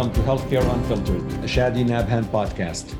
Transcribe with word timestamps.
welcome 0.00 0.14
to 0.14 0.30
Healthcare 0.30 0.74
Unfiltered, 0.74 1.20
a 1.44 1.46
Shadi 1.46 1.84
Nabhan 1.84 2.24
podcast. 2.32 2.94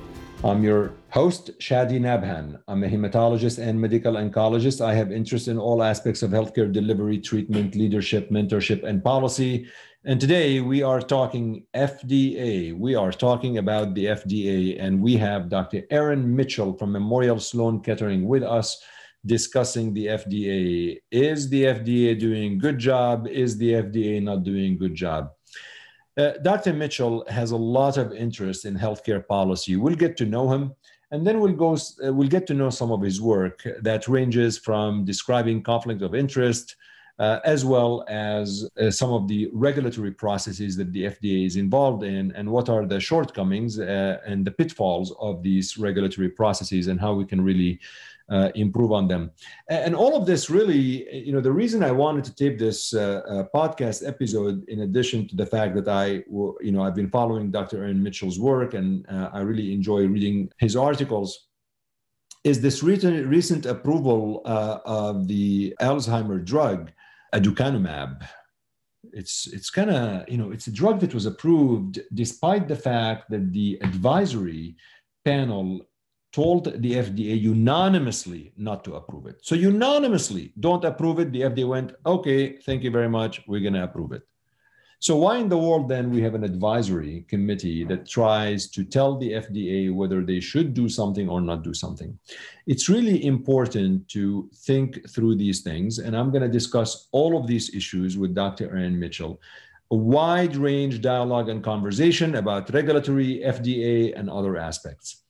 I'm 0.45 0.63
your 0.63 0.93
host, 1.09 1.59
Shadi 1.59 1.99
Nabhan. 1.99 2.61
I'm 2.69 2.85
a 2.85 2.89
hematologist 2.89 3.57
and 3.59 3.81
medical 3.81 4.17
oncologist. 4.17 4.85
I 4.85 4.93
have 4.93 5.11
interest 5.11 5.49
in 5.49 5.57
all 5.57 5.83
aspects 5.83 6.23
of 6.23 6.31
healthcare 6.31 6.71
delivery, 6.71 7.19
treatment, 7.19 7.75
leadership, 7.75 8.29
mentorship, 8.29 8.85
and 8.85 9.03
policy. 9.03 9.67
And 10.05 10.21
today 10.21 10.61
we 10.61 10.83
are 10.83 11.01
talking 11.01 11.65
FDA. 11.75 12.79
We 12.79 12.95
are 12.95 13.13
talking 13.13 13.57
about 13.57 13.95
the 13.95 14.05
FDA, 14.05 14.77
and 14.79 15.01
we 15.01 15.17
have 15.17 15.49
Dr. 15.49 15.85
Aaron 15.91 16.37
Mitchell 16.37 16.77
from 16.77 16.93
Memorial 16.93 17.41
Sloan 17.41 17.81
Kettering 17.81 18.29
with 18.29 18.43
us 18.43 18.79
discussing 19.25 19.95
the 19.95 20.07
FDA. 20.07 20.99
Is 21.11 21.49
the 21.49 21.65
FDA 21.65 22.21
doing 22.21 22.59
good 22.59 22.79
job? 22.79 23.27
Is 23.27 23.57
the 23.57 23.73
FDA 23.73 24.23
not 24.23 24.43
doing 24.43 24.77
good 24.77 24.95
job? 24.95 25.31
Uh, 26.21 26.37
Dr. 26.43 26.75
Mitchell 26.75 27.25
has 27.29 27.53
a 27.53 27.57
lot 27.57 27.97
of 27.97 28.13
interest 28.13 28.67
in 28.67 28.77
healthcare 28.77 29.27
policy. 29.27 29.77
We'll 29.77 29.95
get 29.95 30.19
to 30.19 30.27
know 30.27 30.53
him, 30.53 30.75
and 31.11 31.27
then 31.27 31.41
we'll 31.41 31.55
go. 31.55 31.73
Uh, 31.75 32.13
we'll 32.13 32.29
get 32.29 32.47
to 32.49 32.55
know 32.55 32.69
some 32.69 32.93
of 32.93 33.01
his 33.01 33.23
work 33.23 33.67
that 33.81 34.07
ranges 34.07 34.59
from 34.59 35.07
describing 35.07 35.63
conflict 35.63 36.03
of 36.03 36.15
interest, 36.15 36.77
uh, 37.19 37.39
as 37.47 37.65
well 37.65 38.05
as 38.09 38.69
uh, 38.79 38.91
some 38.91 39.13
of 39.15 39.29
the 39.29 39.49
regulatory 39.55 40.11
processes 40.11 40.77
that 40.77 40.93
the 40.93 41.05
FDA 41.05 41.47
is 41.47 41.57
involved 41.57 42.03
in, 42.03 42.33
and 42.33 42.51
what 42.51 42.69
are 42.69 42.85
the 42.85 43.01
shortcomings 43.01 43.81
uh, 43.81 44.19
and 44.27 44.45
the 44.45 44.51
pitfalls 44.51 45.15
of 45.21 45.43
these 45.43 45.79
regulatory 45.79 46.29
processes, 46.29 46.89
and 46.89 47.01
how 47.01 47.15
we 47.15 47.25
can 47.25 47.41
really 47.41 47.81
uh, 48.31 48.51
improve 48.55 48.93
on 48.93 49.09
them. 49.09 49.31
And 49.69 49.95
all 49.95 50.17
of 50.17 50.27
this 50.27 50.49
really, 50.49 51.25
you 51.25 51.33
know, 51.33 51.41
the 51.41 51.53
reason 51.53 51.83
I 51.83 51.91
wanted 51.91 52.25
to 52.25 52.35
tape 52.35 52.59
this 52.59 52.95
uh, 52.95 53.23
uh, 53.29 53.45
podcast 53.55 54.07
episode, 54.07 54.69
in 54.69 54.83
addition 54.83 55.27
to 55.29 55.37
the 55.37 55.47
fact 55.47 55.75
that 55.75 55.89
I, 55.89 56.23
you 56.61 56.73
know, 56.73 56.83
I've 56.83 56.95
been 56.95 57.11
following 57.11 57.51
Dr. 57.51 57.79
Aaron 57.79 58.03
Mitchell's 58.03 58.39
work 58.39 58.75
and 58.75 59.05
uh, 59.09 59.31
I 59.33 59.41
really 59.41 59.75
enjoy 59.75 60.07
reading 60.07 60.51
his 60.59 60.77
articles, 60.77 61.49
is 62.45 62.61
this 62.61 62.83
recent, 62.83 63.27
recent 63.27 63.67
approval 63.67 64.43
uh, 64.45 64.79
of 64.85 65.27
the 65.27 65.75
Alzheimer 65.81 66.43
drug, 66.45 66.91
aducanumab. 67.35 68.27
It's 69.13 69.47
it's 69.47 69.71
kind 69.71 69.91
of 69.91 70.29
you 70.29 70.37
know 70.37 70.53
it's 70.53 70.67
a 70.67 70.73
drug 70.73 71.01
that 71.01 71.15
was 71.15 71.25
approved 71.25 72.01
despite 72.13 72.69
the 72.69 72.77
fact 72.77 73.31
that 73.31 73.51
the 73.51 73.79
advisory 73.83 74.77
panel 75.25 75.81
told 76.33 76.81
the 76.83 76.93
FDA 76.93 77.41
unanimously 77.41 78.53
not 78.57 78.85
to 78.85 78.95
approve 78.95 79.27
it. 79.27 79.41
So 79.43 79.55
unanimously 79.55 80.53
don't 80.61 80.85
approve 80.85 81.19
it. 81.19 81.33
The 81.33 81.43
FDA 81.43 81.69
went, 81.69 81.93
okay, 82.07 82.57
thank 82.59 82.83
you 82.85 82.91
very 82.91 83.09
much. 83.09 83.43
We're 83.49 83.61
going 83.61 83.75
to 83.75 83.85
approve 83.85 84.13
it. 84.13 84.23
So 85.03 85.17
why 85.17 85.39
in 85.39 85.49
the 85.49 85.57
world 85.57 85.89
then 85.89 86.11
we 86.11 86.21
have 86.21 86.35
an 86.35 86.45
advisory 86.45 87.25
committee 87.27 87.85
that 87.85 88.07
tries 88.07 88.69
to 88.73 88.85
tell 88.85 89.17
the 89.17 89.33
FDA 89.33 89.93
whether 89.93 90.23
they 90.23 90.41
should 90.41 90.75
do 90.75 90.91
something 90.91 91.27
or 91.27 91.41
not 91.41 91.65
do 91.65 91.73
something? 91.73 92.19
It's 92.67 92.91
really 92.91 93.25
important 93.25 94.07
to 94.11 94.51
think 94.55 95.09
through 95.09 95.37
these 95.37 95.63
things. 95.63 96.01
And 96.01 96.15
I'm 96.15 96.31
going 96.31 96.43
to 96.43 96.51
discuss 96.51 97.09
all 97.13 97.41
of 97.41 97.47
these 97.47 97.75
issues 97.75 98.19
with 98.19 98.35
Dr. 98.35 98.67
Aaron 98.67 99.01
Mitchell 99.01 99.41
a 99.91 99.97
wide 99.97 100.55
range 100.55 101.01
dialogue 101.01 101.49
and 101.49 101.65
conversation 101.65 102.37
about 102.37 102.73
regulatory, 102.73 103.43
FDA, 103.45 104.17
and 104.17 104.31
other 104.31 104.57
aspects. 104.57 105.23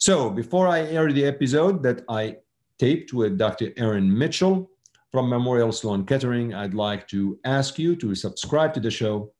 So 0.00 0.30
before 0.30 0.66
I 0.66 0.80
air 0.80 1.12
the 1.12 1.26
episode 1.26 1.82
that 1.82 2.04
I 2.08 2.36
taped 2.78 3.12
with 3.12 3.36
Dr. 3.36 3.74
Aaron 3.76 4.08
Mitchell 4.16 4.70
from 5.12 5.28
Memorial 5.28 5.72
Sloan 5.72 6.06
Kettering, 6.06 6.54
I'd 6.54 6.72
like 6.72 7.06
to 7.08 7.38
ask 7.44 7.78
you 7.78 7.94
to 7.96 8.14
subscribe 8.14 8.72
to 8.72 8.80
the 8.80 8.90
show. 8.90 9.30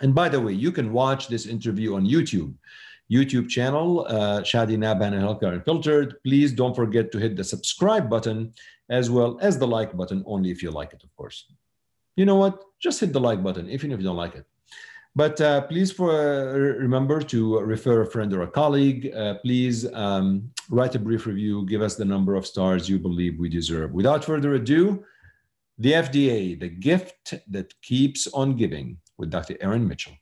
And 0.00 0.14
by 0.14 0.28
the 0.28 0.40
way, 0.40 0.52
you 0.52 0.70
can 0.70 0.92
watch 0.92 1.26
this 1.26 1.44
interview 1.44 1.96
on 1.96 2.06
YouTube. 2.06 2.54
YouTube 3.10 3.48
channel, 3.48 4.06
uh, 4.06 4.42
Shadi 4.42 4.78
Nabhan 4.78 5.12
and 5.12 5.24
Healthcare 5.24 5.54
Unfiltered. 5.54 6.22
Please 6.22 6.52
don't 6.52 6.76
forget 6.76 7.10
to 7.10 7.18
hit 7.18 7.34
the 7.34 7.42
subscribe 7.42 8.08
button 8.08 8.54
as 8.90 9.10
well 9.10 9.40
as 9.42 9.58
the 9.58 9.66
like 9.66 9.96
button, 9.96 10.22
only 10.24 10.52
if 10.52 10.62
you 10.62 10.70
like 10.70 10.92
it, 10.92 11.02
of 11.02 11.12
course. 11.16 11.50
You 12.14 12.26
know 12.26 12.36
what? 12.36 12.62
Just 12.78 13.00
hit 13.00 13.12
the 13.12 13.18
like 13.18 13.42
button, 13.42 13.68
even 13.68 13.90
if 13.90 13.98
you 13.98 14.04
don't 14.04 14.16
like 14.16 14.36
it. 14.36 14.46
But 15.16 15.40
uh, 15.40 15.62
please 15.62 15.90
for, 15.90 16.12
uh, 16.12 16.56
remember 16.78 17.20
to 17.20 17.58
refer 17.60 18.02
a 18.02 18.06
friend 18.06 18.32
or 18.32 18.42
a 18.42 18.46
colleague. 18.46 19.12
Uh, 19.14 19.34
please 19.42 19.92
um, 19.92 20.50
write 20.70 20.94
a 20.94 21.00
brief 21.00 21.26
review. 21.26 21.66
Give 21.66 21.82
us 21.82 21.96
the 21.96 22.04
number 22.04 22.36
of 22.36 22.46
stars 22.46 22.88
you 22.88 22.98
believe 22.98 23.38
we 23.38 23.48
deserve. 23.48 23.92
Without 23.92 24.24
further 24.24 24.54
ado, 24.54 25.04
the 25.78 25.92
FDA, 25.92 26.60
the 26.60 26.68
gift 26.68 27.34
that 27.48 27.72
keeps 27.82 28.28
on 28.28 28.56
giving 28.56 28.98
with 29.18 29.30
Dr. 29.30 29.56
Aaron 29.60 29.88
Mitchell. 29.88 30.12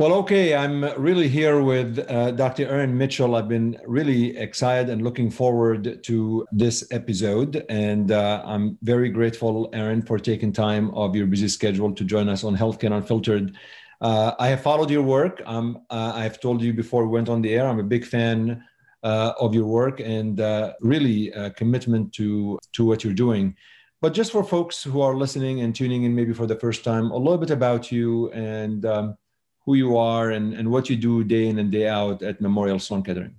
Well, 0.00 0.14
okay, 0.14 0.54
I'm 0.54 0.82
really 0.98 1.28
here 1.28 1.60
with 1.60 1.98
uh, 2.08 2.30
Dr. 2.30 2.66
Aaron 2.66 2.96
Mitchell. 2.96 3.34
I've 3.34 3.48
been 3.48 3.76
really 3.86 4.34
excited 4.34 4.88
and 4.88 5.02
looking 5.02 5.30
forward 5.30 6.02
to 6.04 6.46
this 6.50 6.88
episode. 6.90 7.66
And 7.68 8.10
uh, 8.10 8.42
I'm 8.46 8.78
very 8.80 9.10
grateful, 9.10 9.68
Aaron, 9.74 10.00
for 10.00 10.18
taking 10.18 10.54
time 10.54 10.90
of 10.92 11.14
your 11.14 11.26
busy 11.26 11.48
schedule 11.48 11.94
to 11.94 12.02
join 12.02 12.30
us 12.30 12.44
on 12.44 12.56
Healthcare 12.56 12.96
Unfiltered. 12.96 13.54
Uh, 14.00 14.32
I 14.38 14.48
have 14.48 14.62
followed 14.62 14.88
your 14.88 15.02
work. 15.02 15.42
Um, 15.44 15.82
I've 15.90 16.40
told 16.40 16.62
you 16.62 16.72
before 16.72 17.04
we 17.04 17.10
went 17.10 17.28
on 17.28 17.42
the 17.42 17.52
air, 17.52 17.68
I'm 17.68 17.78
a 17.78 17.82
big 17.82 18.06
fan 18.06 18.64
uh, 19.02 19.34
of 19.38 19.54
your 19.54 19.66
work 19.66 20.00
and 20.00 20.40
uh, 20.40 20.72
really 20.80 21.30
a 21.32 21.50
commitment 21.50 22.14
to, 22.14 22.58
to 22.72 22.86
what 22.86 23.04
you're 23.04 23.12
doing. 23.12 23.54
But 24.00 24.14
just 24.14 24.32
for 24.32 24.44
folks 24.44 24.82
who 24.82 25.02
are 25.02 25.14
listening 25.14 25.60
and 25.60 25.74
tuning 25.74 26.04
in 26.04 26.14
maybe 26.14 26.32
for 26.32 26.46
the 26.46 26.56
first 26.56 26.84
time, 26.84 27.10
a 27.10 27.18
little 27.18 27.36
bit 27.36 27.50
about 27.50 27.92
you 27.92 28.30
and 28.30 28.86
um, 28.86 29.18
who 29.64 29.74
you 29.74 29.96
are 29.96 30.30
and, 30.30 30.54
and 30.54 30.70
what 30.70 30.88
you 30.88 30.96
do 30.96 31.24
day 31.24 31.48
in 31.48 31.58
and 31.58 31.70
day 31.70 31.86
out 31.88 32.22
at 32.22 32.40
Memorial 32.40 32.78
Sloan 32.78 33.02
Kettering. 33.02 33.36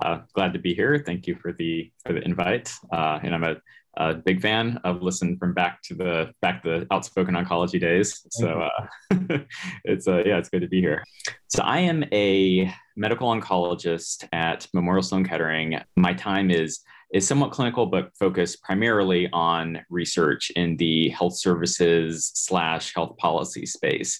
Uh, 0.00 0.20
glad 0.32 0.52
to 0.52 0.58
be 0.58 0.74
here. 0.74 1.02
Thank 1.04 1.26
you 1.26 1.36
for 1.36 1.52
the 1.52 1.90
for 2.06 2.14
the 2.14 2.22
invite. 2.22 2.72
Uh, 2.90 3.20
and 3.22 3.34
I'm 3.34 3.44
a, 3.44 3.56
a, 3.98 4.14
big 4.14 4.40
fan 4.40 4.80
of 4.84 5.02
listen 5.02 5.36
from 5.36 5.52
back 5.52 5.82
to 5.82 5.94
the 5.94 6.32
back 6.40 6.62
to 6.62 6.80
the 6.80 6.86
outspoken 6.90 7.34
oncology 7.34 7.78
days. 7.78 8.26
So 8.30 8.62
uh, 8.62 8.86
it's 9.84 10.08
uh, 10.08 10.22
yeah, 10.24 10.38
it's 10.38 10.48
good 10.48 10.62
to 10.62 10.68
be 10.68 10.80
here. 10.80 11.04
So 11.48 11.62
I 11.62 11.80
am 11.80 12.04
a 12.10 12.72
medical 12.96 13.28
oncologist 13.28 14.26
at 14.32 14.66
Memorial 14.72 15.02
Sloan 15.02 15.26
Kettering. 15.26 15.78
My 15.96 16.14
time 16.14 16.50
is 16.50 16.80
is 17.12 17.28
somewhat 17.28 17.52
clinical, 17.52 17.84
but 17.84 18.16
focused 18.18 18.62
primarily 18.62 19.28
on 19.34 19.84
research 19.90 20.50
in 20.56 20.78
the 20.78 21.10
health 21.10 21.36
services 21.36 22.32
slash 22.34 22.94
health 22.94 23.18
policy 23.18 23.66
space 23.66 24.18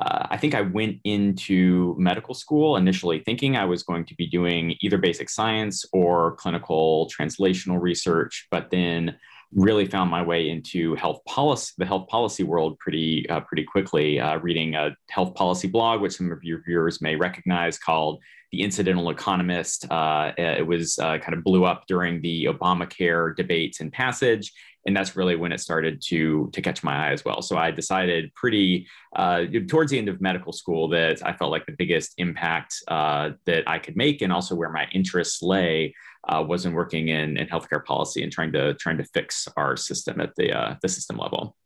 uh, 0.00 0.26
I 0.30 0.36
think 0.38 0.54
I 0.54 0.62
went 0.62 0.98
into 1.04 1.94
medical 1.98 2.34
school 2.34 2.76
initially 2.76 3.20
thinking 3.20 3.56
I 3.56 3.66
was 3.66 3.82
going 3.82 4.06
to 4.06 4.14
be 4.14 4.26
doing 4.26 4.74
either 4.80 4.96
basic 4.96 5.28
science 5.28 5.84
or 5.92 6.36
clinical 6.36 7.10
translational 7.16 7.80
research, 7.80 8.46
but 8.50 8.70
then 8.70 9.16
really 9.54 9.84
found 9.84 10.10
my 10.10 10.22
way 10.22 10.48
into 10.48 10.94
health 10.94 11.20
policy, 11.26 11.72
the 11.76 11.84
health 11.84 12.08
policy 12.08 12.42
world 12.42 12.78
pretty 12.78 13.28
uh, 13.28 13.40
pretty 13.40 13.64
quickly. 13.64 14.18
Uh, 14.18 14.38
reading 14.38 14.74
a 14.74 14.96
health 15.10 15.34
policy 15.34 15.68
blog, 15.68 16.00
which 16.00 16.16
some 16.16 16.32
of 16.32 16.42
your 16.42 16.62
viewers 16.62 17.02
may 17.02 17.16
recognize, 17.16 17.78
called 17.78 18.22
"The 18.50 18.62
Incidental 18.62 19.10
Economist." 19.10 19.90
Uh, 19.90 20.32
it 20.38 20.66
was 20.66 20.98
uh, 20.98 21.18
kind 21.18 21.34
of 21.34 21.44
blew 21.44 21.66
up 21.66 21.84
during 21.86 22.22
the 22.22 22.46
Obamacare 22.46 23.36
debates 23.36 23.80
and 23.80 23.92
passage, 23.92 24.52
and 24.86 24.96
that's 24.96 25.16
really 25.16 25.36
when 25.36 25.52
it 25.52 25.60
started 25.60 26.02
to 26.08 26.50
to 26.52 26.62
catch 26.62 26.82
my 26.82 27.08
eye 27.08 27.12
as 27.12 27.24
well. 27.24 27.42
So 27.42 27.56
I 27.56 27.70
decided 27.70 28.34
pretty 28.34 28.88
uh, 29.14 29.44
towards 29.68 29.92
the 29.92 29.98
end 29.98 30.08
of 30.08 30.20
medical 30.20 30.52
school 30.52 30.88
that 30.88 31.24
I 31.24 31.32
felt 31.32 31.50
like 31.50 31.66
the 31.66 31.76
biggest 31.78 32.14
impact 32.18 32.76
uh, 32.88 33.30
that 33.46 33.68
I 33.68 33.78
could 33.78 33.96
make, 33.96 34.22
and 34.22 34.32
also 34.32 34.54
where 34.54 34.70
my 34.70 34.86
interests 34.92 35.42
lay, 35.42 35.94
uh, 36.28 36.44
was 36.46 36.66
in 36.66 36.72
working 36.72 37.08
in, 37.08 37.36
in 37.36 37.46
healthcare 37.46 37.84
policy 37.84 38.22
and 38.22 38.32
trying 38.32 38.52
to 38.52 38.74
trying 38.74 38.98
to 38.98 39.04
fix 39.04 39.48
our 39.56 39.76
system 39.76 40.20
at 40.20 40.34
the 40.36 40.52
uh, 40.52 40.74
the 40.82 40.88
system 40.88 41.16
level. 41.16 41.56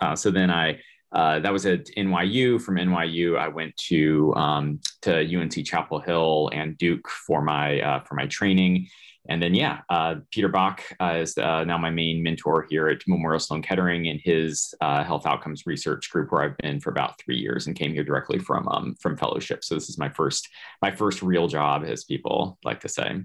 Uh, 0.00 0.16
so 0.16 0.30
then 0.30 0.50
I. 0.50 0.80
Uh, 1.14 1.38
that 1.40 1.52
was 1.52 1.66
at 1.66 1.84
NYU. 1.88 2.58
From 2.58 2.76
NYU, 2.76 3.38
I 3.38 3.48
went 3.48 3.76
to 3.88 4.32
um, 4.34 4.80
to 5.02 5.12
UNC 5.20 5.52
Chapel 5.66 6.00
Hill 6.00 6.48
and 6.54 6.78
Duke 6.78 7.06
for 7.06 7.42
my 7.42 8.02
for 8.08 8.14
my 8.14 8.26
training, 8.28 8.88
and 9.28 9.40
then, 9.40 9.54
yeah, 9.54 9.80
uh, 9.88 10.16
Peter 10.30 10.48
Bach 10.48 10.82
uh, 11.00 11.18
is 11.20 11.38
uh, 11.38 11.62
now 11.64 11.78
my 11.78 11.90
main 11.90 12.22
mentor 12.22 12.66
here 12.68 12.88
at 12.88 13.02
Memorial 13.06 13.38
Sloan 13.38 13.62
Kettering 13.62 14.06
in 14.06 14.18
his 14.18 14.74
uh, 14.80 15.04
health 15.04 15.26
outcomes 15.26 15.64
research 15.64 16.10
group, 16.10 16.32
where 16.32 16.42
I've 16.42 16.56
been 16.58 16.80
for 16.80 16.90
about 16.90 17.20
three 17.20 17.36
years 17.36 17.66
and 17.66 17.76
came 17.76 17.92
here 17.92 18.02
directly 18.02 18.40
from 18.40 18.66
um, 18.68 18.96
from 19.00 19.16
fellowship. 19.16 19.62
So 19.62 19.74
this 19.74 19.88
is 19.88 19.98
my 19.98 20.08
first 20.08 20.48
my 20.80 20.90
first 20.90 21.22
real 21.22 21.46
job, 21.46 21.84
as 21.84 22.04
people 22.04 22.58
like 22.64 22.80
to 22.80 22.88
say. 22.88 23.20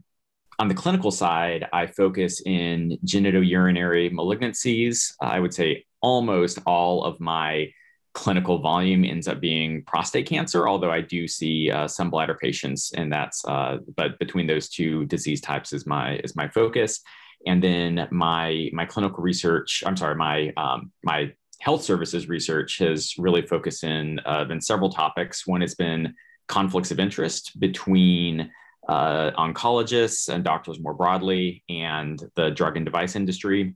On 0.60 0.68
the 0.68 0.76
clinical 0.76 1.12
side, 1.12 1.68
I 1.74 1.88
focus 1.88 2.42
in 2.46 2.98
genitourinary 3.06 4.12
malignancies. 4.12 5.14
I 5.22 5.40
would 5.40 5.54
say 5.54 5.86
almost 6.02 6.60
all 6.66 7.04
of 7.04 7.20
my 7.20 7.72
clinical 8.18 8.58
volume 8.58 9.06
ends 9.06 9.28
up 9.28 9.40
being 9.40 9.84
prostate 9.84 10.26
cancer, 10.26 10.68
although 10.68 10.90
I 10.90 11.02
do 11.02 11.28
see 11.28 11.70
uh, 11.70 11.88
some 11.88 12.10
bladder 12.10 12.34
patients, 12.34 12.92
and 12.94 13.14
that's 13.14 13.46
uh, 13.46 13.78
but 13.96 14.18
between 14.18 14.48
those 14.48 14.70
two 14.70 15.06
disease 15.06 15.40
types 15.40 15.72
is 15.72 15.86
my 15.86 16.16
is 16.24 16.36
my 16.36 16.48
focus. 16.48 17.02
And 17.46 17.64
then 17.64 18.08
my 18.10 18.72
my 18.74 18.86
clinical 18.86 19.22
research, 19.24 19.84
I'm 19.86 19.96
sorry, 19.96 20.16
my 20.16 20.52
um, 20.58 20.92
my 21.04 21.32
health 21.60 21.84
services 21.84 22.28
research 22.28 22.80
has 22.80 23.14
really 23.20 23.44
focused 23.44 23.84
in 23.84 24.20
uh, 24.26 24.46
in 24.50 24.62
several 24.62 24.90
topics. 24.90 25.46
One 25.46 25.62
has 25.62 25.76
been 25.76 26.16
conflicts 26.48 26.90
of 26.90 27.00
interest 27.00 27.60
between 27.60 28.52
uh, 28.90 29.30
oncologists 29.38 30.28
and 30.34 30.44
doctors 30.44 30.80
more 30.80 30.96
broadly 30.96 31.64
and 31.70 32.24
the 32.36 32.50
drug 32.50 32.78
and 32.78 32.86
device 32.86 33.16
industry. 33.16 33.76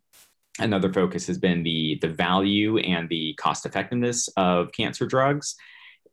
Another 0.60 0.92
focus 0.92 1.26
has 1.28 1.38
been 1.38 1.64
the, 1.64 1.98
the 2.02 2.10
value 2.10 2.78
and 2.78 3.08
the 3.10 3.34
cost 3.36 3.66
effectiveness 3.66 4.28
of 4.36 4.72
cancer 4.72 5.06
drugs. 5.06 5.56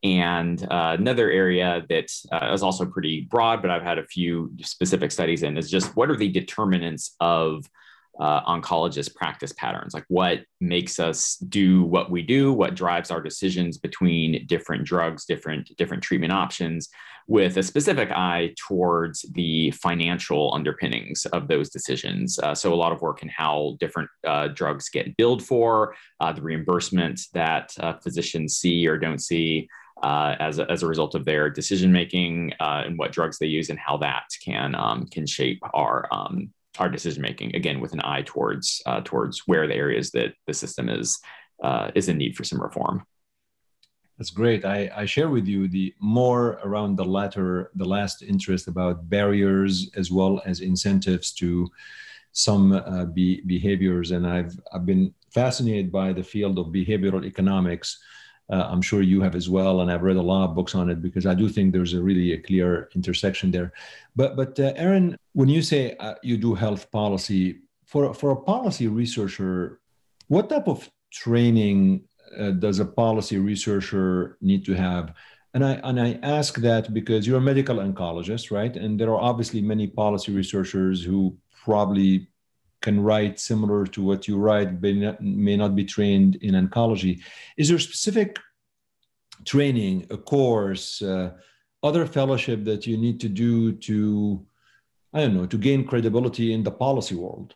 And 0.04 0.62
uh, 0.70 0.96
another 0.98 1.28
area 1.30 1.84
that 1.88 2.06
uh, 2.30 2.52
is 2.52 2.62
also 2.62 2.86
pretty 2.86 3.22
broad, 3.22 3.62
but 3.62 3.70
I've 3.70 3.82
had 3.82 3.98
a 3.98 4.06
few 4.06 4.52
specific 4.60 5.10
studies 5.10 5.42
in, 5.42 5.58
is 5.58 5.70
just 5.70 5.96
what 5.96 6.08
are 6.08 6.16
the 6.16 6.28
determinants 6.28 7.16
of 7.18 7.68
uh, 8.18 8.42
oncologist 8.44 9.14
practice 9.14 9.52
patterns 9.52 9.94
like 9.94 10.04
what 10.08 10.40
makes 10.60 10.98
us 10.98 11.36
do 11.48 11.84
what 11.84 12.10
we 12.10 12.22
do 12.22 12.52
what 12.52 12.74
drives 12.74 13.10
our 13.10 13.20
decisions 13.20 13.78
between 13.78 14.44
different 14.46 14.84
drugs 14.84 15.24
different 15.24 15.70
different 15.76 16.02
treatment 16.02 16.32
options 16.32 16.88
with 17.28 17.58
a 17.58 17.62
specific 17.62 18.10
eye 18.10 18.54
towards 18.56 19.22
the 19.34 19.70
financial 19.72 20.52
underpinnings 20.54 21.26
of 21.26 21.46
those 21.46 21.68
decisions. 21.68 22.38
Uh, 22.38 22.54
so 22.54 22.72
a 22.72 22.74
lot 22.74 22.90
of 22.90 23.02
work 23.02 23.22
in 23.22 23.28
how 23.28 23.76
different 23.78 24.08
uh, 24.26 24.48
drugs 24.48 24.88
get 24.88 25.14
billed 25.18 25.44
for 25.44 25.94
uh, 26.20 26.32
the 26.32 26.40
reimbursement 26.40 27.20
that 27.34 27.70
uh, 27.80 27.92
physicians 27.98 28.56
see 28.56 28.86
or 28.86 28.96
don't 28.96 29.20
see 29.20 29.68
uh, 30.02 30.36
as, 30.40 30.58
a, 30.58 30.70
as 30.70 30.82
a 30.82 30.86
result 30.86 31.14
of 31.14 31.26
their 31.26 31.50
decision 31.50 31.92
making 31.92 32.52
uh, 32.60 32.82
and 32.86 32.98
what 32.98 33.12
drugs 33.12 33.38
they 33.38 33.46
use 33.46 33.68
and 33.68 33.78
how 33.78 33.98
that 33.98 34.24
can 34.42 34.74
um, 34.74 35.06
can 35.06 35.26
shape 35.26 35.60
our 35.74 36.08
um, 36.10 36.50
our 36.78 36.88
decision 36.88 37.22
making 37.22 37.54
again 37.54 37.80
with 37.80 37.92
an 37.92 38.00
eye 38.04 38.22
towards 38.22 38.82
uh, 38.86 39.00
towards 39.04 39.46
where 39.46 39.66
the 39.66 39.74
areas 39.74 40.10
that 40.12 40.34
the 40.46 40.54
system 40.54 40.88
is 40.88 41.18
uh, 41.62 41.90
is 41.94 42.08
in 42.08 42.18
need 42.18 42.36
for 42.36 42.44
some 42.44 42.60
reform. 42.60 43.04
That's 44.18 44.30
great. 44.30 44.64
I, 44.64 44.90
I 44.96 45.04
share 45.04 45.28
with 45.28 45.46
you 45.46 45.68
the 45.68 45.94
more 46.00 46.58
around 46.64 46.96
the 46.96 47.04
latter, 47.04 47.70
the 47.76 47.84
last 47.84 48.22
interest 48.22 48.66
about 48.66 49.08
barriers 49.08 49.90
as 49.96 50.10
well 50.10 50.42
as 50.44 50.60
incentives 50.60 51.32
to 51.34 51.70
some 52.32 52.72
uh, 52.72 53.04
be, 53.04 53.42
behaviors. 53.42 54.10
And 54.10 54.26
I've, 54.26 54.58
I've 54.72 54.84
been 54.84 55.14
fascinated 55.32 55.92
by 55.92 56.12
the 56.12 56.22
field 56.24 56.58
of 56.58 56.66
behavioral 56.66 57.24
economics 57.24 57.98
uh, 58.50 58.66
I'm 58.70 58.80
sure 58.82 59.02
you 59.02 59.20
have 59.20 59.34
as 59.34 59.48
well, 59.48 59.80
and 59.80 59.90
I've 59.90 60.02
read 60.02 60.16
a 60.16 60.22
lot 60.22 60.44
of 60.48 60.54
books 60.54 60.74
on 60.74 60.88
it 60.88 61.02
because 61.02 61.26
I 61.26 61.34
do 61.34 61.48
think 61.48 61.72
there's 61.72 61.94
a 61.94 62.02
really 62.02 62.32
a 62.32 62.38
clear 62.38 62.88
intersection 62.94 63.50
there. 63.50 63.72
But 64.16 64.36
but 64.36 64.58
uh, 64.58 64.72
Aaron, 64.76 65.16
when 65.34 65.48
you 65.48 65.62
say 65.62 65.96
uh, 66.00 66.14
you 66.22 66.36
do 66.38 66.54
health 66.54 66.90
policy 66.90 67.60
for 67.84 68.14
for 68.14 68.30
a 68.30 68.36
policy 68.36 68.88
researcher, 68.88 69.80
what 70.28 70.48
type 70.48 70.66
of 70.66 70.88
training 71.10 72.04
uh, 72.38 72.52
does 72.52 72.78
a 72.78 72.86
policy 72.86 73.38
researcher 73.38 74.38
need 74.40 74.64
to 74.64 74.74
have? 74.74 75.14
And 75.52 75.64
I 75.64 75.72
and 75.84 76.00
I 76.00 76.18
ask 76.22 76.56
that 76.56 76.94
because 76.94 77.26
you're 77.26 77.38
a 77.38 77.50
medical 77.52 77.76
oncologist, 77.76 78.50
right? 78.50 78.74
And 78.74 78.98
there 78.98 79.10
are 79.10 79.20
obviously 79.20 79.60
many 79.60 79.86
policy 79.86 80.32
researchers 80.32 81.04
who 81.04 81.36
probably 81.64 82.28
can 82.80 83.00
write 83.00 83.38
similar 83.40 83.86
to 83.86 84.02
what 84.02 84.28
you 84.28 84.36
write 84.36 84.80
but 84.80 85.20
may 85.20 85.56
not 85.56 85.74
be 85.74 85.84
trained 85.84 86.36
in 86.36 86.54
oncology 86.54 87.20
is 87.56 87.68
there 87.68 87.78
specific 87.78 88.38
training 89.44 90.06
a 90.10 90.16
course 90.16 91.02
uh, 91.02 91.30
other 91.82 92.06
fellowship 92.06 92.64
that 92.64 92.86
you 92.86 92.96
need 92.96 93.20
to 93.20 93.28
do 93.28 93.72
to 93.72 94.44
i 95.12 95.20
don't 95.20 95.34
know 95.34 95.46
to 95.46 95.58
gain 95.58 95.84
credibility 95.84 96.52
in 96.52 96.62
the 96.62 96.70
policy 96.70 97.14
world 97.14 97.54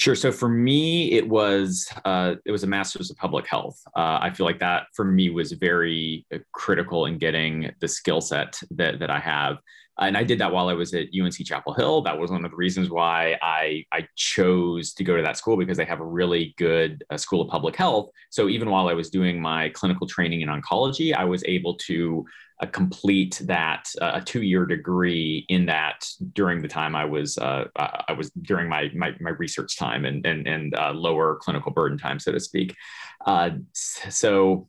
Sure. 0.00 0.14
So 0.14 0.32
for 0.32 0.48
me, 0.48 1.12
it 1.12 1.28
was 1.28 1.86
uh, 2.06 2.36
it 2.46 2.50
was 2.50 2.62
a 2.62 2.66
master's 2.66 3.10
of 3.10 3.18
public 3.18 3.46
health. 3.46 3.78
Uh, 3.94 4.18
I 4.22 4.30
feel 4.30 4.46
like 4.46 4.58
that 4.60 4.86
for 4.94 5.04
me 5.04 5.28
was 5.28 5.52
very 5.52 6.24
uh, 6.32 6.38
critical 6.52 7.04
in 7.04 7.18
getting 7.18 7.70
the 7.80 7.88
skill 7.88 8.22
set 8.22 8.58
that 8.70 8.98
that 9.00 9.10
I 9.10 9.18
have 9.18 9.58
and 10.00 10.16
I 10.16 10.24
did 10.24 10.38
that 10.38 10.52
while 10.52 10.68
I 10.68 10.72
was 10.72 10.94
at 10.94 11.08
UNC 11.18 11.34
Chapel 11.44 11.74
Hill. 11.74 12.02
That 12.02 12.18
was 12.18 12.30
one 12.30 12.44
of 12.44 12.50
the 12.50 12.56
reasons 12.56 12.90
why 12.90 13.36
I 13.42 13.84
I 13.92 14.06
chose 14.16 14.92
to 14.94 15.04
go 15.04 15.16
to 15.16 15.22
that 15.22 15.36
school 15.36 15.56
because 15.56 15.76
they 15.76 15.84
have 15.84 16.00
a 16.00 16.04
really 16.04 16.54
good 16.56 17.04
uh, 17.10 17.16
school 17.16 17.42
of 17.42 17.48
public 17.48 17.76
health. 17.76 18.10
So 18.30 18.48
even 18.48 18.70
while 18.70 18.88
I 18.88 18.94
was 18.94 19.10
doing 19.10 19.40
my 19.40 19.68
clinical 19.70 20.06
training 20.06 20.40
in 20.40 20.48
oncology, 20.48 21.14
I 21.14 21.24
was 21.24 21.44
able 21.44 21.74
to 21.88 22.24
uh, 22.60 22.66
complete 22.66 23.40
that 23.44 23.88
uh, 24.00 24.12
a 24.14 24.20
two 24.20 24.42
year 24.42 24.66
degree 24.66 25.44
in 25.48 25.66
that 25.66 26.06
during 26.34 26.60
the 26.62 26.68
time 26.68 26.94
I 26.94 27.04
was 27.04 27.38
uh, 27.38 27.64
I 27.76 28.12
was 28.12 28.30
during 28.30 28.68
my 28.68 28.90
my, 28.94 29.14
my 29.20 29.30
research 29.30 29.78
time 29.78 30.04
and 30.04 30.24
and 30.26 30.46
and 30.46 30.74
uh, 30.76 30.92
lower 30.92 31.36
clinical 31.36 31.72
burden 31.72 31.98
time, 31.98 32.18
so 32.18 32.32
to 32.32 32.40
speak. 32.40 32.74
Uh, 33.26 33.50
so 33.72 34.68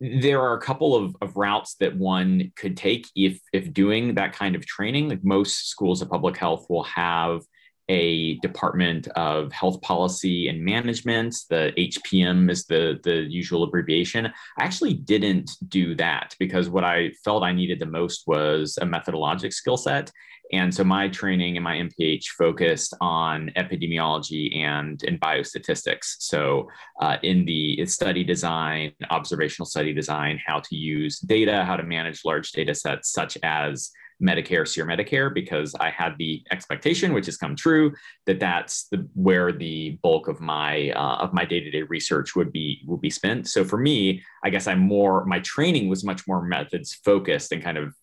there 0.00 0.40
are 0.40 0.56
a 0.56 0.60
couple 0.60 0.96
of, 0.96 1.14
of 1.20 1.36
routes 1.36 1.74
that 1.74 1.94
one 1.96 2.52
could 2.56 2.76
take 2.76 3.06
if 3.14 3.38
if 3.52 3.72
doing 3.72 4.14
that 4.14 4.32
kind 4.32 4.56
of 4.56 4.64
training. 4.64 5.08
Like 5.08 5.24
most 5.24 5.68
schools 5.68 6.00
of 6.00 6.08
public 6.08 6.36
health 6.36 6.66
will 6.70 6.84
have 6.84 7.42
a 7.90 8.36
department 8.36 9.08
of 9.08 9.52
health 9.52 9.82
policy 9.82 10.48
and 10.48 10.64
management. 10.64 11.34
The 11.50 11.72
hpm 11.76 12.50
is 12.50 12.64
the 12.64 13.00
the 13.02 13.26
usual 13.28 13.64
abbreviation. 13.64 14.26
I 14.26 14.64
actually 14.64 14.94
didn't 14.94 15.50
do 15.68 15.94
that 15.96 16.34
because 16.38 16.68
what 16.70 16.84
i 16.84 17.10
felt 17.24 17.42
i 17.42 17.52
needed 17.52 17.78
the 17.80 17.86
most 17.86 18.24
was 18.26 18.78
a 18.80 18.86
methodologic 18.86 19.52
skill 19.52 19.76
set 19.76 20.10
and 20.52 20.74
so 20.74 20.82
my 20.82 21.08
training 21.08 21.56
and 21.56 21.64
my 21.64 21.76
MPH 21.76 22.26
focused 22.38 22.94
on 23.00 23.50
epidemiology 23.56 24.56
and, 24.56 25.02
and 25.04 25.20
biostatistics. 25.20 26.16
So 26.18 26.68
uh, 27.00 27.18
in 27.22 27.44
the 27.44 27.86
study 27.86 28.24
design, 28.24 28.92
observational 29.10 29.66
study 29.66 29.92
design, 29.92 30.40
how 30.44 30.60
to 30.60 30.76
use 30.76 31.20
data, 31.20 31.64
how 31.64 31.76
to 31.76 31.84
manage 31.84 32.24
large 32.24 32.50
data 32.52 32.74
sets 32.74 33.12
such 33.12 33.38
as 33.42 33.90
Medicare, 34.22 34.68
SEER 34.68 34.84
Medicare, 34.84 35.32
because 35.32 35.74
I 35.76 35.90
had 35.90 36.14
the 36.18 36.42
expectation, 36.50 37.14
which 37.14 37.26
has 37.26 37.36
come 37.36 37.56
true, 37.56 37.94
that 38.26 38.38
that's 38.38 38.86
the 38.88 39.08
where 39.14 39.50
the 39.50 39.98
bulk 40.02 40.28
of 40.28 40.40
my 40.40 40.90
uh, 40.90 41.16
of 41.16 41.32
my 41.32 41.44
day 41.46 41.60
to 41.60 41.70
day 41.70 41.82
research 41.82 42.36
would 42.36 42.52
be 42.52 42.82
would 42.86 43.00
be 43.00 43.08
spent. 43.08 43.48
So 43.48 43.64
for 43.64 43.78
me, 43.78 44.22
I 44.44 44.50
guess 44.50 44.66
I'm 44.66 44.80
more 44.80 45.24
my 45.24 45.40
training 45.40 45.88
was 45.88 46.04
much 46.04 46.28
more 46.28 46.42
methods 46.42 46.92
focused 47.02 47.52
and 47.52 47.62
kind 47.62 47.78
of 47.78 47.94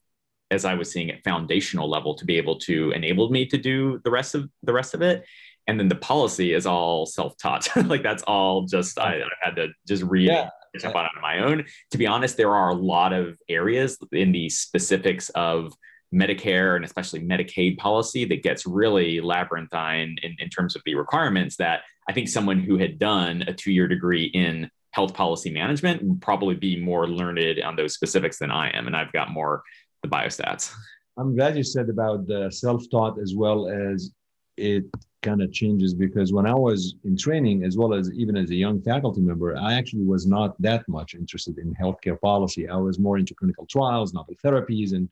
as 0.51 0.65
I 0.65 0.73
was 0.75 0.91
seeing 0.91 1.11
at 1.11 1.23
foundational 1.23 1.89
level 1.89 2.15
to 2.15 2.25
be 2.25 2.37
able 2.37 2.57
to 2.59 2.91
enable 2.91 3.29
me 3.29 3.45
to 3.47 3.57
do 3.57 3.99
the 4.03 4.11
rest 4.11 4.35
of 4.35 4.49
the 4.63 4.73
rest 4.73 4.93
of 4.93 5.01
it. 5.01 5.25
And 5.67 5.77
then 5.77 5.89
the 5.89 5.95
policy 5.95 6.53
is 6.53 6.65
all 6.65 7.05
self-taught. 7.05 7.69
like 7.85 8.03
that's 8.03 8.23
all 8.23 8.65
just 8.65 8.97
I, 8.97 9.19
I, 9.19 9.25
had 9.41 9.55
to 9.57 9.67
just 9.85 10.03
read 10.03 10.27
yeah. 10.27 10.49
and 10.73 10.81
jump 10.81 10.95
on 10.95 11.05
on 11.05 11.21
my 11.21 11.39
own. 11.39 11.65
To 11.91 11.97
be 11.97 12.07
honest, 12.07 12.37
there 12.37 12.55
are 12.55 12.69
a 12.69 12.75
lot 12.75 13.11
of 13.11 13.37
areas 13.49 13.97
in 14.13 14.31
the 14.31 14.49
specifics 14.49 15.29
of 15.29 15.73
Medicare 16.13 16.77
and 16.77 16.85
especially 16.85 17.19
Medicaid 17.19 17.77
policy 17.77 18.23
that 18.25 18.43
gets 18.43 18.65
really 18.65 19.19
labyrinthine 19.19 20.15
in, 20.23 20.35
in 20.39 20.49
terms 20.49 20.75
of 20.75 20.81
the 20.85 20.95
requirements 20.95 21.57
that 21.57 21.81
I 22.09 22.13
think 22.13 22.29
someone 22.29 22.59
who 22.59 22.77
had 22.77 22.97
done 22.97 23.41
a 23.41 23.53
two-year 23.53 23.89
degree 23.89 24.25
in 24.25 24.69
health 24.91 25.13
policy 25.13 25.51
management 25.51 26.01
would 26.01 26.21
probably 26.21 26.55
be 26.55 26.79
more 26.79 27.07
learned 27.07 27.59
on 27.59 27.75
those 27.75 27.93
specifics 27.93 28.39
than 28.39 28.51
I 28.51 28.69
am. 28.69 28.87
And 28.87 28.95
I've 28.95 29.11
got 29.11 29.31
more 29.31 29.61
the 30.03 30.09
biostats. 30.09 30.73
I'm 31.17 31.35
glad 31.35 31.57
you 31.57 31.63
said 31.63 31.89
about 31.89 32.27
the 32.27 32.49
self-taught 32.51 33.19
as 33.19 33.35
well 33.35 33.67
as 33.67 34.11
it 34.55 34.85
kind 35.23 35.41
of 35.41 35.51
changes 35.51 35.93
because 35.93 36.31
when 36.31 36.45
I 36.45 36.53
was 36.53 36.95
in 37.03 37.17
training, 37.17 37.63
as 37.63 37.77
well 37.77 37.93
as 37.93 38.11
even 38.13 38.37
as 38.37 38.49
a 38.51 38.55
young 38.55 38.81
faculty 38.81 39.21
member, 39.21 39.57
I 39.57 39.73
actually 39.73 40.03
was 40.05 40.27
not 40.27 40.59
that 40.61 40.87
much 40.87 41.15
interested 41.15 41.57
in 41.57 41.73
healthcare 41.75 42.19
policy. 42.21 42.69
I 42.69 42.77
was 42.77 42.99
more 42.99 43.17
into 43.17 43.33
clinical 43.35 43.65
trials, 43.65 44.13
novel 44.13 44.35
therapies, 44.43 44.93
and 44.93 45.09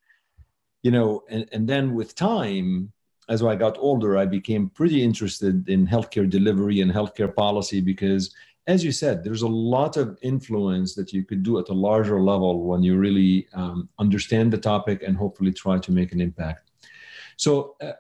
you 0.84 0.92
know, 0.92 1.24
and, 1.30 1.50
and 1.52 1.68
then 1.68 1.96
with 1.96 2.14
time, 2.14 2.92
as 3.28 3.42
I 3.42 3.56
got 3.56 3.78
older, 3.80 4.18
I 4.18 4.26
became 4.28 4.70
pretty 4.70 5.04
interested 5.04 5.68
in 5.68 5.88
healthcare 5.88 6.30
delivery 6.30 6.82
and 6.82 6.92
healthcare 6.92 7.34
policy 7.34 7.82
because 7.82 8.34
as 8.68 8.84
you 8.84 8.92
said, 8.92 9.24
there's 9.24 9.44
a 9.44 9.48
lot 9.48 9.96
of 9.96 10.18
influence 10.22 10.96
that 10.96 11.14
you 11.14 11.24
could 11.24 11.44
do 11.44 11.60
at 11.60 11.70
a 11.70 11.74
larger 11.74 12.20
level 12.22 12.64
when 12.64 12.82
you 12.82 12.98
really 12.98 13.48
um, 13.54 13.90
understand 14.00 14.52
the 14.52 14.58
topic 14.58 15.04
and 15.04 15.16
hopefully 15.16 15.54
try 15.54 15.78
to 15.78 15.92
make 15.92 16.12
an 16.12 16.22
impact. 16.22 16.72
So, 17.38 17.76
uh, 17.82 17.94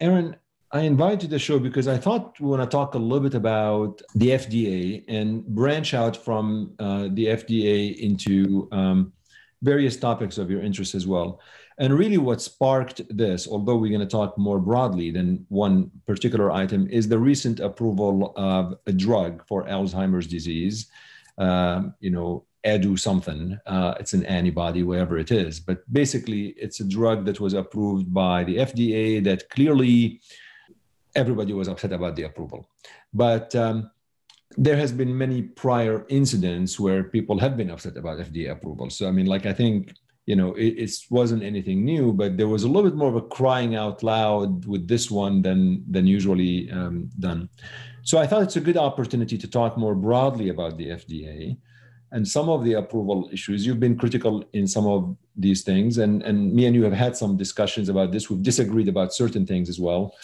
Aaron, 0.00 0.36
I 0.70 0.80
invited 0.80 1.22
you 1.22 1.28
to 1.28 1.34
the 1.34 1.38
show 1.38 1.58
because 1.58 1.86
I 1.86 1.96
thought 1.96 2.38
we 2.40 2.48
want 2.48 2.62
to 2.62 2.68
talk 2.68 2.94
a 2.94 2.98
little 2.98 3.20
bit 3.20 3.34
about 3.34 4.02
the 4.14 4.30
FDA 4.30 5.04
and 5.08 5.46
branch 5.46 5.94
out 5.94 6.16
from 6.16 6.72
uh, 6.78 7.08
the 7.12 7.26
FDA 7.26 7.96
into 7.98 8.68
um, 8.72 9.12
various 9.62 9.96
topics 9.96 10.38
of 10.38 10.50
your 10.50 10.62
interest 10.62 10.94
as 10.94 11.06
well. 11.06 11.40
And 11.78 11.94
really, 11.94 12.18
what 12.18 12.42
sparked 12.42 13.00
this, 13.08 13.48
although 13.48 13.76
we're 13.76 13.96
going 13.96 14.00
to 14.00 14.06
talk 14.06 14.36
more 14.36 14.58
broadly 14.58 15.10
than 15.10 15.46
one 15.48 15.90
particular 16.06 16.50
item, 16.50 16.86
is 16.88 17.08
the 17.08 17.18
recent 17.18 17.60
approval 17.60 18.32
of 18.36 18.78
a 18.86 18.92
drug 18.92 19.46
for 19.46 19.64
Alzheimer's 19.64 20.26
disease. 20.26 20.90
Um, 21.38 21.94
you 22.00 22.10
know, 22.10 22.44
Adu 22.64 22.98
something. 22.98 23.58
Uh, 23.66 23.94
it's 23.98 24.12
an 24.12 24.24
antibody, 24.26 24.82
whatever 24.82 25.18
it 25.18 25.32
is. 25.32 25.58
But 25.58 25.90
basically, 25.92 26.48
it's 26.58 26.80
a 26.80 26.84
drug 26.84 27.24
that 27.24 27.40
was 27.40 27.54
approved 27.54 28.12
by 28.12 28.44
the 28.44 28.58
FDA 28.58 29.22
that 29.24 29.48
clearly 29.50 30.20
everybody 31.14 31.52
was 31.52 31.68
upset 31.68 31.92
about 31.92 32.16
the 32.16 32.22
approval. 32.24 32.68
But 33.12 33.54
um, 33.54 33.90
there 34.56 34.76
has 34.76 34.92
been 34.92 35.16
many 35.16 35.42
prior 35.42 36.06
incidents 36.08 36.78
where 36.78 37.04
people 37.04 37.38
have 37.38 37.56
been 37.56 37.70
upset 37.70 37.96
about 37.96 38.18
FDA 38.18 38.50
approval. 38.50 38.90
So 38.90 39.08
I 39.08 39.10
mean, 39.10 39.26
like 39.26 39.46
I 39.46 39.52
think 39.52 39.94
you 40.26 40.36
know 40.36 40.54
it, 40.54 40.78
it 40.78 40.92
wasn't 41.10 41.42
anything 41.42 41.84
new, 41.84 42.12
but 42.12 42.36
there 42.36 42.48
was 42.48 42.64
a 42.64 42.68
little 42.68 42.90
bit 42.90 42.96
more 42.96 43.08
of 43.08 43.16
a 43.16 43.22
crying 43.22 43.74
out 43.74 44.02
loud 44.02 44.66
with 44.66 44.88
this 44.88 45.10
one 45.10 45.42
than 45.42 45.84
than 45.90 46.06
usually 46.06 46.70
um, 46.70 47.10
done. 47.18 47.48
So 48.02 48.18
I 48.18 48.26
thought 48.26 48.42
it's 48.42 48.56
a 48.56 48.60
good 48.60 48.76
opportunity 48.76 49.38
to 49.38 49.48
talk 49.48 49.76
more 49.76 49.94
broadly 49.94 50.48
about 50.48 50.76
the 50.76 50.88
FDA 50.88 51.56
and 52.10 52.26
some 52.26 52.48
of 52.48 52.64
the 52.64 52.74
approval 52.74 53.30
issues. 53.32 53.64
You've 53.64 53.80
been 53.80 53.96
critical 53.96 54.44
in 54.52 54.66
some 54.66 54.86
of 54.86 55.16
these 55.36 55.62
things, 55.62 55.98
and 55.98 56.22
and 56.22 56.52
me 56.52 56.66
and 56.66 56.74
you 56.74 56.84
have 56.84 56.92
had 56.92 57.16
some 57.16 57.36
discussions 57.36 57.88
about 57.88 58.12
this. 58.12 58.30
We've 58.30 58.42
disagreed 58.42 58.88
about 58.88 59.14
certain 59.14 59.46
things 59.46 59.68
as 59.68 59.80
well. 59.80 60.14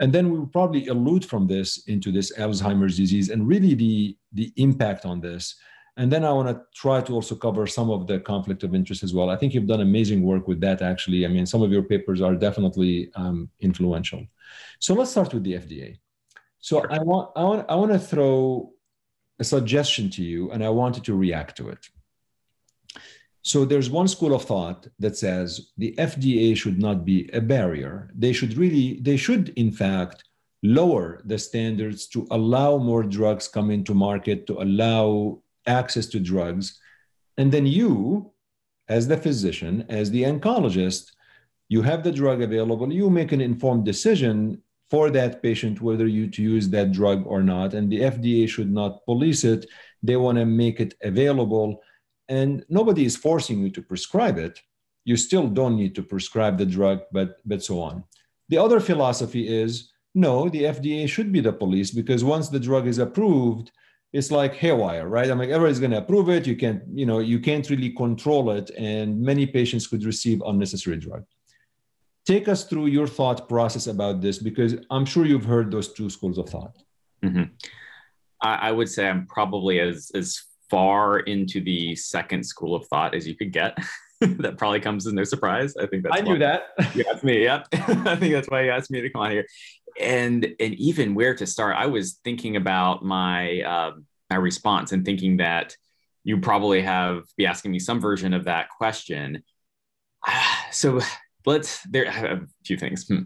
And 0.00 0.12
then 0.12 0.30
we 0.30 0.38
will 0.38 0.46
probably 0.46 0.88
allude 0.88 1.24
from 1.24 1.46
this 1.46 1.84
into 1.86 2.10
this 2.10 2.36
Alzheimer's 2.36 2.96
disease 2.96 3.30
and 3.30 3.46
really 3.46 3.74
the, 3.74 4.16
the 4.32 4.52
impact 4.56 5.06
on 5.06 5.20
this. 5.20 5.54
And 5.96 6.10
then 6.10 6.24
I 6.24 6.32
want 6.32 6.48
to 6.48 6.60
try 6.74 7.00
to 7.02 7.12
also 7.12 7.36
cover 7.36 7.66
some 7.66 7.90
of 7.90 8.06
the 8.08 8.18
conflict 8.18 8.64
of 8.64 8.74
interest 8.74 9.04
as 9.04 9.14
well. 9.14 9.30
I 9.30 9.36
think 9.36 9.54
you've 9.54 9.68
done 9.68 9.80
amazing 9.80 10.22
work 10.22 10.48
with 10.48 10.60
that, 10.60 10.82
actually. 10.82 11.24
I 11.24 11.28
mean, 11.28 11.46
some 11.46 11.62
of 11.62 11.70
your 11.70 11.84
papers 11.84 12.20
are 12.20 12.34
definitely 12.34 13.12
um, 13.14 13.48
influential. 13.60 14.26
So 14.80 14.94
let's 14.94 15.12
start 15.12 15.32
with 15.32 15.44
the 15.44 15.52
FDA. 15.54 15.98
So 16.58 16.80
sure. 16.80 16.92
I 16.92 16.98
want 16.98 17.30
I 17.36 17.44
want 17.44 17.66
I 17.68 17.74
want 17.76 17.92
to 17.92 17.98
throw 17.98 18.72
a 19.38 19.44
suggestion 19.44 20.10
to 20.10 20.22
you, 20.22 20.50
and 20.50 20.64
I 20.64 20.70
wanted 20.70 21.04
to 21.04 21.14
react 21.14 21.56
to 21.58 21.68
it. 21.68 21.86
So 23.42 23.66
there's 23.66 23.90
one 23.90 24.08
school 24.08 24.34
of 24.34 24.44
thought 24.44 24.88
that 24.98 25.18
says 25.18 25.72
the 25.76 25.94
FDA 25.98 26.56
should 26.56 26.78
not 26.78 27.04
be 27.04 27.28
a 27.34 27.42
barrier. 27.42 28.10
They 28.14 28.32
should 28.32 28.56
really, 28.56 29.00
they 29.02 29.18
should 29.18 29.50
in 29.50 29.70
fact 29.70 30.24
lower 30.62 31.20
the 31.26 31.38
standards 31.38 32.06
to 32.08 32.26
allow 32.30 32.78
more 32.78 33.02
drugs 33.02 33.46
come 33.46 33.70
into 33.70 33.92
market, 33.92 34.46
to 34.46 34.62
allow 34.62 35.42
access 35.66 36.06
to 36.06 36.20
drugs. 36.20 36.78
And 37.36 37.50
then 37.50 37.66
you, 37.66 38.32
as 38.88 39.08
the 39.08 39.16
physician, 39.16 39.84
as 39.88 40.10
the 40.10 40.22
oncologist, 40.22 41.12
you 41.68 41.82
have 41.82 42.04
the 42.04 42.12
drug 42.12 42.42
available, 42.42 42.92
you 42.92 43.10
make 43.10 43.32
an 43.32 43.40
informed 43.40 43.84
decision 43.84 44.62
for 44.90 45.10
that 45.10 45.42
patient 45.42 45.80
whether 45.80 46.06
you 46.06 46.28
to 46.28 46.42
use 46.42 46.68
that 46.68 46.92
drug 46.92 47.26
or 47.26 47.42
not. 47.42 47.74
And 47.74 47.90
the 47.90 48.00
FDA 48.00 48.48
should 48.48 48.70
not 48.70 49.04
police 49.06 49.42
it. 49.42 49.66
They 50.02 50.16
want 50.16 50.38
to 50.38 50.44
make 50.44 50.78
it 50.80 50.94
available 51.02 51.80
and 52.28 52.64
nobody 52.68 53.04
is 53.04 53.16
forcing 53.16 53.60
you 53.60 53.70
to 53.70 53.82
prescribe 53.82 54.38
it 54.38 54.60
you 55.04 55.16
still 55.16 55.48
don't 55.48 55.76
need 55.76 55.94
to 55.94 56.02
prescribe 56.02 56.56
the 56.56 56.66
drug 56.66 57.00
but 57.12 57.36
but 57.44 57.62
so 57.62 57.80
on 57.80 58.04
the 58.48 58.58
other 58.58 58.80
philosophy 58.80 59.46
is 59.48 59.92
no 60.14 60.48
the 60.48 60.62
fda 60.62 61.08
should 61.08 61.32
be 61.32 61.40
the 61.40 61.52
police 61.52 61.90
because 61.90 62.24
once 62.24 62.48
the 62.48 62.60
drug 62.60 62.86
is 62.86 62.98
approved 62.98 63.70
it's 64.14 64.30
like 64.30 64.54
haywire 64.54 65.06
right 65.08 65.30
i'm 65.30 65.38
like 65.38 65.50
everybody's 65.50 65.80
going 65.84 65.90
to 65.90 65.98
approve 65.98 66.28
it 66.30 66.46
you 66.46 66.56
can't 66.56 66.82
you 67.00 67.04
know 67.04 67.18
you 67.18 67.38
can't 67.38 67.68
really 67.68 67.90
control 67.90 68.50
it 68.50 68.70
and 68.78 69.20
many 69.20 69.44
patients 69.44 69.86
could 69.86 70.04
receive 70.04 70.40
unnecessary 70.46 70.96
drug 70.96 71.22
take 72.24 72.48
us 72.48 72.64
through 72.64 72.86
your 72.86 73.06
thought 73.06 73.48
process 73.48 73.86
about 73.86 74.20
this 74.22 74.38
because 74.38 74.76
i'm 74.90 75.04
sure 75.04 75.26
you've 75.26 75.50
heard 75.54 75.70
those 75.70 75.92
two 75.92 76.08
schools 76.08 76.38
of 76.38 76.48
thought 76.48 76.76
mm-hmm. 77.22 77.44
I, 78.40 78.68
I 78.68 78.70
would 78.70 78.88
say 78.88 79.08
i'm 79.08 79.26
probably 79.26 79.80
as 79.80 80.10
as 80.14 80.28
far 80.74 81.20
into 81.20 81.60
the 81.60 81.94
second 81.94 82.44
school 82.44 82.74
of 82.74 82.86
thought 82.86 83.14
as 83.14 83.28
you 83.28 83.36
could 83.36 83.52
get. 83.52 83.78
that 84.20 84.56
probably 84.58 84.80
comes 84.80 85.06
as 85.06 85.12
no 85.12 85.24
surprise. 85.24 85.76
I 85.76 85.86
think 85.86 86.02
that's 86.02 86.16
I 86.16 86.20
knew 86.20 86.38
that. 86.38 86.68
you 86.94 87.04
asked 87.12 87.24
me. 87.24 87.44
Yep. 87.44 87.68
I 87.72 88.16
think 88.16 88.32
that's 88.32 88.48
why 88.48 88.62
you 88.62 88.70
asked 88.70 88.90
me 88.90 89.00
to 89.00 89.10
come 89.10 89.22
on 89.22 89.30
here. 89.30 89.46
And 90.00 90.54
and 90.58 90.74
even 90.74 91.14
where 91.14 91.34
to 91.34 91.46
start, 91.46 91.76
I 91.76 91.86
was 91.86 92.20
thinking 92.24 92.56
about 92.56 93.04
my 93.04 93.60
um, 93.62 94.06
my 94.30 94.36
response 94.36 94.92
and 94.92 95.04
thinking 95.04 95.38
that 95.38 95.76
you 96.24 96.40
probably 96.40 96.82
have 96.82 97.24
be 97.36 97.46
asking 97.46 97.70
me 97.70 97.78
some 97.78 98.00
version 98.00 98.34
of 98.34 98.44
that 98.44 98.68
question. 98.70 99.42
So 100.72 101.00
let's 101.46 101.80
there 101.84 102.08
I 102.08 102.10
have 102.10 102.42
a 102.42 102.46
few 102.64 102.76
things. 102.76 103.06
Hmm 103.06 103.24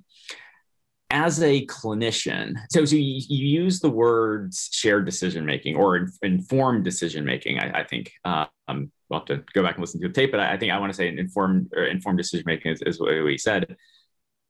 as 1.11 1.43
a 1.43 1.65
clinician, 1.67 2.55
so, 2.71 2.85
so 2.85 2.97
you, 2.97 3.23
you 3.29 3.63
use 3.63 3.81
the 3.81 3.89
words 3.89 4.69
shared 4.73 5.07
decision 5.07 5.47
making 5.47 5.75
or 5.75 6.09
informed 6.23 6.85
decision 6.85 7.25
making. 7.25 7.59
I, 7.59 7.81
I 7.81 7.85
think 7.85 8.13
um, 8.25 8.93
we'll 9.09 9.21
have 9.21 9.27
to 9.27 9.43
go 9.55 9.63
back 9.63 9.77
and 9.77 9.81
listen 9.81 10.01
to 10.03 10.09
the 10.09 10.13
tape, 10.13 10.31
but 10.31 10.41
I, 10.41 10.53
I 10.53 10.59
think 10.59 10.73
I 10.73 10.79
want 10.79 10.93
to 10.93 10.97
say 10.97 11.09
informed 11.09 11.71
or 11.75 11.85
informed 11.85 12.19
decision 12.19 12.45
making 12.47 12.73
is, 12.73 12.83
is 12.83 13.01
what 13.01 13.11
we 13.25 13.39
said. 13.39 13.77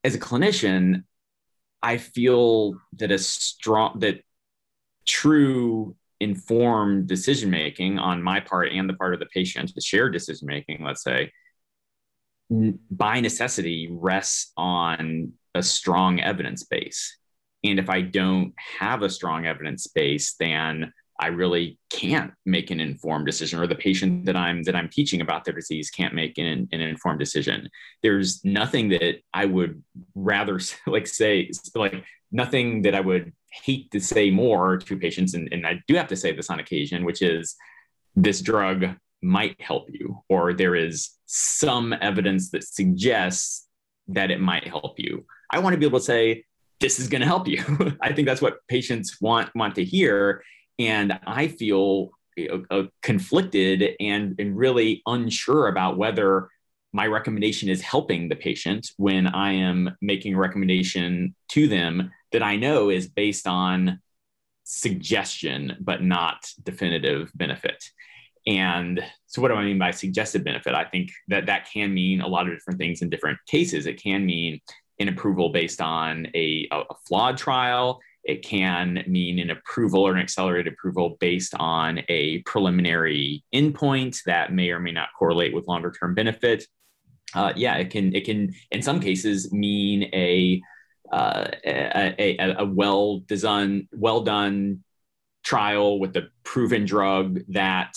As 0.03 0.15
a 0.15 0.19
clinician, 0.19 1.03
I 1.81 1.97
feel 1.97 2.75
that 2.97 3.11
a 3.11 3.17
strong 3.17 3.99
that 3.99 4.21
true 5.05 5.95
informed 6.19 7.07
decision 7.07 7.49
making 7.49 7.97
on 7.97 8.21
my 8.21 8.39
part 8.39 8.71
and 8.71 8.89
the 8.89 8.93
part 8.93 9.13
of 9.13 9.19
the 9.19 9.25
patient, 9.27 9.71
the 9.73 9.81
shared 9.81 10.13
decision 10.13 10.47
making, 10.47 10.83
let's 10.83 11.03
say, 11.03 11.31
by 12.49 13.19
necessity 13.19 13.87
rests 13.91 14.51
on 14.57 15.33
a 15.55 15.63
strong 15.63 16.19
evidence 16.19 16.63
base. 16.63 17.17
And 17.63 17.79
if 17.79 17.89
I 17.89 18.01
don't 18.01 18.53
have 18.79 19.01
a 19.01 19.09
strong 19.09 19.45
evidence 19.45 19.87
base, 19.87 20.35
then 20.39 20.93
I 21.19 21.27
really 21.27 21.77
can't 21.89 22.31
make 22.45 22.71
an 22.71 22.79
informed 22.79 23.25
decision, 23.25 23.59
or 23.59 23.67
the 23.67 23.75
patient 23.75 24.25
that 24.25 24.35
I'm 24.35 24.63
that 24.63 24.75
I'm 24.75 24.89
teaching 24.89 25.21
about 25.21 25.43
their 25.43 25.53
disease 25.53 25.89
can't 25.89 26.13
make 26.13 26.37
an, 26.37 26.67
an 26.71 26.81
informed 26.81 27.19
decision. 27.19 27.69
There's 28.01 28.43
nothing 28.45 28.89
that 28.89 29.21
I 29.33 29.45
would 29.45 29.83
rather 30.15 30.59
like 30.87 31.07
say 31.07 31.51
like 31.75 32.03
nothing 32.31 32.83
that 32.83 32.95
I 32.95 33.01
would 33.01 33.33
hate 33.51 33.91
to 33.91 33.99
say 33.99 34.29
more 34.29 34.77
to 34.77 34.97
patients, 34.97 35.33
and, 35.33 35.49
and 35.51 35.67
I 35.67 35.81
do 35.87 35.95
have 35.95 36.07
to 36.07 36.15
say 36.15 36.31
this 36.33 36.49
on 36.49 36.59
occasion, 36.59 37.03
which 37.03 37.21
is 37.21 37.55
this 38.15 38.41
drug 38.41 38.85
might 39.21 39.59
help 39.61 39.89
you, 39.89 40.23
or 40.29 40.53
there 40.53 40.75
is 40.75 41.11
some 41.25 41.93
evidence 41.93 42.49
that 42.51 42.63
suggests 42.63 43.67
that 44.07 44.31
it 44.31 44.39
might 44.39 44.67
help 44.67 44.97
you. 44.97 45.25
I 45.51 45.59
want 45.59 45.73
to 45.73 45.77
be 45.77 45.85
able 45.85 45.99
to 45.99 46.05
say, 46.05 46.45
this 46.79 46.99
is 46.99 47.07
going 47.07 47.21
to 47.21 47.27
help 47.27 47.47
you. 47.47 47.63
I 48.01 48.13
think 48.13 48.27
that's 48.27 48.41
what 48.41 48.65
patients 48.67 49.17
want 49.21 49.49
want 49.55 49.75
to 49.75 49.83
hear. 49.83 50.43
And 50.79 51.19
I 51.27 51.49
feel 51.49 52.11
uh, 52.71 52.83
conflicted 53.01 53.95
and, 53.99 54.35
and 54.39 54.57
really 54.57 55.01
unsure 55.05 55.67
about 55.67 55.97
whether 55.97 56.49
my 56.93 57.05
recommendation 57.05 57.69
is 57.69 57.81
helping 57.81 58.29
the 58.29 58.35
patient 58.35 58.91
when 58.97 59.27
I 59.27 59.51
am 59.53 59.95
making 60.01 60.33
a 60.33 60.39
recommendation 60.39 61.35
to 61.49 61.67
them 61.67 62.11
that 62.31 62.41
I 62.41 62.55
know 62.55 62.89
is 62.89 63.07
based 63.07 63.45
on 63.45 63.99
suggestion, 64.63 65.77
but 65.79 66.03
not 66.03 66.49
definitive 66.63 67.31
benefit. 67.35 67.83
And 68.47 69.03
so, 69.27 69.41
what 69.41 69.49
do 69.49 69.55
I 69.55 69.65
mean 69.65 69.77
by 69.77 69.91
suggested 69.91 70.43
benefit? 70.43 70.73
I 70.73 70.85
think 70.85 71.11
that 71.27 71.45
that 71.47 71.69
can 71.71 71.93
mean 71.93 72.21
a 72.21 72.27
lot 72.27 72.47
of 72.47 72.53
different 72.53 72.79
things 72.79 73.01
in 73.01 73.09
different 73.09 73.37
cases. 73.47 73.85
It 73.85 74.01
can 74.01 74.25
mean 74.25 74.61
an 74.99 75.09
approval 75.09 75.49
based 75.49 75.81
on 75.81 76.27
a, 76.33 76.67
a 76.71 76.83
flawed 77.07 77.37
trial. 77.37 77.99
It 78.23 78.43
can 78.43 79.03
mean 79.07 79.39
an 79.39 79.49
approval 79.49 80.05
or 80.05 80.13
an 80.13 80.19
accelerated 80.19 80.73
approval 80.73 81.17
based 81.19 81.53
on 81.59 82.01
a 82.09 82.39
preliminary 82.39 83.43
endpoint 83.53 84.23
that 84.25 84.53
may 84.53 84.69
or 84.71 84.79
may 84.79 84.91
not 84.91 85.09
correlate 85.17 85.53
with 85.53 85.67
longer 85.67 85.91
term 85.91 86.13
benefit. 86.15 86.65
Uh, 87.33 87.53
yeah, 87.55 87.75
it 87.75 87.89
can 87.89 88.13
it 88.15 88.25
can 88.25 88.53
in 88.71 88.81
some 88.81 88.99
cases 88.99 89.53
mean 89.53 90.03
a 90.13 90.61
uh, 91.11 91.47
a, 91.65 92.37
a, 92.39 92.55
a 92.59 92.65
well 92.65 93.19
designed 93.19 93.87
well 93.91 94.21
done 94.21 94.83
trial 95.43 95.99
with 95.99 96.15
a 96.17 96.27
proven 96.43 96.85
drug 96.85 97.39
that 97.47 97.93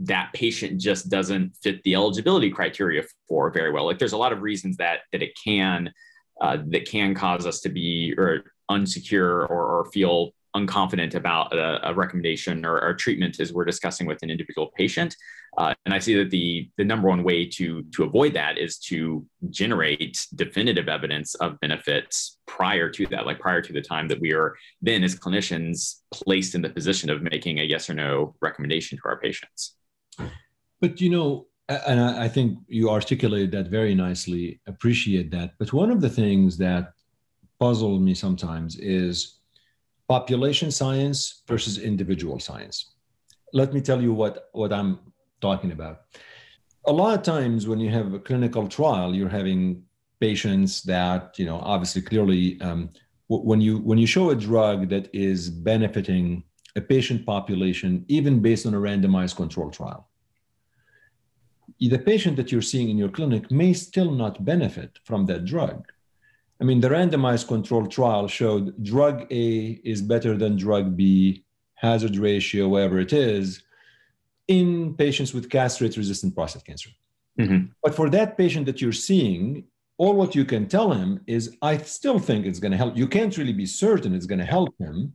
that 0.00 0.32
patient 0.32 0.80
just 0.80 1.10
doesn't 1.10 1.56
fit 1.56 1.82
the 1.82 1.94
eligibility 1.94 2.50
criteria 2.50 3.02
for 3.28 3.50
very 3.50 3.72
well. 3.72 3.84
Like 3.84 3.98
there's 3.98 4.12
a 4.12 4.18
lot 4.18 4.32
of 4.32 4.42
reasons 4.42 4.76
that 4.76 5.00
that 5.12 5.22
it 5.22 5.36
can 5.42 5.92
uh, 6.40 6.58
that 6.68 6.88
can 6.88 7.14
cause 7.14 7.46
us 7.46 7.60
to 7.60 7.68
be 7.68 8.14
or 8.16 8.44
unsecure 8.70 9.48
or, 9.48 9.80
or 9.80 9.84
feel 9.92 10.32
unconfident 10.56 11.14
about 11.14 11.52
a, 11.52 11.90
a 11.90 11.94
recommendation 11.94 12.64
or, 12.64 12.80
or, 12.80 12.94
treatment 12.94 13.38
as 13.38 13.52
we're 13.52 13.64
discussing 13.64 14.06
with 14.06 14.22
an 14.22 14.30
individual 14.30 14.70
patient. 14.76 15.14
Uh, 15.56 15.74
and 15.84 15.94
I 15.94 15.98
see 15.98 16.14
that 16.14 16.30
the 16.30 16.70
the 16.76 16.84
number 16.84 17.08
one 17.08 17.22
way 17.22 17.46
to 17.46 17.82
to 17.94 18.04
avoid 18.04 18.32
that 18.34 18.58
is 18.58 18.78
to 18.90 19.26
generate 19.50 20.26
definitive 20.34 20.88
evidence 20.88 21.34
of 21.36 21.60
benefits 21.60 22.38
prior 22.46 22.88
to 22.90 23.06
that, 23.08 23.26
like 23.26 23.40
prior 23.40 23.60
to 23.62 23.72
the 23.72 23.82
time 23.82 24.08
that 24.08 24.20
we 24.20 24.32
are 24.32 24.56
then 24.80 25.04
as 25.04 25.14
clinicians 25.14 26.00
placed 26.12 26.54
in 26.54 26.62
the 26.62 26.70
position 26.70 27.10
of 27.10 27.22
making 27.22 27.60
a 27.60 27.64
yes 27.64 27.90
or 27.90 27.94
no 27.94 28.34
recommendation 28.40 28.98
to 28.98 29.04
our 29.06 29.20
patients. 29.20 29.74
But 30.80 31.00
you 31.00 31.10
know, 31.10 31.46
and 31.68 32.00
I 32.00 32.28
think 32.28 32.58
you 32.66 32.90
articulated 32.90 33.50
that 33.52 33.68
very 33.68 33.94
nicely. 33.94 34.60
Appreciate 34.66 35.30
that. 35.32 35.54
But 35.58 35.72
one 35.72 35.90
of 35.90 36.00
the 36.00 36.08
things 36.08 36.56
that 36.58 36.92
puzzle 37.58 37.98
me 37.98 38.14
sometimes 38.14 38.76
is 38.76 39.38
population 40.08 40.70
science 40.70 41.42
versus 41.46 41.78
individual 41.78 42.40
science. 42.40 42.94
Let 43.52 43.72
me 43.72 43.80
tell 43.80 44.00
you 44.02 44.12
what 44.12 44.48
what 44.52 44.72
I'm 44.72 44.98
talking 45.40 45.72
about. 45.72 46.02
A 46.86 46.92
lot 46.92 47.18
of 47.18 47.22
times 47.22 47.66
when 47.66 47.80
you 47.80 47.90
have 47.90 48.14
a 48.14 48.18
clinical 48.18 48.68
trial, 48.68 49.14
you're 49.14 49.28
having 49.28 49.82
patients 50.20 50.82
that, 50.84 51.38
you 51.38 51.44
know, 51.44 51.60
obviously 51.60 52.02
clearly 52.02 52.60
um, 52.60 52.90
when 53.28 53.60
you 53.60 53.78
when 53.78 53.98
you 53.98 54.06
show 54.06 54.30
a 54.30 54.34
drug 54.34 54.88
that 54.88 55.08
is 55.12 55.50
benefiting 55.50 56.44
a 56.76 56.80
patient 56.80 57.26
population, 57.26 58.04
even 58.08 58.40
based 58.40 58.66
on 58.66 58.74
a 58.74 58.78
randomized 58.78 59.36
control 59.36 59.70
trial, 59.70 60.08
the 61.78 61.98
patient 61.98 62.36
that 62.36 62.50
you're 62.50 62.62
seeing 62.62 62.88
in 62.88 62.98
your 62.98 63.08
clinic 63.08 63.50
may 63.50 63.72
still 63.72 64.10
not 64.10 64.44
benefit 64.44 64.98
from 65.04 65.26
that 65.26 65.44
drug. 65.44 65.86
I 66.60 66.64
mean, 66.64 66.80
the 66.80 66.88
randomized 66.88 67.46
control 67.46 67.86
trial 67.86 68.26
showed 68.26 68.82
drug 68.82 69.26
A 69.30 69.80
is 69.84 70.02
better 70.02 70.36
than 70.36 70.56
drug 70.56 70.96
B, 70.96 71.44
hazard 71.74 72.16
ratio, 72.16 72.68
whatever 72.68 72.98
it 72.98 73.12
is, 73.12 73.62
in 74.48 74.94
patients 74.94 75.32
with 75.32 75.50
castrate 75.50 75.96
resistant 75.96 76.34
prostate 76.34 76.64
cancer. 76.64 76.90
Mm-hmm. 77.38 77.66
But 77.82 77.94
for 77.94 78.10
that 78.10 78.36
patient 78.36 78.66
that 78.66 78.80
you're 78.80 78.92
seeing, 78.92 79.64
all 79.98 80.14
what 80.14 80.34
you 80.34 80.44
can 80.44 80.66
tell 80.66 80.92
him 80.92 81.20
is, 81.26 81.56
I 81.62 81.76
still 81.78 82.18
think 82.18 82.46
it's 82.46 82.58
going 82.58 82.72
to 82.72 82.76
help. 82.76 82.96
You 82.96 83.06
can't 83.06 83.36
really 83.36 83.52
be 83.52 83.66
certain 83.66 84.14
it's 84.14 84.26
going 84.26 84.40
to 84.40 84.44
help 84.44 84.74
him, 84.78 85.12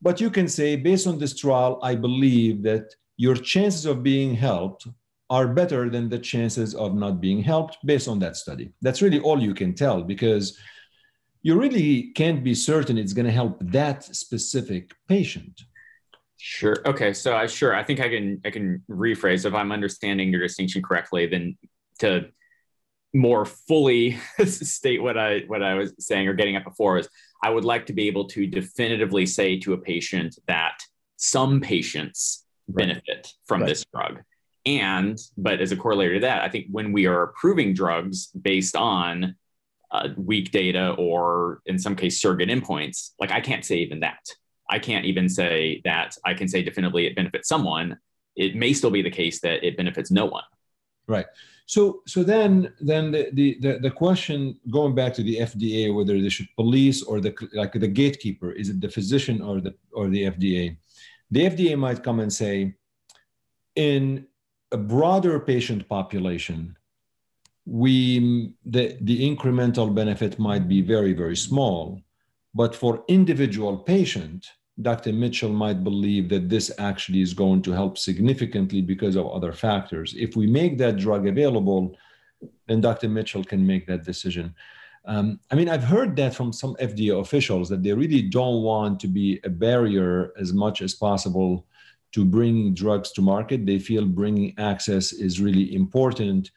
but 0.00 0.20
you 0.20 0.30
can 0.30 0.46
say, 0.46 0.76
based 0.76 1.06
on 1.06 1.18
this 1.18 1.36
trial, 1.36 1.80
I 1.82 1.94
believe 1.96 2.62
that 2.62 2.94
your 3.16 3.34
chances 3.34 3.86
of 3.86 4.02
being 4.02 4.34
helped 4.34 4.86
are 5.30 5.48
better 5.48 5.90
than 5.90 6.08
the 6.08 6.18
chances 6.18 6.74
of 6.74 6.94
not 6.94 7.20
being 7.20 7.42
helped 7.42 7.78
based 7.84 8.06
on 8.06 8.18
that 8.20 8.36
study. 8.36 8.72
That's 8.82 9.02
really 9.02 9.18
all 9.20 9.42
you 9.42 9.54
can 9.54 9.74
tell 9.74 10.02
because 10.02 10.56
you 11.46 11.56
really 11.56 12.10
can't 12.16 12.42
be 12.42 12.56
certain 12.56 12.98
it's 12.98 13.12
going 13.12 13.24
to 13.24 13.30
help 13.30 13.56
that 13.60 14.02
specific 14.02 14.90
patient. 15.06 15.62
Sure. 16.38 16.76
Okay. 16.84 17.12
So 17.12 17.36
I 17.36 17.46
sure 17.46 17.72
I 17.72 17.84
think 17.84 18.00
I 18.00 18.08
can 18.08 18.40
I 18.44 18.50
can 18.50 18.82
rephrase 18.90 19.44
if 19.44 19.54
I'm 19.54 19.70
understanding 19.70 20.32
your 20.32 20.40
distinction 20.40 20.82
correctly. 20.82 21.24
Then 21.26 21.56
to 22.00 22.30
more 23.14 23.44
fully 23.44 24.18
state 24.44 25.00
what 25.00 25.16
I 25.16 25.44
what 25.46 25.62
I 25.62 25.74
was 25.74 25.94
saying 26.00 26.26
or 26.26 26.34
getting 26.34 26.56
at 26.56 26.64
before 26.64 26.98
is 26.98 27.08
I 27.44 27.50
would 27.50 27.64
like 27.64 27.86
to 27.86 27.92
be 27.92 28.08
able 28.08 28.24
to 28.34 28.48
definitively 28.48 29.24
say 29.24 29.56
to 29.60 29.72
a 29.74 29.78
patient 29.78 30.36
that 30.48 30.80
some 31.16 31.60
patients 31.60 32.44
right. 32.66 32.88
benefit 32.88 33.32
from 33.46 33.60
right. 33.60 33.68
this 33.68 33.84
drug. 33.94 34.18
And 34.66 35.16
but 35.38 35.60
as 35.60 35.70
a 35.70 35.76
corollary 35.76 36.14
to 36.14 36.26
that, 36.26 36.42
I 36.42 36.48
think 36.48 36.66
when 36.72 36.90
we 36.90 37.06
are 37.06 37.22
approving 37.22 37.72
drugs 37.72 38.26
based 38.32 38.74
on 38.74 39.36
uh, 39.90 40.08
weak 40.16 40.50
data 40.50 40.94
or 40.98 41.60
in 41.66 41.78
some 41.78 41.96
case 41.96 42.20
surrogate 42.20 42.48
endpoints, 42.48 43.10
like 43.20 43.30
I 43.30 43.40
can't 43.40 43.64
say 43.64 43.76
even 43.76 44.00
that. 44.00 44.26
I 44.68 44.78
can't 44.78 45.04
even 45.04 45.28
say 45.28 45.80
that 45.84 46.16
I 46.24 46.34
can 46.34 46.48
say 46.48 46.62
definitively 46.62 47.06
it 47.06 47.14
benefits 47.14 47.48
someone. 47.48 47.98
It 48.34 48.56
may 48.56 48.72
still 48.72 48.90
be 48.90 49.02
the 49.02 49.10
case 49.10 49.40
that 49.40 49.64
it 49.64 49.76
benefits 49.76 50.10
no 50.10 50.26
one. 50.26 50.42
Right. 51.06 51.26
So 51.66 52.02
so 52.06 52.22
then 52.22 52.72
then 52.80 53.10
the 53.12 53.30
the 53.60 53.78
the, 53.78 53.90
question 53.90 54.58
going 54.70 54.94
back 54.94 55.14
to 55.14 55.22
the 55.22 55.38
FDA 55.38 55.94
whether 55.94 56.20
they 56.20 56.28
should 56.28 56.48
police 56.56 57.02
or 57.02 57.20
the 57.20 57.34
like 57.54 57.72
the 57.72 57.88
gatekeeper 57.88 58.52
is 58.52 58.70
it 58.70 58.80
the 58.80 58.88
physician 58.88 59.40
or 59.40 59.60
the 59.60 59.74
or 59.92 60.08
the 60.08 60.22
FDA? 60.24 60.76
The 61.30 61.40
FDA 61.50 61.78
might 61.78 62.04
come 62.04 62.20
and 62.20 62.32
say 62.32 62.74
in 63.74 64.26
a 64.72 64.76
broader 64.76 65.38
patient 65.40 65.88
population 65.88 66.76
we 67.66 68.52
the, 68.64 68.96
the 69.00 69.18
incremental 69.28 69.92
benefit 69.92 70.38
might 70.38 70.68
be 70.68 70.80
very 70.80 71.12
very 71.12 71.36
small 71.36 72.00
but 72.56 72.74
for 72.74 73.04
individual 73.08 73.76
patient, 73.76 74.46
Dr. 74.80 75.12
Mitchell 75.12 75.52
might 75.52 75.84
believe 75.84 76.30
that 76.30 76.48
this 76.48 76.72
actually 76.78 77.20
is 77.20 77.34
going 77.34 77.60
to 77.62 77.72
help 77.72 77.98
significantly 77.98 78.80
because 78.80 79.14
of 79.14 79.26
other 79.26 79.52
factors. 79.52 80.14
If 80.16 80.36
we 80.36 80.46
make 80.46 80.78
that 80.78 80.96
drug 80.96 81.26
available, 81.26 81.94
then 82.66 82.80
Dr. 82.80 83.10
Mitchell 83.10 83.44
can 83.44 83.66
make 83.66 83.86
that 83.86 84.04
decision. 84.04 84.54
Um, 85.04 85.38
I 85.50 85.54
mean, 85.54 85.68
I've 85.68 85.84
heard 85.84 86.16
that 86.16 86.34
from 86.34 86.50
some 86.50 86.74
FDA 86.76 87.20
officials 87.20 87.68
that 87.68 87.82
they 87.82 87.92
really 87.92 88.22
don't 88.22 88.62
want 88.62 89.00
to 89.00 89.06
be 89.06 89.38
a 89.44 89.50
barrier 89.50 90.32
as 90.40 90.54
much 90.54 90.80
as 90.80 90.94
possible 90.94 91.66
to 92.12 92.24
bring 92.24 92.72
drugs 92.72 93.12
to 93.12 93.20
market. 93.20 93.66
They 93.66 93.78
feel 93.78 94.06
bringing 94.06 94.54
access 94.58 95.12
is 95.12 95.42
really 95.42 95.74
important 95.74 96.50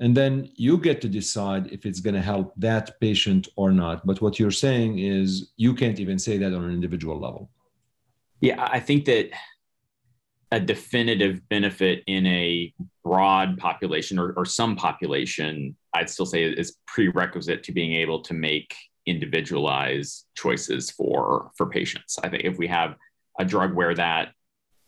and 0.00 0.16
then 0.16 0.48
you 0.54 0.78
get 0.78 1.00
to 1.00 1.08
decide 1.08 1.72
if 1.72 1.84
it's 1.84 2.00
going 2.00 2.14
to 2.14 2.22
help 2.22 2.52
that 2.56 3.00
patient 3.00 3.48
or 3.56 3.72
not. 3.72 4.06
But 4.06 4.20
what 4.20 4.38
you're 4.38 4.50
saying 4.52 5.00
is 5.00 5.50
you 5.56 5.74
can't 5.74 5.98
even 5.98 6.18
say 6.18 6.38
that 6.38 6.54
on 6.54 6.64
an 6.64 6.72
individual 6.72 7.18
level. 7.18 7.50
Yeah 8.40 8.68
i 8.70 8.80
think 8.80 9.04
that 9.06 9.30
a 10.52 10.60
definitive 10.60 11.46
benefit 11.48 12.02
in 12.06 12.24
a 12.26 12.72
broad 13.04 13.58
population 13.58 14.18
or, 14.18 14.32
or 14.32 14.44
some 14.46 14.76
population 14.76 15.76
i'd 15.94 16.08
still 16.08 16.24
say 16.24 16.44
is 16.44 16.76
prerequisite 16.86 17.62
to 17.64 17.72
being 17.72 17.92
able 17.94 18.22
to 18.22 18.32
make 18.32 18.74
individualized 19.08 20.26
choices 20.36 20.90
for 20.90 21.50
for 21.56 21.66
patients. 21.66 22.18
I 22.22 22.28
think 22.28 22.44
if 22.44 22.58
we 22.58 22.68
have 22.68 22.94
a 23.40 23.44
drug 23.44 23.74
where 23.74 23.94
that 23.94 24.28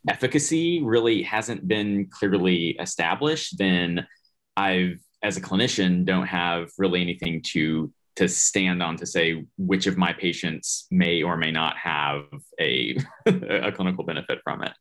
efficacy 0.08 0.82
really 0.82 1.22
hasn't 1.22 1.66
been 1.66 2.08
clearly 2.10 2.70
established 2.80 3.58
then 3.58 4.06
I've 4.56 5.00
as 5.22 5.36
a 5.36 5.40
clinician 5.40 6.04
don't 6.04 6.26
have 6.26 6.70
really 6.78 7.00
anything 7.00 7.42
to 7.52 7.92
to 8.16 8.28
stand 8.28 8.82
on 8.82 8.96
to 8.96 9.06
say 9.06 9.44
which 9.56 9.86
of 9.86 9.96
my 9.96 10.12
patients 10.12 10.86
may 10.90 11.22
or 11.22 11.36
may 11.36 11.50
not 11.50 11.76
have 11.76 12.24
a 12.60 12.96
a 13.26 13.72
clinical 13.72 14.04
benefit 14.04 14.40
from 14.44 14.62
it. 14.62 14.72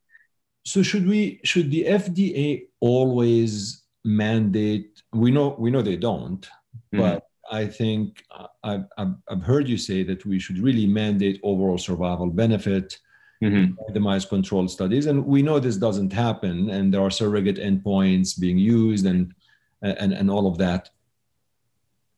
So 0.66 0.84
should 0.84 1.08
we 1.08 1.40
should 1.44 1.72
the 1.72 1.86
FDA 1.86 2.64
always 2.80 3.84
mandate? 4.04 5.02
We 5.14 5.32
know 5.32 5.56
we 5.58 5.72
know 5.72 5.82
they 5.82 5.96
don't, 5.96 6.42
mm-hmm. 6.42 7.00
but 7.00 7.24
I 7.52 7.66
think 7.66 8.24
I've, 8.64 8.86
I've 8.98 9.42
heard 9.42 9.68
you 9.68 9.78
say 9.78 10.04
that 10.04 10.26
we 10.26 10.40
should 10.40 10.60
really 10.60 10.86
mandate 10.86 11.40
overall 11.44 11.78
survival 11.80 12.28
benefit, 12.28 13.00
mm-hmm. 13.44 13.74
randomized 13.82 14.30
controlled 14.30 14.70
studies, 14.70 15.08
and 15.08 15.26
we 15.26 15.42
know 15.42 15.60
this 15.60 15.78
doesn't 15.78 16.14
happen, 16.14 16.70
and 16.70 16.94
there 16.94 17.02
are 17.02 17.10
surrogate 17.10 17.58
endpoints 17.58 18.40
being 18.40 18.58
used, 18.58 19.06
and 19.06 19.34
and, 19.82 20.14
and 20.14 20.30
all 20.30 20.48
of 20.48 20.58
that. 20.58 20.90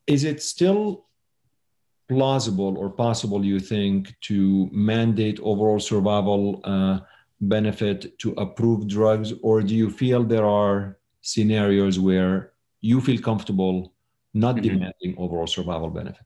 Is 0.07 0.23
it 0.23 0.41
still 0.41 1.05
plausible 2.09 2.77
or 2.77 2.89
possible, 2.89 3.45
you 3.45 3.59
think, 3.59 4.13
to 4.21 4.69
mandate 4.71 5.39
overall 5.41 5.79
survival 5.79 6.59
uh, 6.63 6.99
benefit 7.39 8.17
to 8.19 8.31
approved 8.33 8.89
drugs? 8.89 9.33
Or 9.41 9.61
do 9.61 9.75
you 9.75 9.89
feel 9.89 10.23
there 10.23 10.45
are 10.45 10.97
scenarios 11.21 11.99
where 11.99 12.51
you 12.81 12.99
feel 12.99 13.21
comfortable 13.21 13.93
not 14.33 14.55
mm-hmm. 14.55 14.63
demanding 14.63 15.15
overall 15.17 15.47
survival 15.47 15.89
benefit? 15.89 16.25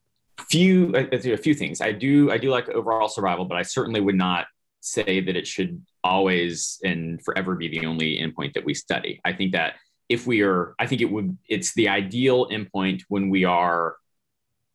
Few, 0.50 0.94
a 0.96 1.38
few 1.38 1.54
things. 1.54 1.82
I 1.82 1.92
do, 1.92 2.32
I 2.32 2.38
do 2.38 2.50
like 2.50 2.70
overall 2.70 3.08
survival, 3.08 3.46
but 3.46 3.58
I 3.58 3.64
certainly 3.64 4.02
would 4.02 4.16
not 4.16 4.48
say 4.82 5.20
that 5.20 5.36
it 5.36 5.48
should 5.48 5.84
always 6.04 6.80
and 6.84 7.24
forever 7.24 7.56
be 7.56 7.68
the 7.68 7.86
only 7.86 8.20
endpoint 8.20 8.54
that 8.54 8.64
we 8.64 8.74
study. 8.74 9.20
I 9.26 9.34
think 9.34 9.54
that 9.54 9.74
if 10.10 10.28
we 10.28 10.42
are, 10.42 10.76
I 10.80 10.88
think 10.88 11.02
it 11.02 11.12
would, 11.12 11.38
it's 11.48 11.74
the 11.74 11.90
ideal 11.90 12.50
endpoint 12.50 13.04
when 13.08 13.30
we 13.30 13.44
are 13.46 13.96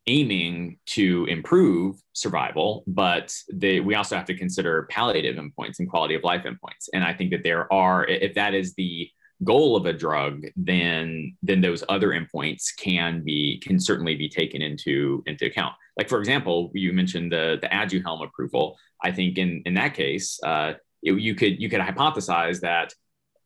aiming 0.07 0.79
to 0.87 1.27
improve 1.27 1.97
survival, 2.13 2.83
but 2.87 3.33
we 3.63 3.95
also 3.95 4.17
have 4.17 4.25
to 4.27 4.37
consider 4.37 4.89
palliative 4.91 5.37
endpoints 5.37 5.79
and 5.79 5.89
quality 5.89 6.15
of 6.15 6.25
life 6.25 6.45
endpoints. 6.45 6.89
And 6.93 7.05
I 7.05 7.13
think 7.13 7.31
that 7.31 7.45
there 7.45 7.73
are, 7.73 8.07
if 8.07 8.35
that 8.35 8.55
is 8.55 8.75
the 8.75 9.09
goal 9.45 9.77
of 9.77 9.87
a 9.87 9.93
drug, 9.93 10.45
then 10.57 11.37
then 11.43 11.61
those 11.61 11.83
other 11.89 12.09
endpoints 12.09 12.77
can 12.77 13.23
be 13.23 13.59
can 13.59 13.81
certainly 13.81 14.15
be 14.15 14.29
taken 14.29 14.63
into 14.63 15.23
into 15.27 15.47
account. 15.47 15.75
Like 15.97 16.09
for 16.09 16.19
example, 16.19 16.71
you 16.75 16.93
mentioned 16.93 17.33
the 17.33 17.59
the 17.61 17.69
Aduhelm 17.69 18.25
approval. 18.25 18.77
I 19.03 19.13
think 19.13 19.39
in 19.39 19.63
in 19.65 19.75
that 19.75 19.95
case, 19.95 20.39
uh, 20.45 20.75
it, 21.03 21.13
you 21.13 21.35
could 21.35 21.61
you 21.61 21.69
could 21.71 21.81
hypothesize 21.81 22.61
that 22.61 22.93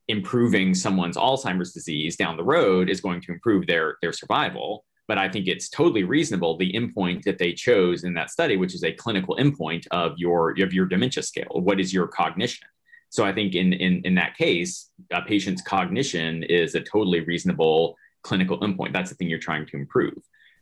improving 0.09 0.75
someone's 0.75 1.17
Alzheimer's 1.17 1.73
disease 1.73 2.17
down 2.17 2.37
the 2.37 2.45
road 2.45 2.91
is 2.91 3.01
going 3.01 3.21
to 3.23 3.33
improve 3.33 3.67
their 3.67 3.97
their 4.03 4.13
survival. 4.13 4.85
But 5.07 5.19
I 5.19 5.29
think 5.29 5.49
it's 5.49 5.69
totally 5.69 6.05
reasonable 6.05 6.57
the 6.57 6.73
endpoint 6.73 7.25
that 7.25 7.37
they 7.39 7.53
chose 7.53 8.05
in 8.05 8.15
that 8.15 8.31
study, 8.31 8.57
which 8.57 8.75
is 8.75 8.85
a 8.85 8.93
clinical 8.93 9.37
endpoint 9.37 9.87
of 9.91 10.15
your 10.17 10.51
of 10.63 10.73
your 10.73 10.87
dementia 10.87 11.23
scale. 11.23 11.61
What 11.61 11.81
is 11.81 11.93
your 11.93 12.09
cognition? 12.09 12.67
So 13.11 13.25
I 13.25 13.33
think 13.33 13.55
in 13.55 13.73
in 13.73 14.03
in 14.05 14.15
that 14.17 14.37
case, 14.37 14.91
a 15.13 15.23
patient's 15.23 15.63
cognition 15.63 16.43
is 16.45 16.75
a 16.75 16.81
totally 16.81 17.21
reasonable 17.21 17.97
clinical 18.23 18.59
endpoint. 18.61 18.93
That's 18.93 19.11
the 19.11 19.17
thing 19.17 19.29
you're 19.29 19.39
trying 19.39 19.67
to 19.67 19.77
improve. 19.77 20.19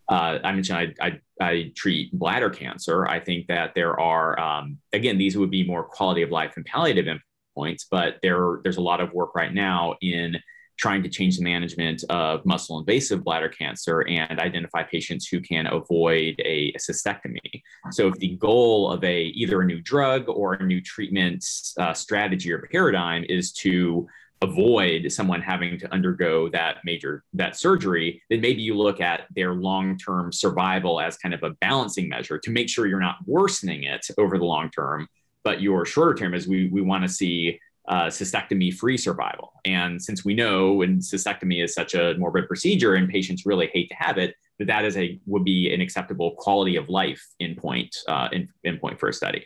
Uh, 0.08 0.38
I 0.42 0.52
mentioned 0.52 0.78
I, 1.00 1.06
I, 1.06 1.20
I, 1.40 1.72
treat 1.76 2.12
bladder 2.12 2.50
cancer. 2.50 3.06
I 3.06 3.20
think 3.20 3.46
that 3.46 3.72
there 3.74 3.98
are, 3.98 4.38
um, 4.38 4.78
again, 4.92 5.16
these 5.16 5.38
would 5.38 5.50
be 5.50 5.64
more 5.64 5.84
quality 5.84 6.22
of 6.22 6.30
life 6.30 6.54
and 6.56 6.66
palliative 6.66 7.06
points, 7.54 7.86
but 7.90 8.16
there 8.22 8.60
there's 8.62 8.76
a 8.76 8.82
lot 8.82 9.00
of 9.00 9.12
work 9.12 9.34
right 9.34 9.52
now 9.52 9.94
in 10.00 10.36
trying 10.78 11.02
to 11.02 11.08
change 11.08 11.36
the 11.36 11.44
management 11.44 12.02
of 12.10 12.44
muscle 12.44 12.78
invasive 12.78 13.22
bladder 13.22 13.48
cancer 13.48 14.00
and 14.08 14.40
identify 14.40 14.82
patients 14.82 15.28
who 15.28 15.40
can 15.40 15.66
avoid 15.66 16.34
a, 16.40 16.72
a, 16.74 16.78
cystectomy. 16.78 17.62
So 17.92 18.08
if 18.08 18.14
the 18.14 18.36
goal 18.36 18.90
of 18.90 19.04
a 19.04 19.24
either 19.26 19.60
a 19.60 19.64
new 19.64 19.80
drug 19.80 20.28
or 20.28 20.54
a 20.54 20.66
new 20.66 20.80
treatment 20.80 21.44
uh, 21.78 21.94
strategy 21.94 22.52
or 22.52 22.66
paradigm 22.72 23.24
is 23.28 23.52
to 23.52 24.08
avoid 24.42 25.10
someone 25.12 25.40
having 25.40 25.78
to 25.78 25.92
undergo 25.92 26.48
that 26.48 26.78
major 26.84 27.22
that 27.32 27.56
surgery 27.56 28.20
then 28.28 28.40
maybe 28.40 28.60
you 28.60 28.74
look 28.74 29.00
at 29.00 29.26
their 29.36 29.54
long-term 29.54 30.32
survival 30.32 31.00
as 31.00 31.16
kind 31.16 31.32
of 31.32 31.44
a 31.44 31.50
balancing 31.60 32.08
measure 32.08 32.38
to 32.38 32.50
make 32.50 32.68
sure 32.68 32.88
you're 32.88 32.98
not 32.98 33.18
worsening 33.24 33.84
it 33.84 34.04
over 34.18 34.38
the 34.38 34.44
long 34.44 34.68
term 34.70 35.06
but 35.44 35.60
your 35.60 35.84
shorter 35.84 36.14
term 36.14 36.34
is 36.34 36.46
we 36.48 36.68
we 36.68 36.80
want 36.80 37.02
to 37.02 37.08
see 37.08 37.58
uh, 37.88 38.06
cystectomy 38.06 38.72
free 38.72 38.96
survival 38.96 39.52
and 39.64 40.00
since 40.00 40.24
we 40.24 40.34
know 40.34 40.82
and 40.82 41.00
cystectomy 41.00 41.64
is 41.64 41.74
such 41.74 41.94
a 41.94 42.14
morbid 42.16 42.46
procedure 42.46 42.94
and 42.94 43.08
patients 43.08 43.44
really 43.44 43.68
hate 43.72 43.88
to 43.88 43.94
have 43.96 44.18
it 44.18 44.36
that 44.60 44.68
that 44.68 44.84
is 44.84 44.96
a 44.96 45.18
would 45.26 45.42
be 45.42 45.72
an 45.74 45.80
acceptable 45.80 46.36
quality 46.38 46.76
of 46.76 46.88
life 46.88 47.26
endpoint 47.42 47.90
uh, 48.06 48.28
in, 48.30 48.48
endpoint 48.64 49.00
for 49.00 49.08
a 49.08 49.12
study 49.12 49.44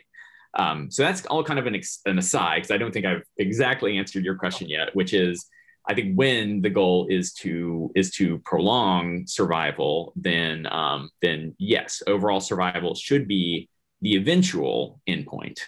um, 0.53 0.89
so 0.89 1.03
that's 1.03 1.25
all 1.27 1.43
kind 1.43 1.59
of 1.59 1.67
an, 1.67 1.75
ex- 1.75 2.01
an 2.05 2.17
aside 2.17 2.57
because 2.57 2.71
I 2.71 2.77
don't 2.77 2.91
think 2.91 3.05
I've 3.05 3.23
exactly 3.37 3.97
answered 3.97 4.25
your 4.25 4.35
question 4.35 4.67
yet, 4.67 4.95
which 4.95 5.13
is 5.13 5.47
I 5.87 5.93
think 5.93 6.15
when 6.15 6.61
the 6.61 6.69
goal 6.69 7.07
is 7.09 7.31
to 7.35 7.91
is 7.95 8.11
to 8.11 8.39
prolong 8.39 9.25
survival, 9.25 10.13
then 10.15 10.67
um, 10.71 11.09
then 11.21 11.55
yes, 11.59 12.01
overall 12.07 12.41
survival 12.41 12.95
should 12.95 13.27
be 13.27 13.69
the 14.01 14.15
eventual 14.15 14.99
endpoint. 15.07 15.59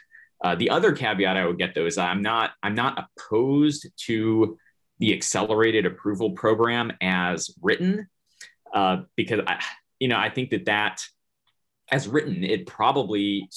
Uh, 0.44 0.56
the 0.56 0.70
other 0.70 0.94
caveat 0.94 1.36
I 1.38 1.46
would 1.46 1.58
get 1.58 1.76
though 1.76 1.86
is 1.86 1.98
I'm 1.98 2.22
not 2.22 2.52
I'm 2.64 2.76
not 2.76 3.08
opposed 3.18 3.88
to 4.06 4.58
the 5.00 5.14
accelerated 5.14 5.86
approval 5.86 6.32
program 6.32 6.94
as 7.02 7.50
written 7.62 8.08
uh, 8.74 9.04
because 9.16 9.42
I 9.46 9.62
you 10.00 10.08
know 10.08 10.18
I 10.18 10.30
think 10.30 10.52
that 10.52 10.66
that 10.66 11.02
as 11.92 12.08
written, 12.08 12.44
it 12.44 12.68
probably, 12.68 13.50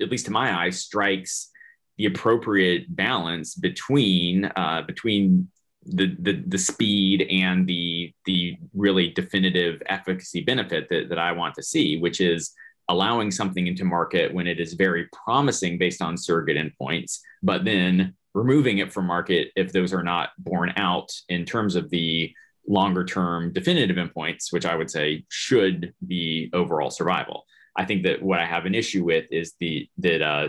at 0.00 0.10
least 0.10 0.26
to 0.26 0.32
my 0.32 0.64
eye, 0.64 0.70
strikes 0.70 1.50
the 1.96 2.06
appropriate 2.06 2.94
balance 2.94 3.54
between 3.54 4.44
uh, 4.44 4.82
between 4.86 5.48
the, 5.84 6.14
the 6.20 6.44
the 6.46 6.58
speed 6.58 7.26
and 7.30 7.66
the 7.66 8.12
the 8.24 8.56
really 8.74 9.08
definitive 9.08 9.82
efficacy 9.86 10.42
benefit 10.42 10.88
that, 10.90 11.08
that 11.08 11.18
I 11.18 11.32
want 11.32 11.54
to 11.56 11.62
see, 11.62 11.98
which 11.98 12.20
is 12.20 12.52
allowing 12.88 13.30
something 13.30 13.66
into 13.66 13.84
market 13.84 14.32
when 14.32 14.46
it 14.46 14.60
is 14.60 14.74
very 14.74 15.08
promising 15.24 15.78
based 15.78 16.00
on 16.02 16.16
surrogate 16.16 16.56
endpoints, 16.56 17.20
but 17.42 17.64
then 17.64 18.14
removing 18.34 18.78
it 18.78 18.92
from 18.92 19.06
market 19.06 19.50
if 19.56 19.72
those 19.72 19.92
are 19.92 20.02
not 20.02 20.30
borne 20.38 20.72
out 20.76 21.10
in 21.28 21.44
terms 21.44 21.76
of 21.76 21.90
the 21.90 22.32
longer 22.66 23.04
term 23.04 23.52
definitive 23.52 23.96
endpoints, 23.96 24.52
which 24.52 24.66
I 24.66 24.76
would 24.76 24.90
say 24.90 25.24
should 25.28 25.92
be 26.06 26.50
overall 26.52 26.90
survival. 26.90 27.44
I 27.76 27.84
think 27.84 28.04
that 28.04 28.22
what 28.22 28.40
I 28.40 28.46
have 28.46 28.66
an 28.66 28.74
issue 28.74 29.04
with 29.04 29.26
is 29.30 29.54
the 29.60 29.88
that 29.98 30.22
uh, 30.22 30.48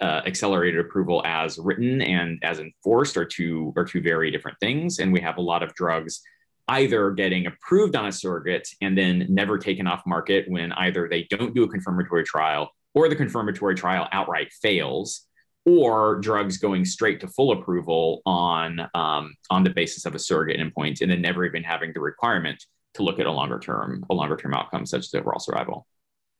uh, 0.00 0.22
accelerated 0.26 0.80
approval 0.80 1.22
as 1.24 1.58
written 1.58 2.00
and 2.00 2.38
as 2.42 2.60
enforced 2.60 3.16
are 3.16 3.24
two 3.24 3.72
are 3.76 3.84
two 3.84 4.00
very 4.00 4.30
different 4.30 4.58
things, 4.60 4.98
and 4.98 5.12
we 5.12 5.20
have 5.20 5.36
a 5.36 5.42
lot 5.42 5.62
of 5.62 5.74
drugs 5.74 6.22
either 6.68 7.10
getting 7.10 7.46
approved 7.46 7.96
on 7.96 8.06
a 8.06 8.12
surrogate 8.12 8.68
and 8.80 8.96
then 8.96 9.26
never 9.28 9.58
taken 9.58 9.86
off 9.86 10.02
market 10.06 10.44
when 10.48 10.72
either 10.72 11.08
they 11.08 11.26
don't 11.30 11.54
do 11.54 11.64
a 11.64 11.68
confirmatory 11.68 12.24
trial 12.24 12.70
or 12.94 13.08
the 13.08 13.16
confirmatory 13.16 13.74
trial 13.74 14.08
outright 14.12 14.52
fails 14.62 15.26
or 15.66 16.20
drugs 16.20 16.56
going 16.56 16.84
straight 16.84 17.20
to 17.20 17.28
full 17.28 17.52
approval 17.52 18.22
on 18.24 18.80
um, 18.94 19.34
on 19.50 19.62
the 19.62 19.70
basis 19.70 20.06
of 20.06 20.14
a 20.14 20.18
surrogate 20.18 20.58
endpoint 20.58 21.00
and 21.00 21.10
then 21.10 21.20
never 21.20 21.44
even 21.44 21.62
having 21.62 21.92
the 21.92 22.00
requirement 22.00 22.64
to 22.94 23.02
look 23.02 23.18
at 23.20 23.26
a 23.26 23.32
longer 23.32 23.58
term 23.58 24.04
a 24.10 24.14
longer 24.14 24.36
term 24.36 24.54
outcome 24.54 24.86
such 24.86 25.00
as 25.00 25.14
overall 25.14 25.38
survival. 25.38 25.86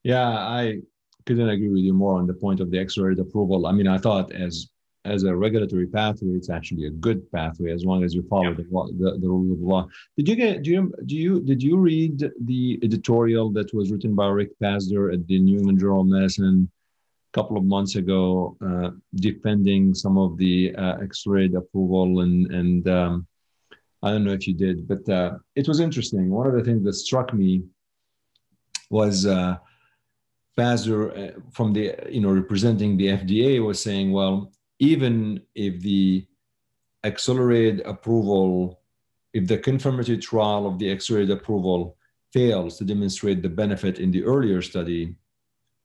Yeah 0.02 0.28
i 0.28 0.78
couldn't 1.26 1.48
agree 1.48 1.68
with 1.68 1.80
you 1.80 1.92
more 1.92 2.16
on 2.16 2.26
the 2.26 2.35
point 2.35 2.61
of 2.61 2.70
the 2.70 2.78
accelerated 2.80 3.24
approval. 3.24 3.66
I 3.66 3.72
mean 3.72 3.87
i 3.87 3.98
thought 3.98 4.33
as 4.33 4.68
as 5.04 5.24
a 5.24 5.34
regulatory 5.34 5.86
pathway 5.86 6.34
it's 6.34 6.50
actually 6.50 6.86
a 6.86 6.90
good 6.90 7.30
pathway 7.32 7.72
as 7.72 7.84
long 7.84 8.04
as 8.04 8.14
you 8.14 8.22
follow 8.28 8.50
yeah. 8.50 8.54
the, 8.54 8.64
the, 8.98 9.18
the 9.18 9.28
rule 9.28 9.52
of 9.52 9.60
law 9.60 9.86
did 10.16 10.28
you 10.28 10.36
get 10.36 10.62
do 10.62 10.70
you 10.70 10.94
do 11.06 11.16
you 11.16 11.40
did 11.40 11.62
you 11.62 11.76
read 11.76 12.30
the 12.44 12.78
editorial 12.82 13.50
that 13.50 13.72
was 13.72 13.90
written 13.90 14.14
by 14.14 14.26
rick 14.26 14.50
pazdur 14.62 15.12
at 15.12 15.26
the 15.26 15.38
new 15.38 15.58
england 15.58 15.78
journal 15.78 16.02
of 16.02 16.06
medicine 16.06 16.70
a 17.32 17.38
couple 17.38 17.56
of 17.56 17.64
months 17.64 17.96
ago 17.96 18.56
uh, 18.66 18.90
defending 19.14 19.94
some 19.94 20.18
of 20.18 20.36
the 20.36 20.74
uh, 20.76 20.96
X-ray 21.00 21.48
approval 21.54 22.20
and 22.20 22.50
and 22.50 22.88
um, 22.88 23.26
I 24.02 24.10
don't 24.10 24.24
know 24.24 24.32
if 24.32 24.46
you 24.48 24.54
did, 24.54 24.88
but 24.88 25.06
uh, 25.08 25.38
it 25.54 25.68
was 25.68 25.78
interesting. 25.80 26.30
One 26.30 26.46
of 26.46 26.54
the 26.54 26.64
things 26.64 26.84
that 26.84 26.94
struck 26.94 27.34
me 27.34 27.62
was 28.88 29.26
uh, 29.26 29.56
uh, 30.58 31.30
from 31.52 31.72
the 31.72 31.94
you 32.08 32.20
know 32.20 32.30
representing 32.30 32.96
the 32.96 33.08
FDA 33.08 33.64
was 33.64 33.80
saying, 33.80 34.12
well, 34.12 34.52
even 34.80 35.40
if 35.54 35.80
the 35.80 36.26
accelerated 37.04 37.86
approval, 37.86 38.80
if 39.32 39.46
the 39.46 39.58
confirmatory 39.58 40.18
trial 40.18 40.66
of 40.66 40.78
the 40.78 40.90
accelerated 40.90 41.36
approval 41.36 41.96
fails 42.32 42.78
to 42.78 42.84
demonstrate 42.84 43.42
the 43.42 43.48
benefit 43.48 43.98
in 43.98 44.10
the 44.10 44.24
earlier 44.24 44.62
study, 44.62 45.14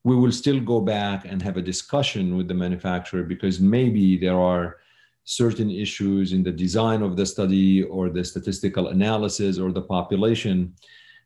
we 0.04 0.16
will 0.16 0.32
still 0.32 0.60
go 0.60 0.80
back 0.80 1.26
and 1.26 1.42
have 1.42 1.58
a 1.58 1.62
discussion 1.62 2.38
with 2.38 2.48
the 2.48 2.54
manufacturer 2.54 3.24
because 3.24 3.60
maybe 3.60 4.18
there 4.18 4.40
are 4.40 4.78
certain 5.26 5.72
issues 5.72 6.32
in 6.32 6.44
the 6.44 6.52
design 6.52 7.02
of 7.02 7.18
the 7.18 7.26
study 7.26 7.84
or 7.84 8.10
the 8.10 8.24
statistical 8.24 8.90
analysis 8.90 9.58
or 9.58 9.72
the 9.72 9.82
population 9.82 10.74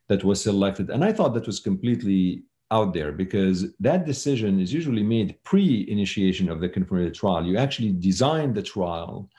that 0.08 0.24
was 0.24 0.42
selected. 0.42 0.90
And 0.90 1.04
I 1.04 1.12
thought 1.12 1.34
that 1.34 1.46
was 1.46 1.60
completely 1.60 2.44
out 2.72 2.94
there 2.94 3.12
because 3.12 3.72
that 3.80 4.06
decision 4.06 4.60
is 4.60 4.72
usually 4.72 5.04
made 5.04 5.42
pre-initiation 5.44 6.50
of 6.50 6.60
the 6.60 6.70
confirmatory 6.70 7.12
trial. 7.12 7.46
You 7.46 7.58
actually 7.58 7.92
design 7.94 8.54
the 8.54 8.62
trial 8.62 9.30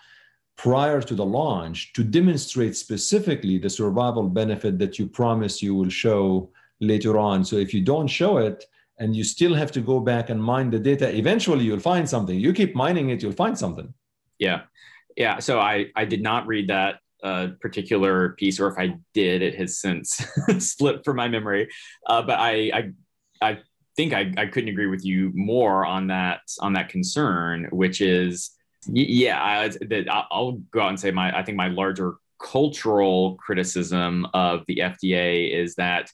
prior 0.57 1.01
to 1.01 1.15
the 1.15 1.25
launch 1.25 1.93
to 1.95 2.03
demonstrate 2.03 2.77
specifically 2.77 3.59
the 3.59 3.71
survival 3.71 4.29
benefit 4.29 4.79
that 4.79 4.99
you 4.99 5.07
promise 5.07 5.63
you 5.63 5.75
will 5.75 5.89
show 5.89 6.51
later 6.81 7.19
on. 7.19 7.45
So 7.45 7.57
if 7.57 7.73
you 7.73 7.83
don't 7.83 8.09
show 8.09 8.39
it, 8.39 8.65
and 9.01 9.17
you 9.17 9.25
still 9.25 9.55
have 9.55 9.73
to 9.73 9.81
go 9.81 9.99
back 9.99 10.29
and 10.31 10.41
mine 10.41 10.71
the 10.71 10.79
data 10.79 11.09
eventually 11.17 11.65
you'll 11.65 11.81
find 11.81 12.09
something. 12.09 12.39
You 12.39 12.53
keep 12.53 12.77
mining 12.77 13.09
it 13.09 13.23
you'll 13.23 13.33
find 13.33 13.59
something. 13.59 13.93
Yeah. 14.39 14.63
Yeah. 15.17 15.39
So 15.39 15.59
i 15.59 15.87
i 15.97 16.05
did 16.05 16.23
not 16.23 16.47
read 16.47 16.69
that 16.69 17.01
uh, 17.23 17.49
particular 17.61 18.31
piece 18.31 18.61
or 18.61 18.69
if 18.69 18.79
i 18.79 18.95
did 19.13 19.43
it 19.43 19.55
has 19.55 19.79
since 19.79 20.09
slipped 20.59 21.05
from 21.05 21.17
my 21.17 21.29
memory. 21.29 21.69
Uh, 22.07 22.23
but 22.23 22.39
i 22.39 22.71
i 22.75 22.91
i 23.41 23.59
think 23.97 24.13
I, 24.13 24.33
I 24.37 24.47
couldn't 24.47 24.69
agree 24.69 24.87
with 24.87 25.05
you 25.05 25.33
more 25.35 25.85
on 25.85 26.07
that 26.09 26.41
on 26.61 26.73
that 26.75 26.89
concern 26.89 27.69
which 27.71 28.01
is 28.01 28.51
yeah 28.87 29.43
I, 29.43 29.69
that 29.69 30.07
i'll 30.11 30.53
go 30.71 30.81
out 30.81 30.89
and 30.89 31.01
say 31.01 31.11
my 31.11 31.37
i 31.37 31.43
think 31.43 31.57
my 31.57 31.69
larger 31.69 32.15
cultural 32.43 33.37
criticism 33.37 34.27
of 34.33 34.65
the 34.67 34.79
fda 34.79 35.53
is 35.53 35.75
that 35.75 36.11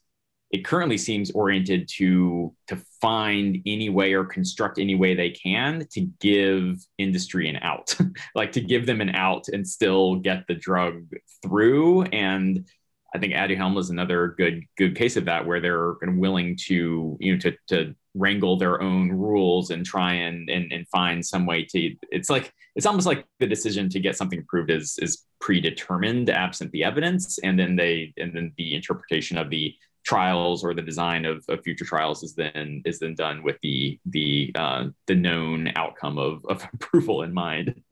it 0.50 0.64
currently 0.64 0.96
seems 0.96 1.30
oriented 1.32 1.88
to 1.96 2.54
to 2.68 2.76
find 3.00 3.58
any 3.66 3.88
way 3.88 4.12
or 4.14 4.24
construct 4.24 4.78
any 4.78 4.94
way 4.94 5.14
they 5.14 5.30
can 5.30 5.86
to 5.90 6.02
give 6.20 6.78
industry 6.98 7.48
an 7.48 7.56
out 7.62 7.96
like 8.34 8.52
to 8.52 8.60
give 8.60 8.86
them 8.86 9.00
an 9.00 9.10
out 9.10 9.48
and 9.48 9.66
still 9.66 10.16
get 10.16 10.46
the 10.46 10.54
drug 10.54 11.04
through. 11.42 12.02
And 12.04 12.66
i 13.16 13.18
think 13.18 13.32
aduhelm 13.32 13.78
is 13.78 13.90
another 13.90 14.34
good 14.36 14.62
good 14.76 14.94
case 14.94 15.16
of 15.16 15.24
that 15.24 15.44
where 15.44 15.60
they're 15.60 15.94
willing 16.02 16.56
to 16.56 17.16
you 17.20 17.32
know 17.32 17.38
to 17.38 17.52
to 17.66 17.94
wrangle 18.14 18.56
their 18.56 18.80
own 18.80 19.12
rules 19.12 19.70
and 19.70 19.84
try 19.84 20.12
and, 20.14 20.48
and 20.48 20.72
and 20.72 20.88
find 20.88 21.24
some 21.24 21.44
way 21.44 21.64
to 21.64 21.94
it's 22.10 22.30
like 22.30 22.52
it's 22.74 22.86
almost 22.86 23.06
like 23.06 23.26
the 23.40 23.46
decision 23.46 23.88
to 23.88 24.00
get 24.00 24.16
something 24.16 24.38
approved 24.38 24.70
is 24.70 24.98
is 25.02 25.24
predetermined 25.40 26.30
absent 26.30 26.70
the 26.72 26.82
evidence 26.82 27.38
and 27.44 27.58
then 27.58 27.76
they 27.76 28.12
and 28.16 28.34
then 28.34 28.52
the 28.56 28.74
interpretation 28.74 29.36
of 29.36 29.50
the 29.50 29.74
trials 30.06 30.62
or 30.62 30.72
the 30.72 30.80
design 30.80 31.24
of, 31.24 31.44
of 31.48 31.62
future 31.62 31.84
trials 31.84 32.22
is 32.22 32.34
then 32.34 32.80
is 32.84 33.00
then 33.00 33.14
done 33.14 33.42
with 33.42 33.56
the 33.62 33.98
the 34.06 34.52
uh, 34.54 34.86
the 35.06 35.14
known 35.14 35.72
outcome 35.74 36.16
of, 36.16 36.44
of 36.48 36.66
approval 36.74 37.22
in 37.22 37.34
mind. 37.34 37.82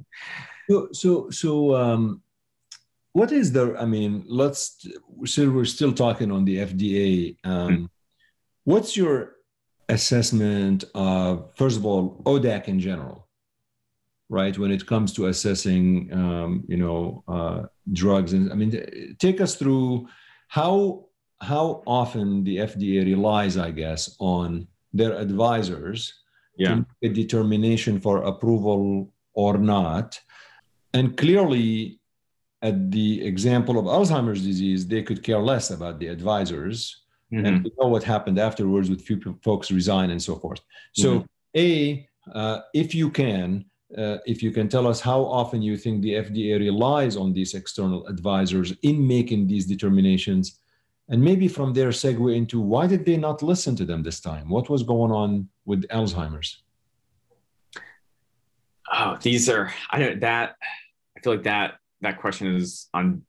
So 0.71 0.89
so 0.93 1.29
so 1.31 1.75
um, 1.75 2.23
what 3.15 3.31
is 3.31 3.53
the? 3.53 3.77
I 3.79 3.87
mean, 3.87 4.25
let's 4.27 4.87
so 5.25 5.49
we're 5.49 5.65
still 5.65 5.93
talking 5.93 6.31
on 6.33 6.45
the 6.45 6.57
FDA. 6.59 7.37
Um, 7.45 7.71
mm-hmm. 7.71 7.85
What's 8.65 8.97
your 8.97 9.37
assessment 9.89 10.85
of 10.95 11.51
first 11.57 11.77
of 11.79 11.87
all 11.87 12.21
ODAC 12.25 12.67
in 12.67 12.81
general? 12.81 13.29
Right 14.29 14.59
when 14.59 14.73
it 14.73 14.87
comes 14.87 15.13
to 15.13 15.27
assessing, 15.27 16.13
um, 16.13 16.65
you 16.67 16.77
know, 16.77 17.23
uh, 17.29 17.63
drugs, 17.93 18.33
and 18.33 18.51
I 18.53 18.57
mean, 18.57 19.17
take 19.21 19.41
us 19.41 19.55
through 19.55 20.09
how 20.49 21.07
how 21.41 21.85
often 21.87 22.43
the 22.43 22.57
FDA 22.57 23.05
relies, 23.05 23.57
I 23.57 23.71
guess, 23.71 24.17
on 24.19 24.67
their 24.93 25.15
advisors 25.17 26.13
yeah. 26.57 26.69
to 26.69 26.77
make 26.77 27.13
a 27.13 27.15
determination 27.15 28.01
for 28.01 28.25
approval 28.25 29.13
or 29.35 29.57
not. 29.57 30.21
And 30.95 31.17
clearly, 31.17 32.01
at 32.65 32.91
the 32.91 33.23
example 33.25 33.79
of 33.79 33.85
Alzheimer's 33.85 34.43
disease, 34.43 34.87
they 34.87 35.03
could 35.03 35.23
care 35.23 35.39
less 35.39 35.71
about 35.71 35.99
the 36.01 36.09
advisors. 36.09 37.03
Mm-hmm. 37.31 37.47
And 37.47 37.65
we 37.65 37.71
know 37.79 37.89
what 37.89 38.03
happened 38.03 38.39
afterwards 38.39 38.89
with 38.89 39.03
few 39.03 39.21
folks 39.43 39.71
resign 39.71 40.11
and 40.11 40.23
so 40.29 40.37
forth. 40.37 40.63
So, 40.95 41.09
mm-hmm. 41.11 41.27
A, 41.57 42.09
uh, 42.33 42.61
if 42.73 42.95
you 42.95 43.11
can, 43.11 43.67
uh, 43.97 44.17
if 44.27 44.43
you 44.43 44.51
can 44.51 44.69
tell 44.69 44.87
us 44.87 44.99
how 45.01 45.21
often 45.21 45.61
you 45.61 45.77
think 45.77 46.01
the 46.01 46.15
FDA 46.15 46.59
relies 46.59 47.17
on 47.17 47.35
these 47.35 47.53
external 47.55 48.07
advisors 48.07 48.73
in 48.83 49.07
making 49.07 49.47
these 49.47 49.67
determinations, 49.67 50.59
and 51.11 51.23
maybe 51.23 51.49
from 51.49 51.75
there 51.75 51.91
segue 51.91 52.35
into 52.35 52.61
why 52.61 52.87
did 52.87 53.05
they 53.05 53.19
not 53.19 53.43
listen 53.43 53.77
to 53.77 53.85
them 53.85 54.03
this 54.03 54.21
time? 54.21 54.49
What 54.49 54.71
was 54.71 54.83
going 54.83 55.13
on 55.13 55.49
with 55.67 55.87
Alzheimer's? 55.89 56.63
Oh, 58.91 59.19
these 59.21 59.49
are 59.51 59.73
I 59.91 59.99
don't 59.99 60.21
that 60.21 60.57
I 61.17 61.21
feel 61.21 61.35
like 61.35 61.45
that 61.45 61.75
that 62.05 62.19
question 62.19 62.55
is 62.55 62.89
on 62.95 63.23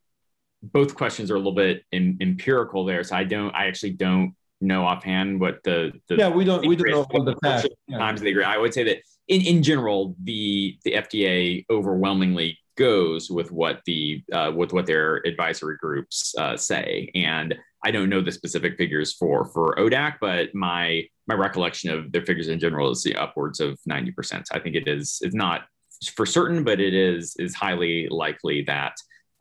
both 0.62 0.96
questions 0.96 1.30
are 1.32 1.36
a 1.36 1.38
little 1.38 1.54
bit 1.54 1.84
in, 1.92 2.18
empirical 2.22 2.86
there. 2.86 3.04
So 3.04 3.16
I 3.16 3.24
don't 3.24 3.52
I 3.52 3.68
actually 3.68 3.92
don't 3.92 4.34
know 4.62 4.86
offhand 4.86 5.40
what 5.40 5.60
the, 5.64 5.92
the 6.08 6.16
yeah 6.16 6.30
we 6.30 6.46
don't 6.46 6.66
we 6.66 6.76
don't 6.76 6.90
know 6.90 7.06
what 7.10 7.26
the 7.26 7.36
facts 7.44 7.68
times 7.92 8.22
they 8.22 8.30
agree. 8.30 8.44
I 8.44 8.58
would 8.58 8.74
say 8.74 8.84
that 8.84 8.98
in 9.28 9.42
in 9.42 9.64
general 9.64 10.16
the 10.24 10.78
the 10.84 10.94
FDA 10.94 11.66
overwhelmingly 11.70 12.58
goes 12.78 13.30
with 13.30 13.52
what 13.52 13.82
the 13.86 14.22
uh, 14.34 14.52
with 14.56 14.74
what 14.74 14.86
their 14.86 15.26
advisory 15.28 15.78
groups 15.78 16.34
uh, 16.38 16.58
say 16.58 17.10
and 17.16 17.56
I 17.84 17.92
don't 17.92 18.10
know 18.10 18.22
the 18.22 18.32
specific 18.32 18.78
figures 18.78 19.14
for 19.14 19.46
for 19.46 19.76
ODAC 19.76 20.16
but 20.20 20.54
my 20.54 21.04
my 21.28 21.36
recollection 21.36 21.90
of 21.92 22.12
their 22.12 22.26
figures 22.26 22.50
in 22.50 22.60
general 22.60 22.92
is 22.92 23.04
the 23.04 23.16
upwards 23.16 23.60
of 23.60 23.80
90% 23.90 24.46
I 24.52 24.60
think 24.60 24.76
it 24.76 24.88
is 24.88 25.20
it's 25.22 25.36
not 25.36 25.62
for 26.10 26.26
certain 26.26 26.64
but 26.64 26.80
it 26.80 26.94
is 26.94 27.36
is 27.38 27.56
highly 27.56 28.08
likely 28.10 28.62
that 28.64 28.96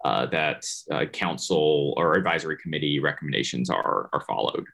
uh, 0.04 0.26
that 0.26 0.62
uh, 0.90 1.06
council 1.06 1.94
or 1.96 2.14
advisory 2.14 2.56
committee 2.58 2.98
recommendations 2.98 3.70
are 3.70 4.10
are 4.12 4.24
followed 4.28 4.66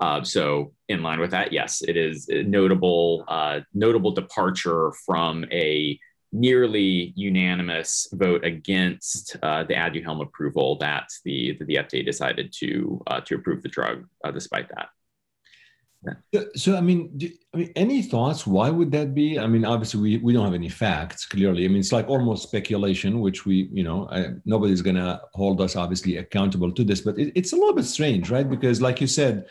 uh, 0.00 0.22
so 0.22 0.72
in 0.88 1.02
line 1.02 1.18
with 1.18 1.32
that, 1.32 1.52
yes, 1.52 1.82
it 1.82 1.96
is 1.96 2.28
a 2.28 2.42
notable 2.42 3.24
uh, 3.28 3.60
notable 3.74 4.12
departure 4.12 4.92
from 5.04 5.44
a 5.50 5.98
nearly 6.30 7.12
unanimous 7.16 8.06
vote 8.12 8.44
against 8.44 9.36
uh, 9.42 9.64
the 9.64 9.74
Aduhelm 9.74 10.22
approval 10.22 10.76
that 10.78 11.08
the 11.24 11.58
the 11.60 11.76
FDA 11.76 12.04
decided 12.04 12.52
to 12.58 13.02
uh, 13.08 13.20
to 13.22 13.34
approve 13.36 13.62
the 13.62 13.68
drug 13.68 14.06
despite 14.32 14.68
that. 14.68 14.88
Yeah. 16.32 16.42
So, 16.54 16.76
I 16.76 16.80
mean, 16.80 17.10
do, 17.16 17.28
I 17.52 17.56
mean, 17.56 17.72
any 17.74 18.02
thoughts? 18.02 18.46
Why 18.46 18.70
would 18.70 18.92
that 18.92 19.14
be? 19.14 19.38
I 19.38 19.46
mean, 19.46 19.64
obviously, 19.64 20.00
we, 20.00 20.16
we 20.18 20.32
don't 20.32 20.44
have 20.44 20.54
any 20.54 20.68
facts. 20.68 21.26
Clearly, 21.26 21.64
I 21.64 21.68
mean, 21.68 21.78
it's 21.78 21.92
like 21.92 22.08
almost 22.08 22.44
speculation, 22.44 23.20
which 23.20 23.44
we, 23.44 23.68
you 23.72 23.82
know, 23.82 24.08
I, 24.10 24.28
nobody's 24.44 24.82
going 24.82 24.96
to 24.96 25.20
hold 25.34 25.60
us 25.60 25.74
obviously 25.74 26.18
accountable 26.18 26.70
to 26.72 26.84
this. 26.84 27.00
But 27.00 27.18
it, 27.18 27.32
it's 27.34 27.52
a 27.52 27.56
little 27.56 27.74
bit 27.74 27.84
strange, 27.84 28.30
right? 28.30 28.48
Because, 28.48 28.80
like 28.80 29.00
you 29.00 29.08
said, 29.08 29.46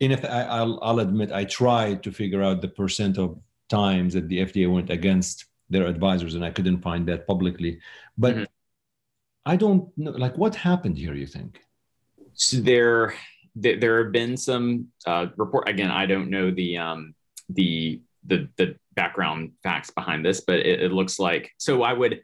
in 0.00 0.12
if 0.12 0.24
I, 0.24 0.42
I'll, 0.42 0.78
I'll 0.82 1.00
admit 1.00 1.32
I 1.32 1.44
tried 1.44 2.02
to 2.02 2.12
figure 2.12 2.42
out 2.42 2.60
the 2.60 2.68
percent 2.68 3.16
of 3.18 3.38
times 3.70 4.12
that 4.12 4.28
the 4.28 4.40
FDA 4.40 4.70
went 4.70 4.90
against 4.90 5.46
their 5.70 5.86
advisors, 5.86 6.34
and 6.34 6.44
I 6.44 6.50
couldn't 6.50 6.82
find 6.82 7.08
that 7.08 7.26
publicly. 7.26 7.80
But 8.18 8.34
mm-hmm. 8.34 8.44
I 9.46 9.56
don't 9.56 9.96
know, 9.96 10.10
like, 10.10 10.36
what 10.36 10.54
happened 10.54 10.98
here? 10.98 11.14
You 11.14 11.26
think? 11.26 11.60
So 12.34 12.58
there, 12.58 13.14
there, 13.54 13.78
there 13.78 14.04
have 14.04 14.12
been 14.12 14.36
some 14.36 14.88
uh, 15.06 15.26
report. 15.36 15.68
Again, 15.68 15.90
I 15.90 16.06
don't 16.06 16.30
know 16.30 16.50
the 16.50 16.78
um, 16.78 17.14
the 17.48 18.00
the 18.26 18.48
the 18.56 18.76
background 18.94 19.52
facts 19.62 19.90
behind 19.90 20.24
this, 20.24 20.40
but 20.40 20.60
it, 20.60 20.82
it 20.82 20.92
looks 20.92 21.18
like 21.18 21.50
so. 21.58 21.82
I 21.82 21.92
would 21.92 22.20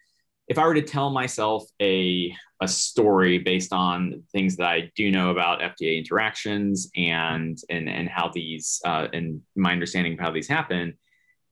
if 0.48 0.58
I 0.58 0.66
were 0.66 0.74
to 0.74 0.82
tell 0.82 1.10
myself 1.10 1.64
a 1.80 2.34
a 2.60 2.68
story 2.68 3.38
based 3.38 3.72
on 3.72 4.22
things 4.32 4.56
that 4.56 4.66
I 4.66 4.90
do 4.96 5.10
know 5.10 5.30
about 5.30 5.60
FDA 5.60 5.98
interactions 5.98 6.90
and 6.96 7.58
and 7.70 7.88
and 7.88 8.08
how 8.08 8.30
these 8.32 8.80
uh, 8.84 9.08
and 9.12 9.42
my 9.54 9.72
understanding 9.72 10.14
of 10.14 10.20
how 10.20 10.30
these 10.30 10.48
happen 10.48 10.94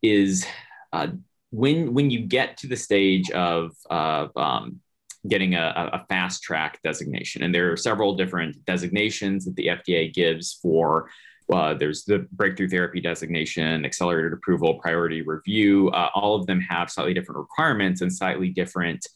is 0.02 0.46
uh, 0.92 1.08
when 1.50 1.92
when 1.94 2.10
you 2.10 2.20
get 2.20 2.56
to 2.58 2.66
the 2.66 2.76
stage 2.76 3.30
of 3.30 3.72
of 3.90 4.30
um, 4.36 4.80
getting 5.28 5.54
a, 5.54 5.90
a, 5.92 6.04
fast 6.08 6.42
track 6.42 6.80
designation, 6.82 7.42
and 7.42 7.54
there 7.54 7.72
are 7.72 7.76
several 7.76 8.14
different 8.16 8.64
designations 8.64 9.44
that 9.44 9.56
the 9.56 9.68
FDA 9.68 10.12
gives 10.12 10.58
for 10.62 11.08
uh, 11.52 11.74
there's 11.74 12.04
the 12.04 12.26
breakthrough 12.32 12.68
therapy 12.68 13.00
designation, 13.00 13.84
accelerated 13.84 14.32
approval, 14.32 14.74
priority 14.74 15.22
review. 15.22 15.88
Uh, 15.90 16.10
all 16.14 16.34
of 16.34 16.46
them 16.46 16.60
have 16.60 16.90
slightly 16.90 17.14
different 17.14 17.38
requirements 17.38 18.00
and 18.00 18.12
slightly 18.12 18.48
different, 18.48 19.06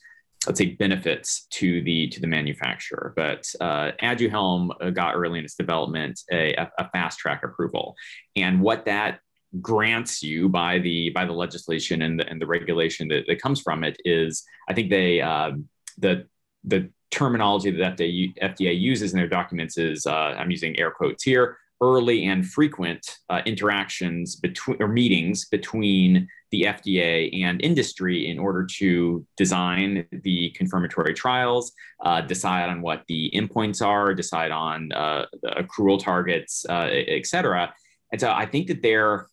let's 0.46 0.59
say, 0.59 0.66
benefits 0.66 1.46
to 1.51 1.83
the 1.83 2.09
to 2.09 2.20
the 2.20 2.27
manufacturer. 2.27 3.12
But 3.16 3.46
uh, 3.61 3.92
Aduhelm 4.03 4.70
uh, 4.81 4.90
got 4.90 5.16
early 5.16 5.40
in 5.40 5.44
its 5.44 5.57
development 5.57 6.20
a, 6.31 6.55
a 6.79 6.88
fast 6.90 7.18
track 7.18 7.42
approval, 7.42 7.96
and 8.37 8.61
what 8.61 8.85
that 8.85 9.20
grants 9.61 10.23
you 10.23 10.49
by 10.49 10.79
the 10.79 11.11
by 11.11 11.25
the 11.25 11.33
legislation 11.33 12.03
and 12.03 12.20
the, 12.20 12.29
and 12.29 12.40
the 12.40 12.46
regulation 12.46 13.09
that, 13.09 13.25
that 13.27 13.42
comes 13.42 13.61
from 13.61 13.83
it 13.83 14.01
is, 14.05 14.44
I 14.68 14.75
think 14.75 14.90
they 14.90 15.20
uh, 15.20 15.53
the 16.01 16.27
the 16.65 16.91
terminology 17.11 17.71
that 17.71 17.97
FDA, 17.97 18.35
FDA 18.39 18.79
uses 18.79 19.13
in 19.13 19.19
their 19.19 19.29
documents 19.29 19.79
is 19.79 20.07
uh, 20.07 20.35
I'm 20.39 20.51
using 20.51 20.79
air 20.79 20.91
quotes 20.91 21.25
here 21.25 21.57
early 21.83 22.27
and 22.27 22.47
frequent 22.47 23.19
uh, 23.31 23.41
interactions 23.47 24.37
between 24.37 24.77
or 24.83 24.89
meetings 24.89 25.47
between 25.47 26.29
the 26.51 26.63
FDA 26.63 27.43
and 27.43 27.63
industry 27.63 28.29
in 28.29 28.39
order 28.39 28.67
to 28.79 29.25
design 29.37 30.07
the 30.11 30.51
confirmatory 30.51 31.15
trials, 31.15 31.73
uh, 32.05 32.21
decide 32.21 32.69
on 32.69 32.83
what 32.83 33.05
the 33.09 33.31
endpoints 33.35 33.85
are, 33.85 34.15
decide 34.15 34.51
on 34.51 34.93
uh, 34.93 35.25
accrual 35.45 36.03
targets, 36.03 36.67
uh, 36.69 36.89
et 36.91 37.27
cetera. 37.27 37.73
And 38.13 38.21
so 38.21 38.31
I 38.31 38.47
think 38.47 38.67
that 38.69 38.83
they're 38.83 39.27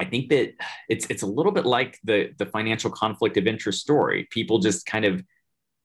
I 0.00 0.04
think 0.04 0.28
that 0.30 0.54
it's 0.88 1.06
it's 1.10 1.22
a 1.22 1.26
little 1.26 1.52
bit 1.52 1.66
like 1.66 1.98
the 2.04 2.30
the 2.38 2.46
financial 2.46 2.90
conflict 2.90 3.36
of 3.36 3.46
interest 3.46 3.80
story. 3.80 4.28
People 4.30 4.58
just 4.58 4.86
kind 4.86 5.04
of 5.04 5.22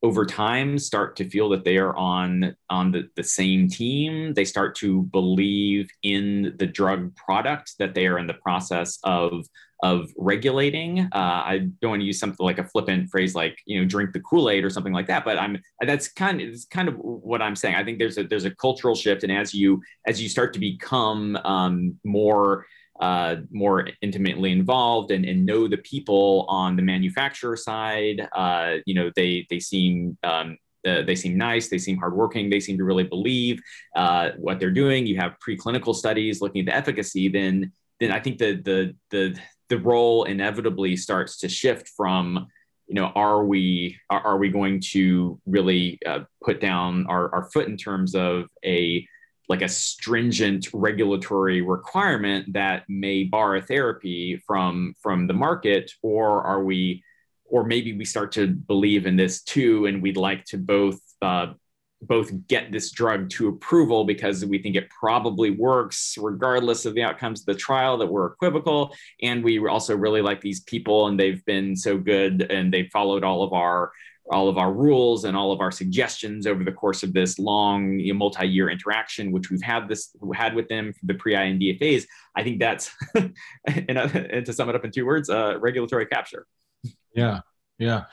over 0.04 0.26
time 0.26 0.78
start 0.78 1.16
to 1.16 1.30
feel 1.30 1.48
that 1.50 1.64
they 1.64 1.78
are 1.78 1.96
on 1.96 2.56
on 2.70 2.92
the, 2.92 3.10
the 3.16 3.24
same 3.24 3.70
team. 3.70 4.34
They 4.34 4.46
start 4.46 4.76
to 4.78 5.04
believe 5.04 5.90
in 6.04 6.56
the 6.60 6.68
drug 6.68 7.16
product 7.16 7.76
that 7.80 7.96
they 7.96 8.06
are 8.08 8.20
in 8.20 8.28
the 8.28 8.34
process 8.36 9.00
of 9.04 9.46
of 9.82 10.10
regulating. 10.18 11.00
Uh, 11.12 11.42
i 11.46 11.68
don't 11.82 11.92
want 11.92 12.02
to 12.02 12.06
use 12.06 12.20
something 12.20 12.46
like 12.46 12.58
a 12.58 12.64
flippant 12.64 13.10
phrase 13.10 13.36
like 13.36 13.58
you 13.66 13.80
know 13.80 13.86
drink 13.86 14.14
the 14.14 14.20
kool-aid 14.22 14.64
or 14.64 14.70
something 14.70 14.94
like 14.94 15.08
that 15.08 15.26
but 15.26 15.38
i'm 15.38 15.58
that's 15.82 16.08
kind 16.08 16.40
of 16.40 16.48
it's 16.48 16.64
kind 16.66 16.88
of 16.88 16.96
what 16.96 17.42
i'm 17.42 17.56
saying. 17.56 17.76
I 17.76 17.84
think 17.84 18.00
there's 18.00 18.18
a 18.18 18.24
there's 18.24 18.46
a 18.46 18.56
cultural 18.56 18.96
shift 18.96 19.24
and 19.24 19.32
as 19.32 19.54
you 19.54 19.82
as 20.08 20.22
you 20.22 20.30
start 20.30 20.54
to 20.54 20.60
become 20.60 21.36
um, 21.38 22.00
more 22.04 22.66
uh, 23.04 23.36
more 23.52 23.90
intimately 24.02 24.54
involved 24.54 25.12
and, 25.12 25.26
and 25.26 25.46
know 25.46 25.68
the 25.68 25.78
people 25.80 26.46
on 26.48 26.78
the 26.78 26.82
manufacturer 26.82 27.58
side. 27.58 28.30
Uh, 28.32 28.76
you 28.86 28.94
know, 28.94 29.12
they 29.18 29.46
they 29.50 29.60
seem 29.60 30.18
um, 30.24 30.58
uh, 30.88 31.02
they 31.02 31.16
seem 31.16 31.38
nice. 31.38 31.68
They 31.68 31.78
seem 31.78 31.98
hardworking. 31.98 32.50
They 32.50 32.62
seem 32.62 32.78
to 32.78 32.86
really 32.86 33.04
believe 33.04 33.62
uh, 33.94 34.30
what 34.38 34.58
they're 34.58 34.72
doing. 34.72 35.06
You 35.06 35.18
have 35.18 35.36
preclinical 35.46 35.94
studies 35.94 36.40
looking 36.40 36.62
at 36.62 36.68
the 36.68 36.76
efficacy. 36.76 37.28
Then 37.28 37.74
then 38.00 38.12
I 38.14 38.22
think 38.22 38.38
the 38.38 38.62
the 38.70 38.96
the 39.12 39.38
the 39.68 39.80
role 39.80 40.24
inevitably 40.24 40.96
starts 40.96 41.40
to 41.40 41.50
shift 41.50 41.90
from 41.98 42.48
you 42.88 42.96
know 42.96 43.08
are 43.16 43.44
we 43.44 43.98
are, 44.10 44.22
are 44.22 44.38
we 44.38 44.48
going 44.48 44.82
to 44.92 45.42
really 45.46 46.00
uh, 46.06 46.22
put 46.42 46.62
down 46.62 47.06
our, 47.08 47.36
our 47.36 47.50
foot 47.52 47.68
in 47.68 47.76
terms 47.76 48.16
of 48.16 48.46
a 48.64 49.06
like 49.50 49.62
a 49.62 49.70
stringent 49.70 50.68
regulatory 50.74 51.62
requirement 51.62 52.54
that 52.54 52.84
may 52.88 53.24
bar 53.24 53.56
a 53.56 53.62
therapy 53.62 54.42
from 54.48 54.94
from 55.02 55.28
the 55.28 55.34
market 55.34 55.92
or 56.02 56.44
are 56.44 56.64
we 56.64 57.04
or 57.46 57.64
maybe 57.64 57.94
we 57.94 58.06
start 58.06 58.32
to 58.32 58.48
believe 58.48 59.06
in 59.06 59.16
this 59.16 59.44
too 59.44 59.86
and 59.86 60.02
we'd 60.02 60.18
like 60.18 60.46
to 60.46 60.58
both 60.58 61.00
uh, 61.22 61.54
both 62.02 62.32
get 62.48 62.72
this 62.72 62.92
drug 62.92 63.30
to 63.30 63.48
approval 63.48 64.04
because 64.04 64.46
we 64.46 64.62
think 64.62 64.76
it 64.76 64.90
probably 64.90 65.52
works 65.52 66.18
regardless 66.20 66.86
of 66.86 66.96
the 66.96 67.04
outcomes 67.04 67.42
of 67.42 67.46
the 67.46 67.56
trial 67.56 67.98
that 67.98 68.08
we're 68.08 68.28
equivocal 68.28 68.94
and 69.22 69.44
we 69.44 69.66
also 69.68 69.96
really 69.96 70.22
like 70.22 70.42
these 70.42 70.62
people 70.62 71.08
and 71.08 71.20
they've 71.20 71.46
been 71.46 71.76
so 71.76 71.98
good 71.98 72.42
and 72.50 72.74
they 72.74 72.90
followed 72.92 73.24
all 73.24 73.44
of 73.44 73.54
our 73.54 73.92
all 74.34 74.50
of 74.50 74.58
our 74.58 74.74
rules 74.74 75.24
and 75.24 75.38
all 75.38 75.52
of 75.52 75.62
our 75.62 75.72
suggestions 75.72 76.46
over 76.46 76.64
the 76.64 76.72
course 76.72 77.04
of 77.04 77.14
this 77.14 77.40
long 77.40 78.00
you 78.00 78.12
know, 78.12 78.18
multi-year 78.20 78.70
interaction 78.70 79.32
which 79.32 79.50
we've 79.50 79.62
had 79.62 79.88
this 79.88 80.16
had 80.34 80.54
with 80.56 80.68
them 80.68 80.92
for 80.92 81.06
the 81.06 81.14
pre-ind 81.14 81.64
phase 81.80 82.06
i 82.36 82.44
think 82.44 82.60
that's 82.60 82.92
and, 83.16 83.98
uh, 83.98 84.10
and, 84.14 84.46
to 84.46 84.52
sum 84.52 84.70
it 84.70 84.76
up 84.76 84.84
in 84.84 84.92
two 84.92 85.06
words 85.06 85.30
uh, 85.30 85.58
regulatory 85.60 86.06
capture. 86.06 86.46
Yeah 87.16 87.40
yeah. 87.80 88.06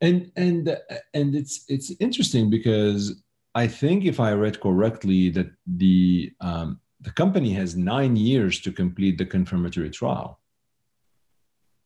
And 0.00 0.30
and 0.36 0.76
and 1.14 1.34
it's 1.34 1.64
it's 1.68 1.92
interesting 2.00 2.50
because 2.50 3.22
i 3.54 3.66
think 3.66 4.04
if 4.04 4.20
i 4.20 4.32
read 4.32 4.60
correctly 4.60 5.30
that 5.30 5.50
the 5.66 6.32
um, 6.40 6.80
the 7.00 7.12
company 7.12 7.52
has 7.54 7.76
nine 7.76 8.14
years 8.16 8.60
to 8.60 8.72
complete 8.72 9.16
the 9.16 9.24
confirmatory 9.24 9.90
trial. 9.90 10.40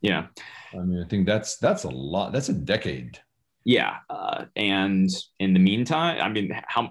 Yeah. 0.00 0.26
I 0.74 0.78
mean 0.78 1.02
i 1.04 1.08
think 1.08 1.26
that's 1.26 1.56
that's 1.58 1.84
a 1.84 1.90
lot 1.90 2.32
that's 2.32 2.48
a 2.48 2.54
decade 2.54 3.18
yeah 3.64 3.98
uh, 4.08 4.44
and 4.56 5.10
in 5.38 5.52
the 5.52 5.58
meantime 5.58 6.20
i 6.20 6.28
mean 6.28 6.50
how 6.66 6.90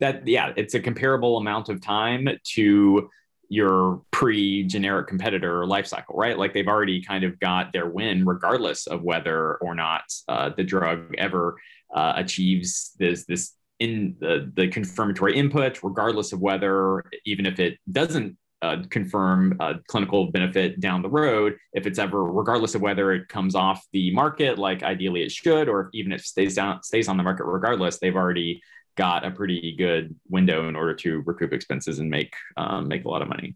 that 0.00 0.26
yeah 0.26 0.52
it's 0.56 0.74
a 0.74 0.80
comparable 0.80 1.36
amount 1.36 1.68
of 1.68 1.80
time 1.80 2.28
to 2.44 3.08
your 3.48 4.02
pre-generic 4.10 5.06
competitor 5.06 5.66
life 5.66 5.86
cycle, 5.86 6.14
right? 6.16 6.38
Like 6.38 6.52
they've 6.52 6.68
already 6.68 7.02
kind 7.02 7.24
of 7.24 7.38
got 7.40 7.72
their 7.72 7.88
win, 7.88 8.26
regardless 8.26 8.86
of 8.86 9.02
whether 9.02 9.56
or 9.56 9.74
not 9.74 10.02
uh, 10.28 10.50
the 10.56 10.64
drug 10.64 11.14
ever 11.16 11.56
uh, 11.94 12.14
achieves 12.16 12.92
this 12.98 13.24
this 13.24 13.54
in 13.80 14.16
the, 14.18 14.50
the 14.54 14.68
confirmatory 14.68 15.36
input, 15.36 15.82
regardless 15.82 16.32
of 16.32 16.40
whether 16.40 17.04
even 17.24 17.46
if 17.46 17.58
it 17.58 17.78
doesn't 17.90 18.36
uh, 18.62 18.78
confirm 18.90 19.56
uh, 19.60 19.74
clinical 19.86 20.30
benefit 20.30 20.80
down 20.80 21.02
the 21.02 21.08
road, 21.08 21.56
if 21.72 21.86
it's 21.86 21.98
ever, 21.98 22.24
regardless 22.24 22.74
of 22.74 22.80
whether 22.80 23.12
it 23.12 23.28
comes 23.28 23.54
off 23.54 23.86
the 23.92 24.12
market 24.12 24.58
like 24.58 24.82
ideally 24.82 25.22
it 25.22 25.30
should, 25.30 25.68
or 25.68 25.90
even 25.92 26.12
if 26.12 26.20
it 26.20 26.26
stays 26.26 26.54
down 26.54 26.82
stays 26.82 27.08
on 27.08 27.16
the 27.16 27.22
market 27.22 27.44
regardless, 27.44 27.98
they've 27.98 28.16
already 28.16 28.60
got 28.96 29.24
a 29.24 29.30
pretty 29.30 29.76
good 29.78 30.14
window 30.28 30.68
in 30.68 30.74
order 30.74 30.92
to 30.92 31.22
recoup 31.24 31.52
expenses 31.52 32.00
and 32.00 32.10
make 32.10 32.34
um, 32.56 32.88
make 32.88 33.04
a 33.04 33.08
lot 33.08 33.22
of 33.22 33.28
money. 33.28 33.54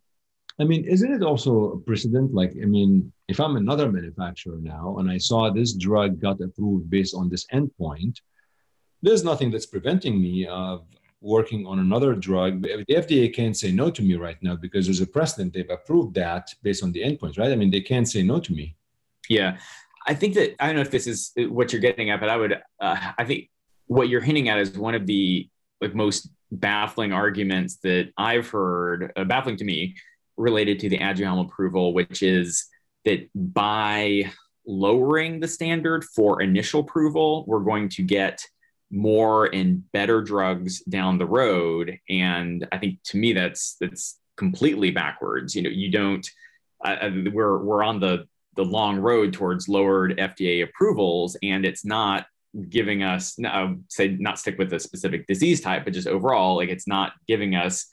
I 0.61 0.65
mean, 0.65 0.85
isn't 0.85 1.13
it 1.13 1.23
also 1.23 1.73
a 1.73 1.79
precedent? 1.81 2.33
Like, 2.33 2.53
I 2.63 2.67
mean, 2.67 3.13
if 3.27 3.41
I'm 3.41 3.57
another 3.57 3.91
manufacturer 3.91 4.59
now 4.61 4.99
and 4.99 5.11
I 5.11 5.19
saw 5.19 5.51
this 5.51 5.73
drug 5.73 6.21
got 6.21 6.41
approved 6.41 6.91
based 6.91 7.15
on 7.15 7.29
this 7.29 7.47
endpoint, 7.47 8.19
there's 9.01 9.25
nothing 9.25 9.51
that's 9.51 9.67
preventing 9.67 10.21
me 10.21 10.47
of 10.47 10.85
working 11.23 11.67
on 11.67 11.79
another 11.79 12.15
drug. 12.15 12.63
The 12.63 12.85
FDA 12.91 13.33
can't 13.33 13.57
say 13.57 13.71
no 13.73 13.91
to 13.91 14.03
me 14.03 14.17
right 14.17 14.37
now 14.43 14.57
because 14.57 14.87
there's 14.87 15.01
a 15.01 15.07
precedent. 15.07 15.55
They've 15.55 15.71
approved 15.71 16.15
that 16.17 16.53
based 16.63 16.83
on 16.83 16.93
the 16.93 17.03
endpoints, 17.03 17.39
right? 17.39 17.53
I 17.53 17.57
mean, 17.57 17.71
they 17.71 17.81
can't 17.81 18.09
say 18.09 18.23
no 18.23 18.41
to 18.41 18.53
me. 18.53 18.77
Yeah. 19.29 19.59
I 20.07 20.15
think 20.15 20.35
that 20.35 20.57
I 20.61 20.67
don't 20.67 20.77
know 20.77 20.83
if 20.83 20.91
this 20.91 21.07
is 21.07 21.33
what 21.37 21.73
you're 21.73 21.81
getting 21.81 22.11
at, 22.11 22.21
but 22.21 22.29
I 22.29 22.37
would, 22.37 22.61
uh, 22.81 23.13
I 23.17 23.25
think 23.25 23.49
what 23.87 24.09
you're 24.09 24.21
hinting 24.21 24.49
at 24.49 24.59
is 24.59 24.77
one 24.77 24.97
of 24.97 25.07
the 25.07 25.49
like 25.81 25.95
most 25.95 26.29
baffling 26.51 27.13
arguments 27.13 27.77
that 27.85 28.11
I've 28.19 28.49
heard, 28.49 29.13
uh, 29.17 29.25
baffling 29.25 29.57
to 29.59 29.65
me, 29.65 29.95
related 30.37 30.81
to 30.81 30.89
the 30.89 30.99
Aduhelm 30.99 31.45
approval, 31.47 31.95
which 31.95 32.23
is 32.23 32.67
that 33.05 33.29
by 33.35 34.31
lowering 34.67 35.41
the 35.41 35.49
standard 35.49 36.05
for 36.05 36.43
initial 36.43 36.81
approval, 36.81 37.45
we're 37.47 37.61
going 37.61 37.89
to 37.91 38.03
get 38.03 38.45
more 38.93 39.47
and 39.47 39.91
better 39.93 40.23
drugs 40.23 40.83
down 40.85 41.19
the 41.19 41.27
road. 41.27 41.99
And 42.09 42.69
I 42.71 42.79
think 42.79 43.03
to 43.07 43.17
me 43.17 43.33
that's 43.33 43.77
that's 43.81 44.21
completely 44.37 44.91
backwards. 44.91 45.57
You 45.57 45.63
know, 45.63 45.71
you 45.71 45.91
don't. 45.91 46.29
We're 46.85 47.59
we're 47.59 47.83
on 47.83 48.01
the 48.01 48.27
the 48.55 48.65
long 48.65 48.99
road 48.99 49.33
towards 49.33 49.69
lowered 49.69 50.19
FDA 50.19 50.63
approvals, 50.63 51.37
and 51.43 51.65
it's 51.65 51.85
not 51.85 52.27
giving 52.69 53.03
us 53.03 53.39
say 53.89 54.09
not 54.21 54.39
stick 54.39 54.59
with 54.59 54.73
a 54.75 54.79
specific 54.79 55.27
disease 55.27 55.61
type 55.63 55.85
but 55.85 55.95
just 55.95 56.07
overall 56.07 56.57
like 56.57 56.69
it's 56.69 56.87
not 56.87 57.13
giving 57.27 57.55
us 57.55 57.87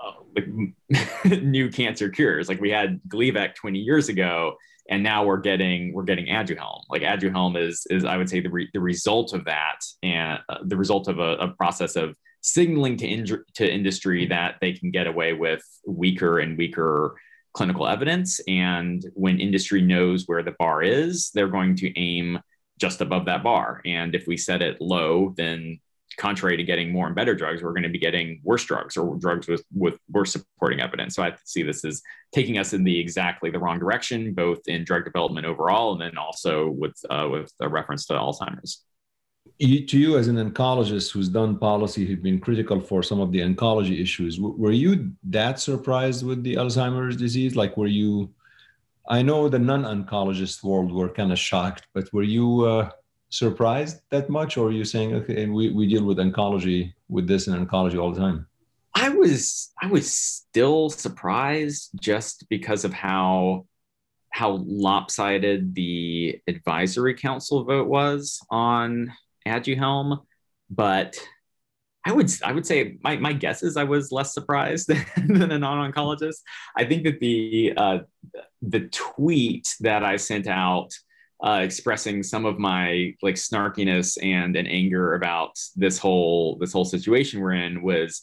uh, 0.00 0.12
like 0.36 1.42
new 1.42 1.68
cancer 1.68 2.08
cures 2.08 2.48
like 2.48 2.60
we 2.60 2.70
had 2.70 3.00
Gleevec 3.08 3.56
20 3.56 3.80
years 3.80 4.08
ago 4.08 4.54
and 4.90 5.02
now 5.02 5.24
we're 5.24 5.38
getting 5.38 5.92
we're 5.92 6.02
getting 6.02 6.26
Aduhelm 6.26 6.82
like 6.90 7.02
Aduhelm 7.02 7.56
is 7.56 7.86
is 7.90 8.04
I 8.04 8.16
would 8.16 8.28
say 8.28 8.40
the, 8.40 8.50
re- 8.50 8.70
the 8.74 8.80
result 8.80 9.32
of 9.32 9.44
that 9.46 9.78
and 10.02 10.38
uh, 10.48 10.58
the 10.64 10.76
result 10.76 11.08
of 11.08 11.18
a, 11.18 11.36
a 11.36 11.48
process 11.48 11.96
of 11.96 12.16
signaling 12.42 12.96
to 12.98 13.06
in- 13.06 13.44
to 13.54 13.72
industry 13.72 14.26
that 14.26 14.56
they 14.60 14.72
can 14.72 14.90
get 14.90 15.06
away 15.06 15.32
with 15.32 15.62
weaker 15.86 16.40
and 16.40 16.58
weaker 16.58 17.16
clinical 17.52 17.86
evidence 17.86 18.40
and 18.46 19.06
when 19.14 19.40
industry 19.40 19.80
knows 19.80 20.24
where 20.26 20.42
the 20.42 20.54
bar 20.58 20.82
is 20.82 21.30
they're 21.34 21.48
going 21.48 21.74
to 21.74 21.98
aim 21.98 22.38
just 22.80 23.00
above 23.00 23.26
that 23.26 23.44
bar. 23.44 23.82
And 23.84 24.14
if 24.14 24.26
we 24.26 24.36
set 24.36 24.62
it 24.62 24.80
low, 24.80 25.34
then 25.36 25.78
contrary 26.20 26.56
to 26.56 26.62
getting 26.62 26.92
more 26.92 27.06
and 27.06 27.16
better 27.16 27.34
drugs, 27.34 27.62
we're 27.62 27.72
going 27.72 27.90
to 27.90 27.96
be 27.98 27.98
getting 27.98 28.40
worse 28.44 28.64
drugs 28.64 28.96
or 28.96 29.16
drugs 29.16 29.48
with, 29.48 29.64
with 29.74 29.96
worse 30.10 30.32
supporting 30.32 30.80
evidence. 30.80 31.16
So 31.16 31.22
I 31.22 31.34
see 31.44 31.62
this 31.62 31.84
as 31.84 32.02
taking 32.32 32.58
us 32.58 32.72
in 32.74 32.84
the 32.84 32.96
exactly 33.04 33.50
the 33.50 33.58
wrong 33.58 33.78
direction, 33.78 34.34
both 34.34 34.60
in 34.66 34.84
drug 34.84 35.04
development 35.04 35.46
overall, 35.46 35.92
and 35.92 36.00
then 36.00 36.16
also 36.18 36.68
with 36.82 36.96
uh, 37.14 37.26
with 37.34 37.50
a 37.60 37.68
reference 37.68 38.06
to 38.06 38.12
Alzheimer's. 38.12 38.84
You, 39.58 39.86
to 39.86 39.98
you 39.98 40.18
as 40.18 40.28
an 40.28 40.36
oncologist 40.36 41.10
who's 41.12 41.28
done 41.28 41.58
policy, 41.58 42.06
who's 42.06 42.24
been 42.28 42.40
critical 42.46 42.78
for 42.80 43.02
some 43.02 43.20
of 43.20 43.32
the 43.32 43.40
oncology 43.40 44.00
issues, 44.00 44.38
were 44.38 44.72
you 44.72 45.12
that 45.24 45.58
surprised 45.58 46.24
with 46.24 46.42
the 46.42 46.54
Alzheimer's 46.54 47.16
disease? 47.16 47.56
Like, 47.56 47.76
were 47.76 47.94
you 48.02 48.12
I 49.08 49.22
know 49.22 49.48
the 49.48 49.58
non-oncologist 49.58 50.62
world 50.62 50.92
were 50.92 51.08
kind 51.08 51.32
of 51.32 51.38
shocked, 51.38 51.88
but 51.94 52.12
were 52.12 52.22
you 52.22 52.48
uh, 52.64 52.90
surprised 53.30 54.00
that 54.10 54.28
much, 54.28 54.56
or 54.56 54.68
are 54.68 54.72
you 54.72 54.84
saying, 54.84 55.14
okay, 55.14 55.46
we, 55.46 55.70
we 55.70 55.88
deal 55.88 56.04
with 56.04 56.18
oncology 56.18 56.92
with 57.08 57.26
this 57.26 57.46
in 57.46 57.54
oncology 57.54 58.00
all 58.00 58.12
the 58.12 58.20
time? 58.20 58.46
I 58.94 59.08
was 59.08 59.72
I 59.80 59.86
was 59.86 60.12
still 60.12 60.90
surprised 60.90 61.90
just 62.00 62.48
because 62.48 62.84
of 62.84 62.92
how 62.92 63.66
how 64.30 64.62
lopsided 64.66 65.74
the 65.74 66.40
advisory 66.46 67.14
council 67.14 67.64
vote 67.64 67.88
was 67.88 68.40
on 68.50 69.12
Aduhelm, 69.46 70.24
but 70.68 71.18
I 72.04 72.12
would 72.12 72.30
I 72.42 72.52
would 72.52 72.66
say 72.66 72.98
my, 73.02 73.16
my 73.16 73.32
guess 73.32 73.62
is 73.62 73.76
I 73.76 73.84
was 73.84 74.10
less 74.10 74.32
surprised 74.32 74.88
than, 75.16 75.52
a 75.52 75.58
non-oncologist. 75.58 76.38
I 76.76 76.84
think 76.84 77.04
that 77.04 77.20
the 77.20 77.74
uh, 77.76 77.98
the 78.62 78.88
tweet 78.88 79.74
that 79.80 80.04
I 80.04 80.16
sent 80.16 80.46
out 80.46 80.92
uh, 81.44 81.60
expressing 81.62 82.22
some 82.22 82.44
of 82.44 82.58
my 82.58 83.14
like 83.22 83.36
snarkiness 83.36 84.18
and 84.22 84.56
an 84.56 84.66
anger 84.66 85.14
about 85.14 85.58
this 85.76 85.98
whole 85.98 86.56
this 86.58 86.72
whole 86.72 86.84
situation 86.84 87.40
we're 87.40 87.52
in 87.52 87.82
was 87.82 88.22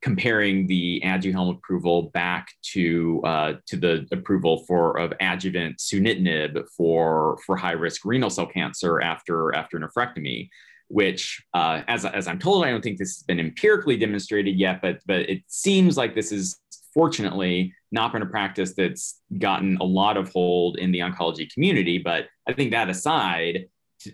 comparing 0.00 0.66
the 0.66 1.00
Aduhelm 1.04 1.56
approval 1.56 2.10
back 2.14 2.48
to 2.72 3.20
uh, 3.24 3.52
to 3.66 3.76
the 3.76 4.06
approval 4.12 4.64
for 4.66 4.98
of 4.98 5.12
adjuvant 5.20 5.78
sunitinib 5.78 6.64
for 6.76 7.38
for 7.44 7.56
high 7.56 7.72
risk 7.72 8.04
renal 8.04 8.30
cell 8.30 8.46
cancer 8.46 9.00
after 9.00 9.54
after 9.54 9.78
nephrectomy 9.78 10.48
which, 10.92 11.42
uh, 11.54 11.80
as, 11.88 12.04
as 12.04 12.28
I'm 12.28 12.38
told, 12.38 12.66
I 12.66 12.70
don't 12.70 12.82
think 12.82 12.98
this 12.98 13.16
has 13.16 13.22
been 13.22 13.40
empirically 13.40 13.96
demonstrated 13.96 14.58
yet, 14.58 14.82
but, 14.82 14.98
but 15.06 15.20
it 15.20 15.42
seems 15.46 15.96
like 15.96 16.14
this 16.14 16.32
is 16.32 16.58
fortunately 16.94 17.74
not 17.90 18.12
been 18.12 18.22
a 18.22 18.26
practice 18.26 18.74
that's 18.74 19.20
gotten 19.38 19.76
a 19.78 19.84
lot 19.84 20.16
of 20.16 20.32
hold 20.32 20.78
in 20.78 20.92
the 20.92 21.00
oncology 21.00 21.52
community. 21.52 21.98
But 21.98 22.26
I 22.48 22.52
think 22.52 22.70
that 22.72 22.88
aside, 22.88 23.66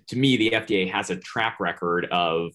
to, 0.09 0.17
me, 0.17 0.37
the 0.37 0.51
FDA 0.51 0.91
has 0.91 1.11
a 1.11 1.17
track 1.17 1.59
record 1.61 2.07
of, 2.07 2.53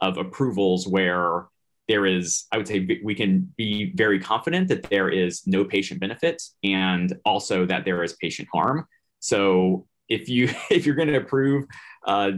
of 0.00 0.18
approvals 0.18 0.86
where 0.86 1.46
there 1.88 2.06
is, 2.06 2.46
I 2.52 2.58
would 2.58 2.68
say, 2.68 3.00
we 3.02 3.14
can 3.14 3.52
be 3.56 3.92
very 3.94 4.20
confident 4.20 4.68
that 4.68 4.84
there 4.84 5.08
is 5.08 5.46
no 5.46 5.64
patient 5.64 6.00
benefit 6.00 6.42
and 6.62 7.14
also 7.24 7.64
that 7.66 7.84
there 7.84 8.02
is 8.02 8.14
patient 8.14 8.48
harm. 8.52 8.86
So 9.20 9.86
if 10.08 10.28
you 10.28 10.48
if 10.70 10.86
you're 10.86 10.94
going 10.94 11.08
to 11.08 11.16
approve 11.16 11.64
uh, 12.06 12.32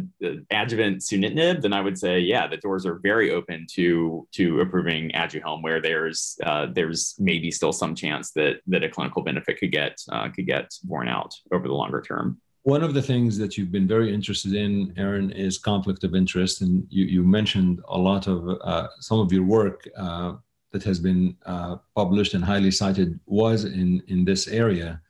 adjuvant 0.50 1.00
sunitinib, 1.00 1.60
then 1.60 1.72
I 1.72 1.80
would 1.80 1.98
say, 1.98 2.20
yeah, 2.20 2.46
the 2.46 2.56
doors 2.56 2.86
are 2.86 2.98
very 2.98 3.30
open 3.30 3.66
to 3.72 4.26
to 4.32 4.60
approving 4.60 5.10
Aduhelm, 5.10 5.62
where 5.62 5.80
there's 5.80 6.38
uh, 6.44 6.66
there's 6.72 7.14
maybe 7.18 7.50
still 7.50 7.72
some 7.72 7.94
chance 7.94 8.32
that 8.32 8.60
that 8.66 8.82
a 8.82 8.88
clinical 8.88 9.22
benefit 9.22 9.58
could 9.58 9.72
get 9.72 9.98
uh, 10.10 10.28
could 10.30 10.46
get 10.46 10.72
borne 10.84 11.08
out 11.08 11.34
over 11.52 11.68
the 11.68 11.74
longer 11.74 12.00
term. 12.00 12.40
One 12.62 12.82
of 12.82 12.92
the 12.92 13.00
things 13.00 13.38
that 13.38 13.56
you've 13.56 13.72
been 13.72 13.88
very 13.88 14.12
interested 14.12 14.52
in, 14.52 14.92
Aaron, 14.98 15.30
is 15.30 15.56
conflict 15.58 16.04
of 16.04 16.14
interest, 16.14 16.60
and 16.60 16.86
you 16.90 17.04
you 17.04 17.22
mentioned 17.22 17.80
a 17.88 17.98
lot 17.98 18.26
of 18.26 18.58
uh, 18.62 18.88
some 19.00 19.20
of 19.20 19.32
your 19.32 19.44
work 19.44 19.88
uh, 19.96 20.34
that 20.72 20.82
has 20.82 20.98
been 20.98 21.36
uh, 21.46 21.76
published 21.94 22.34
and 22.34 22.44
highly 22.44 22.70
cited 22.70 23.18
was 23.26 23.64
in 23.64 24.02
in 24.08 24.24
this 24.24 24.48
area 24.48 25.00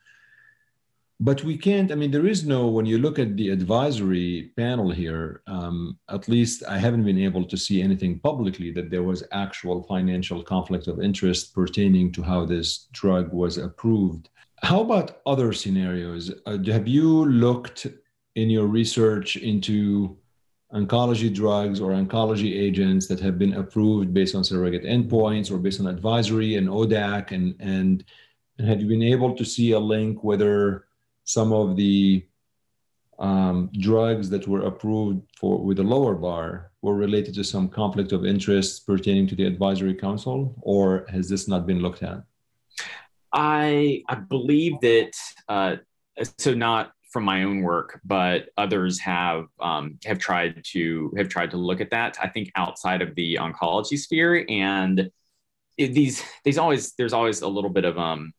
but 1.21 1.43
we 1.43 1.57
can't 1.57 1.91
i 1.91 1.95
mean 1.95 2.11
there 2.11 2.27
is 2.27 2.47
no 2.47 2.69
when 2.69 2.87
you 2.87 2.99
look 2.99 3.19
at 3.19 3.37
the 3.37 3.49
advisory 3.51 4.53
panel 4.57 4.91
here 4.91 5.43
um, 5.47 5.99
at 6.11 6.29
least 6.29 6.63
i 6.69 6.79
haven't 6.79 7.05
been 7.05 7.19
able 7.19 7.45
to 7.45 7.57
see 7.57 7.83
anything 7.83 8.19
publicly 8.21 8.71
that 8.71 8.91
there 8.91 9.03
was 9.03 9.25
actual 9.33 9.83
financial 9.83 10.43
conflict 10.43 10.87
of 10.87 11.01
interest 11.01 11.55
pertaining 11.55 12.13
to 12.13 12.23
how 12.23 12.45
this 12.45 12.89
drug 12.93 13.33
was 13.33 13.59
approved. 13.59 14.29
How 14.63 14.81
about 14.81 15.21
other 15.25 15.53
scenarios? 15.53 16.33
Uh, 16.47 16.59
have 16.67 16.89
you 16.89 17.25
looked 17.27 17.87
in 18.35 18.51
your 18.51 18.67
research 18.67 19.37
into 19.37 20.17
oncology 20.75 21.33
drugs 21.33 21.81
or 21.81 21.93
oncology 21.93 22.61
agents 22.61 23.07
that 23.07 23.21
have 23.21 23.39
been 23.39 23.55
approved 23.55 24.13
based 24.13 24.35
on 24.35 24.45
surrogate 24.45 24.85
endpoints 24.85 25.51
or 25.51 25.59
based 25.59 25.81
on 25.81 25.87
advisory 25.87 26.57
and 26.57 26.69
ODAC 26.69 27.33
and 27.33 27.55
and 27.61 28.05
and 28.59 28.69
have 28.69 28.81
you 28.81 28.89
been 28.89 29.03
able 29.03 29.37
to 29.37 29.45
see 29.45 29.71
a 29.71 29.79
link 29.79 30.25
whether 30.25 30.88
some 31.29 31.53
of 31.53 31.77
the 31.77 32.25
um, 33.19 33.71
drugs 33.79 34.31
that 34.31 34.49
were 34.49 34.63
approved 34.63 35.21
for 35.39 35.63
with 35.63 35.79
a 35.79 35.83
lower 35.83 36.15
bar 36.15 36.71
were 36.81 36.95
related 36.95 37.35
to 37.35 37.45
some 37.45 37.69
conflict 37.69 38.13
of 38.13 38.25
interest 38.25 38.87
pertaining 38.87 39.27
to 39.27 39.35
the 39.35 39.45
advisory 39.45 39.95
council, 39.95 40.55
or 40.63 41.05
has 41.11 41.29
this 41.29 41.47
not 41.47 41.67
been 41.67 41.81
looked 41.81 42.03
at? 42.03 42.23
I 43.31 44.03
I 44.09 44.15
believe 44.15 44.81
that 44.81 45.13
uh, 45.49 45.77
so 46.39 46.55
not 46.55 46.93
from 47.13 47.25
my 47.25 47.43
own 47.43 47.61
work, 47.61 48.01
but 48.05 48.49
others 48.57 48.99
have 49.01 49.49
um, 49.61 49.99
have 50.07 50.19
tried 50.19 50.65
to 50.73 51.13
have 51.19 51.29
tried 51.29 51.51
to 51.51 51.59
look 51.59 51.83
at 51.83 51.91
that. 51.91 52.17
I 52.23 52.29
think 52.29 52.51
outside 52.55 53.03
of 53.03 53.15
the 53.17 53.35
oncology 53.35 53.99
sphere, 53.99 54.47
and 54.49 55.11
it, 55.77 55.93
these 55.93 56.23
these 56.45 56.57
always 56.57 56.95
there's 56.95 57.13
always 57.13 57.43
a 57.43 57.49
little 57.49 57.71
bit 57.71 57.85
of 57.85 57.99
um 57.99 58.33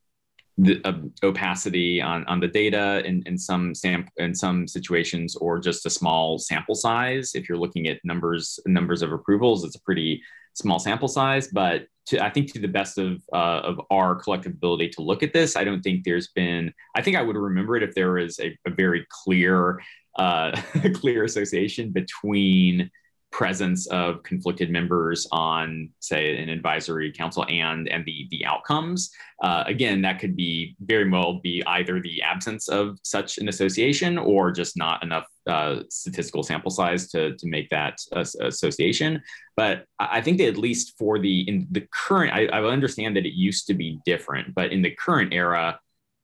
the 0.61 0.81
uh, 0.83 0.93
opacity 1.23 2.01
on, 2.01 2.25
on 2.25 2.39
the 2.39 2.47
data 2.47 3.01
in, 3.05 3.23
in 3.25 3.37
some 3.37 3.73
sam- 3.73 4.09
in 4.17 4.35
some 4.35 4.67
situations 4.67 5.35
or 5.37 5.59
just 5.59 5.85
a 5.85 5.89
small 5.89 6.37
sample 6.37 6.75
size. 6.75 7.31
If 7.33 7.47
you're 7.47 7.57
looking 7.57 7.87
at 7.87 7.99
numbers 8.03 8.59
numbers 8.65 9.01
of 9.01 9.11
approvals 9.13 9.63
it's 9.63 9.75
a 9.75 9.81
pretty 9.81 10.21
small 10.53 10.79
sample 10.79 11.07
size. 11.07 11.47
But 11.47 11.87
to, 12.07 12.23
i 12.23 12.29
think 12.29 12.51
to 12.51 12.59
the 12.59 12.67
best 12.67 12.97
of 12.97 13.21
uh, 13.33 13.61
of 13.63 13.79
our 13.91 14.15
collective 14.15 14.53
ability 14.53 14.89
to 14.89 15.01
look 15.01 15.21
at 15.23 15.31
this 15.31 15.55
i 15.55 15.63
don't 15.63 15.81
think 15.81 16.03
there's 16.03 16.29
been 16.29 16.73
i 16.95 17.01
think 17.01 17.15
i 17.15 17.21
would 17.21 17.35
remember 17.35 17.77
it 17.77 17.83
if 17.83 17.93
there 17.93 18.13
was 18.13 18.39
a, 18.39 18.57
a 18.65 18.71
very 18.71 19.05
clear 19.09 19.79
uh, 20.17 20.51
clear 20.95 21.23
association 21.23 21.91
between 21.91 22.89
presence 23.31 23.87
of 23.87 24.23
conflicted 24.23 24.69
members 24.69 25.27
on 25.31 25.89
say 25.99 26.37
an 26.37 26.49
advisory 26.49 27.11
council 27.11 27.45
and 27.49 27.87
and 27.87 28.03
the 28.05 28.27
the 28.31 28.45
outcomes. 28.45 29.11
Uh, 29.41 29.63
again 29.65 30.01
that 30.01 30.19
could 30.19 30.35
be 30.35 30.75
very 30.81 31.09
well 31.09 31.39
be 31.39 31.63
either 31.67 32.01
the 32.01 32.21
absence 32.21 32.67
of 32.67 32.97
such 33.03 33.37
an 33.37 33.47
association 33.47 34.17
or 34.17 34.51
just 34.51 34.75
not 34.77 35.01
enough 35.03 35.27
uh, 35.47 35.81
statistical 35.89 36.43
sample 36.43 36.71
size 36.71 37.09
to 37.09 37.35
to 37.37 37.47
make 37.47 37.69
that 37.69 37.97
uh, 38.15 38.25
association. 38.41 39.21
But 39.55 39.85
i 39.99 40.21
think 40.21 40.37
that 40.37 40.47
at 40.47 40.57
least 40.57 40.97
for 40.97 41.19
the 41.19 41.41
in 41.41 41.67
the 41.71 41.85
current 41.91 42.33
I, 42.33 42.45
I 42.47 42.63
understand 42.63 43.15
that 43.17 43.25
it 43.25 43.33
used 43.33 43.67
to 43.67 43.73
be 43.73 43.99
different 44.05 44.55
but 44.55 44.71
in 44.71 44.81
the 44.81 44.91
current 44.91 45.33
era 45.33 45.79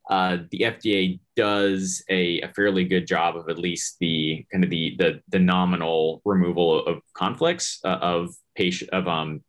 uh, 0.10 0.38
the 0.52 0.60
FDA 0.60 1.20
does 1.36 2.04
a, 2.10 2.40
a, 2.42 2.54
fairly 2.54 2.84
good 2.84 3.08
job 3.08 3.36
of 3.36 3.50
at 3.50 3.58
least 3.58 3.98
the 4.00 4.46
kind 4.52 4.64
of 4.64 4.70
the 4.70 4.96
the, 5.00 5.20
the 5.30 5.40
nominal 5.40 6.22
removal 6.26 6.86
of 6.86 7.02
conflicts 7.14 7.80
uh, 7.84 7.98
of 8.02 8.36
patient 8.56 8.90
of 8.92 9.08
um 9.08 9.42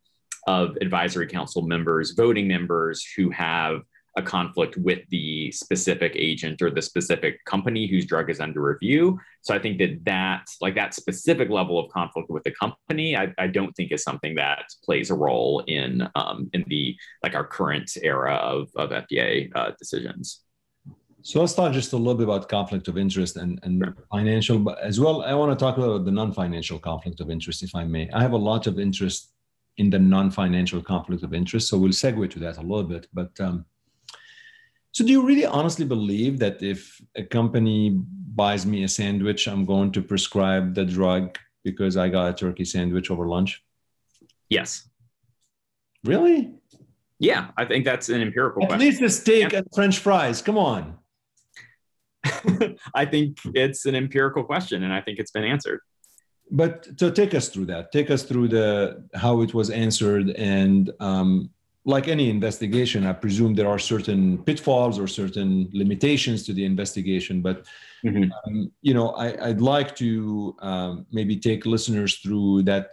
of 0.47 0.77
advisory 0.81 1.27
council 1.27 1.61
members, 1.61 2.11
voting 2.11 2.47
members 2.47 3.05
who 3.15 3.29
have 3.29 3.81
a 4.15 4.21
conflict 4.21 4.75
with 4.77 5.07
the 5.09 5.51
specific 5.51 6.13
agent 6.15 6.61
or 6.61 6.71
the 6.71 6.81
specific 6.81 7.43
company 7.45 7.85
whose 7.85 8.05
drug 8.05 8.31
is 8.31 8.39
under 8.39 8.61
review. 8.61 9.19
So 9.41 9.53
I 9.53 9.59
think 9.59 9.77
that 9.77 10.03
that 10.05 10.47
like 10.59 10.73
that 10.73 10.95
specific 10.95 11.49
level 11.49 11.77
of 11.79 11.91
conflict 11.91 12.29
with 12.29 12.43
the 12.43 12.51
company, 12.51 13.15
I, 13.15 13.31
I 13.37 13.45
don't 13.45 13.73
think 13.73 13.91
is 13.91 14.03
something 14.03 14.33
that 14.35 14.65
plays 14.83 15.11
a 15.11 15.15
role 15.15 15.63
in 15.67 16.09
um, 16.15 16.49
in 16.53 16.65
the 16.67 16.95
like 17.21 17.35
our 17.35 17.45
current 17.45 17.91
era 18.01 18.35
of 18.35 18.69
of 18.75 18.89
FDA 18.89 19.51
uh, 19.55 19.71
decisions. 19.77 20.41
So 21.27 21.41
let's 21.41 21.53
talk 21.53 21.73
just 21.73 21.91
a 21.91 21.97
little 21.97 22.15
bit 22.15 22.23
about 22.23 22.47
conflict 22.47 22.87
of 22.87 22.97
interest 22.97 23.35
and, 23.35 23.59
and 23.63 23.93
financial, 24.09 24.57
but 24.59 24.79
as 24.79 24.97
well, 24.97 25.23
I 25.23 25.33
want 25.33 25.51
to 25.51 25.61
talk 25.61 25.77
about 25.77 26.05
the 26.05 26.11
non-financial 26.11 26.79
conflict 26.79 27.19
of 27.19 27.29
interest, 27.29 27.63
if 27.63 27.75
I 27.75 27.83
may. 27.83 28.09
I 28.11 28.21
have 28.21 28.31
a 28.31 28.37
lot 28.37 28.65
of 28.65 28.79
interest 28.79 29.33
in 29.75 29.89
the 29.89 29.99
non-financial 29.99 30.81
conflict 30.81 31.23
of 31.23 31.33
interest, 31.33 31.67
so 31.67 31.77
we'll 31.77 31.91
segue 31.91 32.29
to 32.31 32.39
that 32.39 32.55
a 32.55 32.61
little 32.61 32.85
bit. 32.85 33.07
But 33.13 33.37
um, 33.41 33.65
so, 34.93 35.03
do 35.05 35.11
you 35.11 35.21
really 35.21 35.45
honestly 35.45 35.83
believe 35.83 36.39
that 36.39 36.63
if 36.63 37.01
a 37.17 37.23
company 37.23 37.89
buys 38.33 38.65
me 38.65 38.85
a 38.85 38.87
sandwich, 38.87 39.49
I'm 39.49 39.65
going 39.65 39.91
to 39.91 40.01
prescribe 40.01 40.75
the 40.75 40.85
drug 40.85 41.37
because 41.61 41.97
I 41.97 42.07
got 42.07 42.29
a 42.29 42.33
turkey 42.33 42.63
sandwich 42.63 43.11
over 43.11 43.27
lunch? 43.27 43.61
Yes. 44.47 44.87
Really? 46.05 46.53
Yeah, 47.19 47.49
I 47.57 47.65
think 47.65 47.83
that's 47.83 48.07
an 48.07 48.21
empirical. 48.21 48.63
At 48.63 48.69
question. 48.69 48.87
least 48.87 49.01
a 49.01 49.09
steak 49.09 49.51
and 49.51 49.67
French 49.75 49.99
fries. 49.99 50.41
Come 50.41 50.57
on. 50.57 50.96
I 52.95 53.05
think 53.05 53.37
it's 53.53 53.85
an 53.85 53.95
empirical 53.95 54.43
question, 54.43 54.83
and 54.83 54.93
I 54.93 55.01
think 55.01 55.19
it's 55.19 55.31
been 55.31 55.43
answered. 55.43 55.81
But 56.49 56.97
to 56.97 57.11
take 57.11 57.33
us 57.33 57.49
through 57.49 57.65
that, 57.65 57.91
take 57.91 58.09
us 58.09 58.23
through 58.23 58.47
the 58.49 59.03
how 59.13 59.41
it 59.41 59.53
was 59.53 59.69
answered, 59.69 60.29
and 60.31 60.91
um, 60.99 61.49
like 61.83 62.07
any 62.07 62.29
investigation, 62.29 63.05
I 63.05 63.13
presume 63.13 63.53
there 63.53 63.67
are 63.67 63.79
certain 63.79 64.37
pitfalls 64.43 64.99
or 64.99 65.07
certain 65.07 65.69
limitations 65.73 66.45
to 66.45 66.53
the 66.53 66.63
investigation. 66.65 67.41
But 67.41 67.65
mm-hmm. 68.05 68.31
um, 68.45 68.71
you 68.81 68.93
know, 68.93 69.09
I, 69.11 69.47
would 69.47 69.61
like 69.61 69.95
to 69.97 70.55
um, 70.59 71.05
maybe 71.11 71.37
take 71.37 71.65
listeners 71.65 72.17
through 72.17 72.63
that 72.63 72.91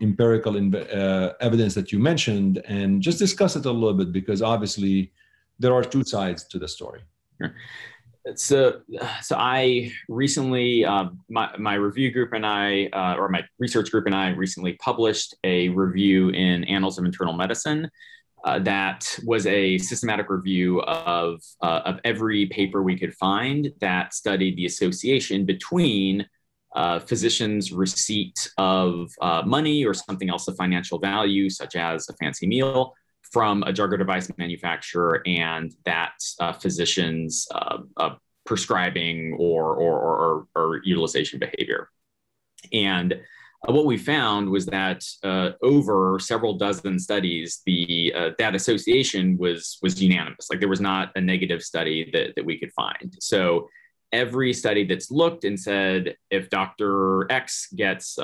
empirical 0.00 0.54
inv- 0.54 0.96
uh, 0.96 1.32
evidence 1.40 1.74
that 1.74 1.90
you 1.90 1.98
mentioned 1.98 2.62
and 2.66 3.00
just 3.00 3.18
discuss 3.18 3.56
it 3.56 3.64
a 3.66 3.70
little 3.70 3.94
bit 3.94 4.12
because 4.12 4.42
obviously 4.42 5.12
there 5.58 5.72
are 5.72 5.82
two 5.82 6.04
sides 6.04 6.44
to 6.48 6.58
the 6.58 6.68
story. 6.68 7.02
Sure 7.40 7.54
so 8.34 8.80
so 9.22 9.36
i 9.38 9.90
recently 10.08 10.84
uh, 10.84 11.06
my, 11.28 11.56
my 11.58 11.74
review 11.74 12.10
group 12.10 12.32
and 12.32 12.44
i 12.44 12.86
uh, 12.92 13.14
or 13.16 13.28
my 13.28 13.42
research 13.58 13.90
group 13.90 14.06
and 14.06 14.14
i 14.14 14.30
recently 14.30 14.72
published 14.74 15.34
a 15.44 15.68
review 15.70 16.30
in 16.30 16.64
annals 16.64 16.98
of 16.98 17.04
internal 17.04 17.32
medicine 17.32 17.88
uh, 18.44 18.58
that 18.60 19.18
was 19.24 19.46
a 19.46 19.78
systematic 19.78 20.28
review 20.28 20.80
of 20.82 21.40
uh, 21.62 21.82
of 21.84 22.00
every 22.04 22.46
paper 22.46 22.82
we 22.82 22.98
could 22.98 23.14
find 23.14 23.72
that 23.80 24.12
studied 24.12 24.56
the 24.56 24.66
association 24.66 25.44
between 25.44 26.26
uh, 26.74 26.98
physicians 26.98 27.72
receipt 27.72 28.50
of 28.58 29.10
uh, 29.22 29.42
money 29.46 29.84
or 29.84 29.94
something 29.94 30.28
else 30.28 30.46
of 30.48 30.56
financial 30.56 30.98
value 30.98 31.48
such 31.48 31.74
as 31.76 32.08
a 32.08 32.12
fancy 32.14 32.46
meal 32.46 32.92
from 33.32 33.62
a 33.64 33.72
drug 33.72 33.92
or 33.92 33.96
device 33.96 34.30
manufacturer 34.38 35.22
and 35.26 35.74
that 35.84 36.14
uh, 36.40 36.52
physician's 36.52 37.46
uh, 37.54 37.78
uh, 37.96 38.14
prescribing 38.44 39.36
or, 39.38 39.74
or, 39.74 39.98
or, 39.98 40.46
or, 40.54 40.80
utilization 40.84 41.38
behavior. 41.38 41.90
And 42.72 43.12
uh, 43.12 43.72
what 43.72 43.86
we 43.86 43.96
found 43.96 44.48
was 44.48 44.66
that 44.66 45.04
uh, 45.24 45.50
over 45.62 46.18
several 46.20 46.56
dozen 46.56 46.98
studies, 46.98 47.62
the 47.66 48.12
uh, 48.14 48.30
that 48.38 48.54
association 48.54 49.36
was 49.38 49.78
was 49.82 50.00
unanimous. 50.00 50.48
Like 50.50 50.60
there 50.60 50.68
was 50.68 50.80
not 50.80 51.10
a 51.16 51.20
negative 51.20 51.62
study 51.62 52.08
that, 52.12 52.34
that 52.36 52.44
we 52.44 52.58
could 52.58 52.72
find. 52.72 53.16
So 53.20 53.68
every 54.12 54.52
study 54.52 54.84
that's 54.84 55.10
looked 55.10 55.44
and 55.44 55.58
said 55.58 56.16
if 56.30 56.48
Dr. 56.48 57.30
X 57.30 57.68
gets 57.74 58.16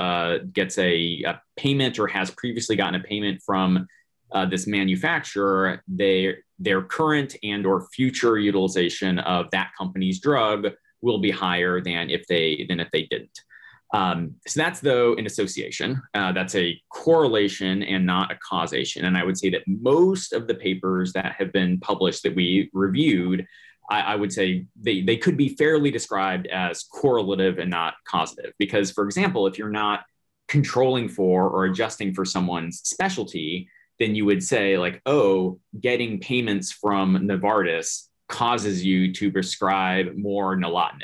gets 0.52 0.78
a, 0.78 1.22
a 1.26 1.42
payment 1.56 1.98
or 1.98 2.06
has 2.06 2.30
previously 2.30 2.76
gotten 2.76 3.00
a 3.00 3.04
payment 3.04 3.42
from 3.44 3.88
uh, 4.34 4.46
this 4.46 4.66
manufacturer, 4.66 5.82
they, 5.86 6.36
their 6.58 6.82
current 6.82 7.36
and 7.42 7.66
or 7.66 7.88
future 7.92 8.38
utilization 8.38 9.18
of 9.20 9.46
that 9.52 9.70
company's 9.76 10.20
drug 10.20 10.68
will 11.02 11.18
be 11.18 11.30
higher 11.30 11.80
than 11.80 12.10
if 12.10 12.26
they 12.28 12.64
than 12.68 12.80
if 12.80 12.88
they 12.92 13.02
didn't. 13.10 13.40
Um, 13.92 14.36
so 14.46 14.60
that's 14.60 14.80
though 14.80 15.14
an 15.16 15.26
association. 15.26 16.00
Uh, 16.14 16.32
that's 16.32 16.54
a 16.54 16.80
correlation 16.88 17.82
and 17.82 18.06
not 18.06 18.32
a 18.32 18.38
causation. 18.48 19.04
And 19.04 19.18
I 19.18 19.24
would 19.24 19.36
say 19.36 19.50
that 19.50 19.62
most 19.66 20.32
of 20.32 20.46
the 20.46 20.54
papers 20.54 21.12
that 21.12 21.34
have 21.38 21.52
been 21.52 21.78
published 21.80 22.22
that 22.22 22.34
we 22.34 22.70
reviewed, 22.72 23.46
I, 23.90 24.00
I 24.00 24.16
would 24.16 24.32
say 24.32 24.66
they, 24.80 25.02
they 25.02 25.18
could 25.18 25.36
be 25.36 25.50
fairly 25.56 25.90
described 25.90 26.46
as 26.46 26.84
correlative 26.84 27.58
and 27.58 27.68
not 27.68 27.94
causative. 28.08 28.54
Because, 28.58 28.90
for 28.90 29.04
example, 29.04 29.46
if 29.46 29.58
you're 29.58 29.68
not 29.68 30.04
controlling 30.48 31.08
for 31.08 31.50
or 31.50 31.66
adjusting 31.66 32.14
for 32.14 32.24
someone's 32.24 32.80
specialty, 32.84 33.68
then 33.98 34.14
you 34.14 34.24
would 34.24 34.42
say 34.42 34.78
like, 34.78 35.00
oh, 35.06 35.60
getting 35.80 36.20
payments 36.20 36.72
from 36.72 37.16
Novartis 37.18 38.08
causes 38.28 38.84
you 38.84 39.12
to 39.12 39.30
prescribe 39.30 40.16
more 40.16 40.56
nilotinib, 40.56 41.02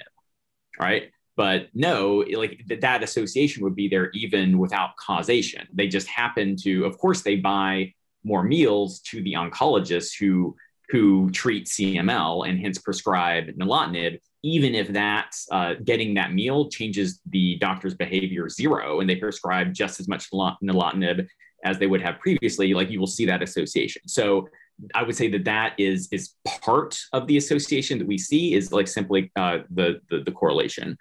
right? 0.81 1.11
But 1.37 1.69
no, 1.73 2.25
like 2.33 2.63
that 2.81 3.03
association 3.05 3.63
would 3.63 3.77
be 3.77 3.89
there 3.89 4.11
even 4.11 4.59
without 4.59 4.97
causation. 4.97 5.69
They 5.73 5.87
just 5.87 6.09
happen 6.09 6.57
to, 6.65 6.85
of 6.85 6.99
course, 6.99 7.23
they 7.23 7.37
buy 7.37 7.95
more 8.25 8.43
meals 8.43 9.01
to 9.01 9.23
the 9.23 9.35
oncologists 9.35 10.19
who 10.19 10.57
who 10.91 11.31
treat 11.31 11.67
CML 11.67 12.49
and 12.49 12.59
hence 12.59 12.79
prescribe 12.79 13.49
nilotinib, 13.61 14.19
even 14.43 14.75
if 14.75 14.89
that 14.89 15.37
uh, 15.53 15.75
getting 15.85 16.15
that 16.15 16.33
meal 16.33 16.71
changes 16.71 17.21
the 17.27 17.57
doctor's 17.59 17.95
behavior 17.95 18.49
zero 18.49 19.01
and 19.01 19.09
they 19.09 19.17
prescribe 19.17 19.75
just 19.75 20.01
as 20.01 20.09
much 20.09 20.31
nilotinib 20.31 21.27
as 21.65 21.79
they 21.79 21.87
would 21.87 22.03
have 22.03 22.19
previously, 22.19 22.75
like 22.75 22.91
you 22.91 23.01
will 23.01 23.07
see 23.07 23.27
that 23.27 23.43
association. 23.43 24.03
So 24.07 24.49
I 24.95 25.03
would 25.03 25.17
say 25.17 25.29
that 25.29 25.45
that 25.45 25.75
is 25.79 26.09
is 26.13 26.35
part 26.47 26.99
of 27.13 27.27
the 27.27 27.37
association 27.37 27.99
that 27.99 28.07
we 28.07 28.19
see 28.19 28.55
is 28.55 28.73
like 28.73 28.87
simply 28.87 29.31
uh, 29.37 29.59
the, 29.71 30.01
the, 30.11 30.21
the 30.21 30.33
correlation. 30.33 30.97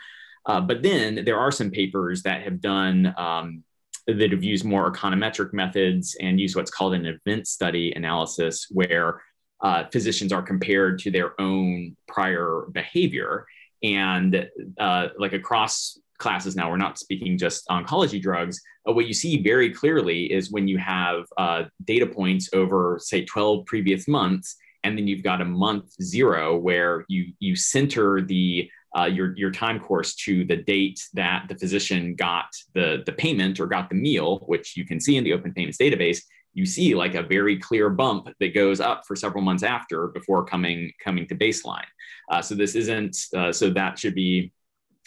Uh, 0.45 0.62
but 0.62 0.82
then 0.82 1.24
there 1.26 1.38
are 1.38 1.51
some 1.51 1.70
papers 1.70 2.24
that 2.24 2.41
have 2.41 2.62
done 2.62 3.14
um, 3.18 3.64
that 4.08 4.32
have 4.32 4.43
used 4.43 4.64
more 4.64 4.91
econometric 4.91 5.53
methods 5.53 6.16
and 6.22 6.39
use 6.39 6.55
what's 6.55 6.72
called 6.72 6.93
an 6.93 7.05
event 7.05 7.47
study 7.47 7.91
analysis, 7.91 8.68
where 8.72 9.22
uh, 9.62 9.84
physicians 9.91 10.32
are 10.32 10.41
compared 10.41 10.99
to 10.99 11.12
their 11.12 11.39
own 11.39 11.95
prior 12.08 12.66
behavior 12.72 13.45
and 13.84 14.49
uh, 14.80 15.08
like 15.20 15.34
across 15.34 15.99
classes 16.18 16.55
now. 16.55 16.70
We're 16.70 16.78
not 16.78 16.97
speaking 16.97 17.38
just 17.38 17.68
oncology 17.70 18.22
drugs. 18.22 18.61
Uh, 18.88 18.93
what 18.93 19.07
you 19.07 19.13
see 19.13 19.41
very 19.41 19.72
clearly 19.72 20.32
is 20.32 20.51
when 20.51 20.68
you 20.68 20.78
have 20.78 21.26
uh, 21.38 21.63
data 21.86 22.05
points 22.05 22.49
over 22.53 22.99
say 23.01 23.26
12 23.26 23.65
previous 23.65 24.07
months 24.07 24.57
and 24.84 24.97
then 24.97 25.07
you've 25.07 25.24
got 25.24 25.41
a 25.41 25.45
month 25.45 25.91
zero 26.01 26.57
where 26.57 27.03
you 27.07 27.34
you 27.39 27.55
center 27.55 28.22
the 28.22 28.70
uh, 28.97 29.05
your 29.05 29.36
your 29.38 29.51
time 29.51 29.80
course 29.80 30.15
to 30.15 30.45
the 30.45 30.55
date 30.55 30.99
that 31.13 31.45
the 31.49 31.55
physician 31.55 32.15
got 32.15 32.47
the 32.74 33.03
the 33.05 33.11
payment 33.11 33.59
or 33.59 33.68
got 33.68 33.89
the 33.89 33.95
meal 33.95 34.39
which 34.47 34.78
you 34.78 34.86
can 34.86 34.99
see 34.99 35.18
in 35.18 35.24
the 35.24 35.34
open 35.34 35.53
payments 35.53 35.78
database. 35.78 36.22
You 36.53 36.65
see 36.65 36.95
like 36.95 37.13
a 37.13 37.22
very 37.22 37.57
clear 37.57 37.89
bump 37.89 38.30
that 38.39 38.55
goes 38.55 38.80
up 38.80 39.03
for 39.05 39.15
several 39.15 39.43
months 39.43 39.63
after 39.63 40.07
before 40.07 40.45
coming 40.45 40.91
coming 41.03 41.28
to 41.28 41.36
baseline. 41.36 41.86
Uh, 42.32 42.41
so 42.41 42.55
this 42.55 42.74
isn't 42.76 43.18
uh, 43.36 43.51
so 43.51 43.70
that 43.70 43.99
should 43.99 44.15
be 44.15 44.51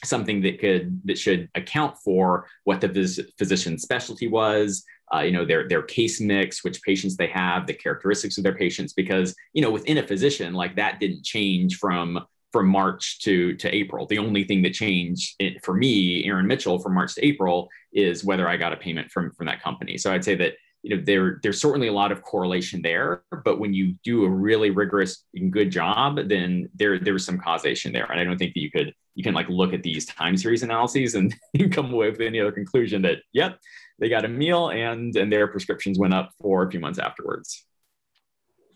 something 0.05 0.41
that 0.43 0.59
could 0.59 1.01
that 1.05 1.19
should 1.19 1.49
account 1.55 1.97
for 1.99 2.47
what 2.65 2.81
the 2.81 2.89
phys- 2.89 3.25
physician's 3.39 3.83
specialty 3.83 4.29
was 4.29 4.85
uh, 5.15 5.21
you 5.21 5.33
know 5.33 5.45
their 5.45 5.69
their 5.69 5.83
case 5.83 6.21
mix 6.21 6.63
which 6.65 6.83
patients 6.83 7.17
they 7.17 7.27
have 7.27 7.67
the 7.67 7.75
characteristics 7.75 8.39
of 8.39 8.45
their 8.45 8.55
patients 8.55 8.93
because 8.93 9.35
you 9.53 9.63
know 9.63 9.71
within 9.71 9.99
a 9.99 10.07
physician 10.07 10.55
like 10.55 10.77
that 10.77 11.01
didn't 11.01 11.25
change 11.25 11.77
from 11.77 12.21
from 12.53 12.67
march 12.67 13.21
to 13.21 13.55
to 13.57 13.73
april. 13.75 14.07
The 14.07 14.19
only 14.19 14.45
thing 14.45 14.63
that 14.63 14.73
changed 14.73 15.37
it, 15.39 15.65
for 15.65 15.75
me 15.75 16.25
aaron 16.27 16.47
mitchell 16.47 16.79
from 16.79 16.95
march 16.95 17.15
to 17.15 17.25
april 17.25 17.69
is 17.93 18.25
whether 18.25 18.49
i 18.49 18.57
got 18.57 18.73
a 18.73 18.77
payment 18.77 19.11
from 19.11 19.33
from 19.33 19.47
that 19.47 19.63
company. 19.63 19.99
So 19.99 20.13
i'd 20.13 20.25
say 20.25 20.35
that 20.37 20.55
you 20.83 20.97
know 20.97 21.03
there 21.05 21.41
there's 21.43 21.61
certainly 21.61 21.89
a 21.89 21.93
lot 21.93 22.13
of 22.13 22.23
correlation 22.23 22.81
there 22.83 23.23
but 23.45 23.59
when 23.59 23.75
you 23.75 23.95
do 24.05 24.25
a 24.25 24.31
really 24.31 24.71
rigorous 24.71 25.25
and 25.35 25.53
good 25.53 25.71
job 25.71 26.19
then 26.29 26.69
there 26.75 26.99
there's 26.99 27.27
some 27.27 27.39
causation 27.39 27.93
there. 27.93 28.07
And 28.11 28.21
i 28.21 28.25
don't 28.25 28.39
think 28.39 28.55
that 28.55 28.61
you 28.61 28.71
could 28.71 28.95
you 29.15 29.23
can 29.23 29.35
like 29.35 29.49
look 29.49 29.73
at 29.73 29.83
these 29.83 30.07
time 30.07 30.37
series 30.37 30.63
analyses 30.63 31.15
and 31.15 31.35
you 31.53 31.69
come 31.69 31.93
away 31.93 32.11
with 32.11 32.21
any 32.21 32.41
other 32.41 32.53
conclusion 32.53 33.03
that 33.03 33.19
yep 33.33 33.59
they 33.99 34.09
got 34.09 34.25
a 34.25 34.29
meal 34.29 34.71
and 34.71 35.17
and 35.17 35.33
their 35.33 35.47
prescriptions 35.47 35.99
went 35.99 36.15
up 36.15 36.31
for 36.41 36.67
a 36.67 36.71
few 36.71 36.81
months 36.81 36.99
afterwards. 36.99 37.65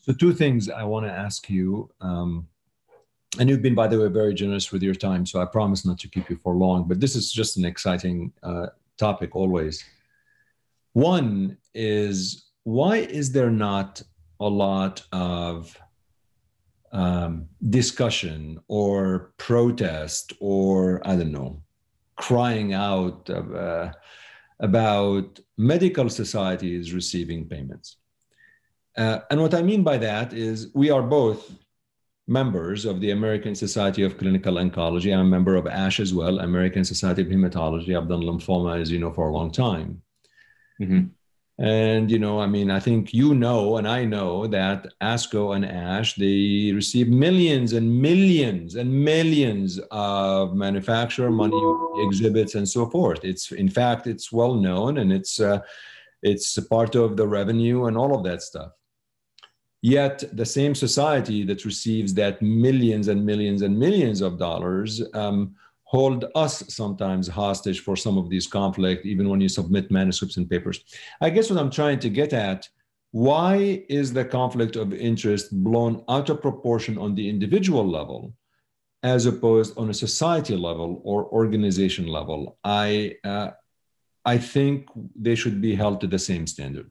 So 0.01 0.13
two 0.13 0.35
things 0.35 0.69
i 0.69 0.85
want 0.85 1.07
to 1.07 1.13
ask 1.13 1.49
you 1.49 1.91
um, 2.01 2.47
and 3.39 3.49
you've 3.49 3.63
been 3.63 3.75
by 3.75 3.87
the 3.87 3.99
way 3.99 4.09
very 4.09 4.35
generous 4.35 4.71
with 4.71 4.83
your 4.83 4.95
time 4.95 5.25
so 5.25 5.41
i 5.41 5.47
promise 5.47 5.87
not 5.87 5.99
to 6.01 6.09
keep 6.09 6.29
you 6.29 6.37
for 6.37 6.55
long 6.55 6.87
but 6.87 7.01
this 7.01 7.17
is 7.17 7.33
just 7.33 7.57
an 7.57 7.65
exciting 7.65 8.33
uh, 8.43 8.67
topic 8.97 9.35
always. 9.35 9.85
One 10.93 11.59
is 11.75 12.47
why 12.63 12.99
is 12.99 13.33
there 13.33 13.51
not 13.51 14.03
a 14.41 14.49
lot 14.49 15.03
of 15.13 15.77
um, 16.95 17.49
discussion 17.69 18.59
or 18.69 19.33
protest 19.37 20.33
or 20.41 21.07
I 21.07 21.17
don't 21.17 21.33
know, 21.33 21.61
crying 22.17 22.73
out 22.73 23.29
of, 23.29 23.55
uh, 23.55 23.93
about 24.61 25.41
medical 25.59 26.09
societies 26.09 26.95
receiving 26.95 27.49
payments. 27.49 27.97
Uh, 28.97 29.19
and 29.31 29.41
what 29.41 29.55
I 29.55 29.63
mean 29.63 29.83
by 29.83 29.99
that 29.99 30.33
is 30.33 30.69
we 30.73 30.91
are 30.91 31.03
both 31.03 31.51
members 32.29 32.85
of 32.85 33.01
the 33.01 33.11
American 33.11 33.57
Society 33.57 34.05
of 34.05 34.17
Clinical 34.17 34.55
Oncology. 34.55 35.13
I'm 35.13 35.21
a 35.21 35.25
member 35.25 35.57
of 35.57 35.67
ASH 35.67 35.99
as 35.99 36.15
well, 36.15 36.39
American 36.39 36.85
Society 36.85 37.23
of 37.23 37.29
Hematology. 37.29 37.97
I've 37.97 38.09
done 38.09 38.23
lymphoma, 38.23 38.81
as 38.81 38.91
you 38.91 39.01
know, 39.01 39.13
for 39.13 39.29
a 39.29 39.33
long 39.33 39.51
time. 39.51 40.01
Mm-hmm. 40.81 41.07
And, 41.59 42.11
you 42.11 42.19
know, 42.19 42.41
I 42.41 42.47
mean, 42.47 42.69
I 42.71 42.81
think 42.81 43.15
you 43.15 43.33
know, 43.33 43.77
and 43.77 43.87
I 43.87 44.05
know 44.05 44.49
that 44.49 44.89
ASCO 45.01 45.55
and 45.55 45.65
ASH, 45.65 46.15
they 46.17 46.73
receive 46.75 47.09
millions 47.09 47.75
and 47.75 48.03
millions 48.03 48.75
and 48.75 48.93
millions 48.93 49.79
of 49.93 50.55
manufacturer 50.55 51.31
money 51.31 51.61
exhibits 52.07 52.57
and 52.57 52.69
so 52.69 52.91
forth. 52.91 53.25
It's, 53.25 53.53
in 53.53 53.69
fact, 53.69 54.09
it's 54.09 54.33
well 54.33 54.55
known 54.55 54.99
and 54.99 55.13
it's, 55.13 55.39
uh, 55.39 55.61
it's 56.23 56.57
a 56.57 56.63
part 56.63 56.97
of 56.97 57.17
the 57.17 57.29
revenue 57.29 57.85
and 57.85 57.97
all 57.97 58.17
of 58.17 58.25
that 58.25 58.43
stuff. 58.43 58.73
Yet 59.81 60.25
the 60.33 60.47
same 60.47 60.75
society 60.75 61.45
that 61.45 61.65
receives 61.65 62.15
that 62.15 62.43
millions 62.43 63.07
and 63.09 63.25
millions 63.25 63.63
and 63.63 63.79
millions 63.79 64.23
of 64.23 64.39
dollars 64.39 65.03
um, 65.13 65.55
hold 65.95 66.25
us 66.35 66.55
sometimes 66.75 67.29
hostage 67.29 67.81
for 67.87 67.97
some 67.97 68.19
of 68.19 68.29
these 68.29 68.49
conflict, 68.49 69.07
even 69.07 69.29
when 69.29 69.41
you 69.41 69.49
submit 69.49 69.93
manuscripts 69.93 70.37
and 70.39 70.51
papers. 70.51 70.79
I 71.21 71.31
guess 71.31 71.51
what 71.51 71.61
I'm 71.61 71.71
trying 71.71 72.01
to 72.01 72.11
get 72.11 72.33
at, 72.33 72.69
why 73.13 73.85
is 73.89 74.13
the 74.13 74.25
conflict 74.25 74.75
of 74.75 74.93
interest 74.93 75.47
blown 75.63 75.95
out 76.09 76.31
of 76.31 76.43
proportion 76.43 76.99
on 76.99 77.15
the 77.15 77.29
individual 77.29 77.87
level 77.99 78.35
as 79.05 79.27
opposed 79.27 79.79
on 79.79 79.89
a 79.89 79.95
society 79.95 80.57
level 80.57 81.01
or 81.05 81.27
organization 81.27 82.09
level? 82.09 82.59
I, 82.65 83.15
uh, 83.23 83.51
I 84.25 84.39
think 84.39 84.89
they 85.15 85.37
should 85.37 85.61
be 85.61 85.77
held 85.77 86.01
to 86.01 86.09
the 86.09 86.19
same 86.19 86.49
standard. 86.49 86.91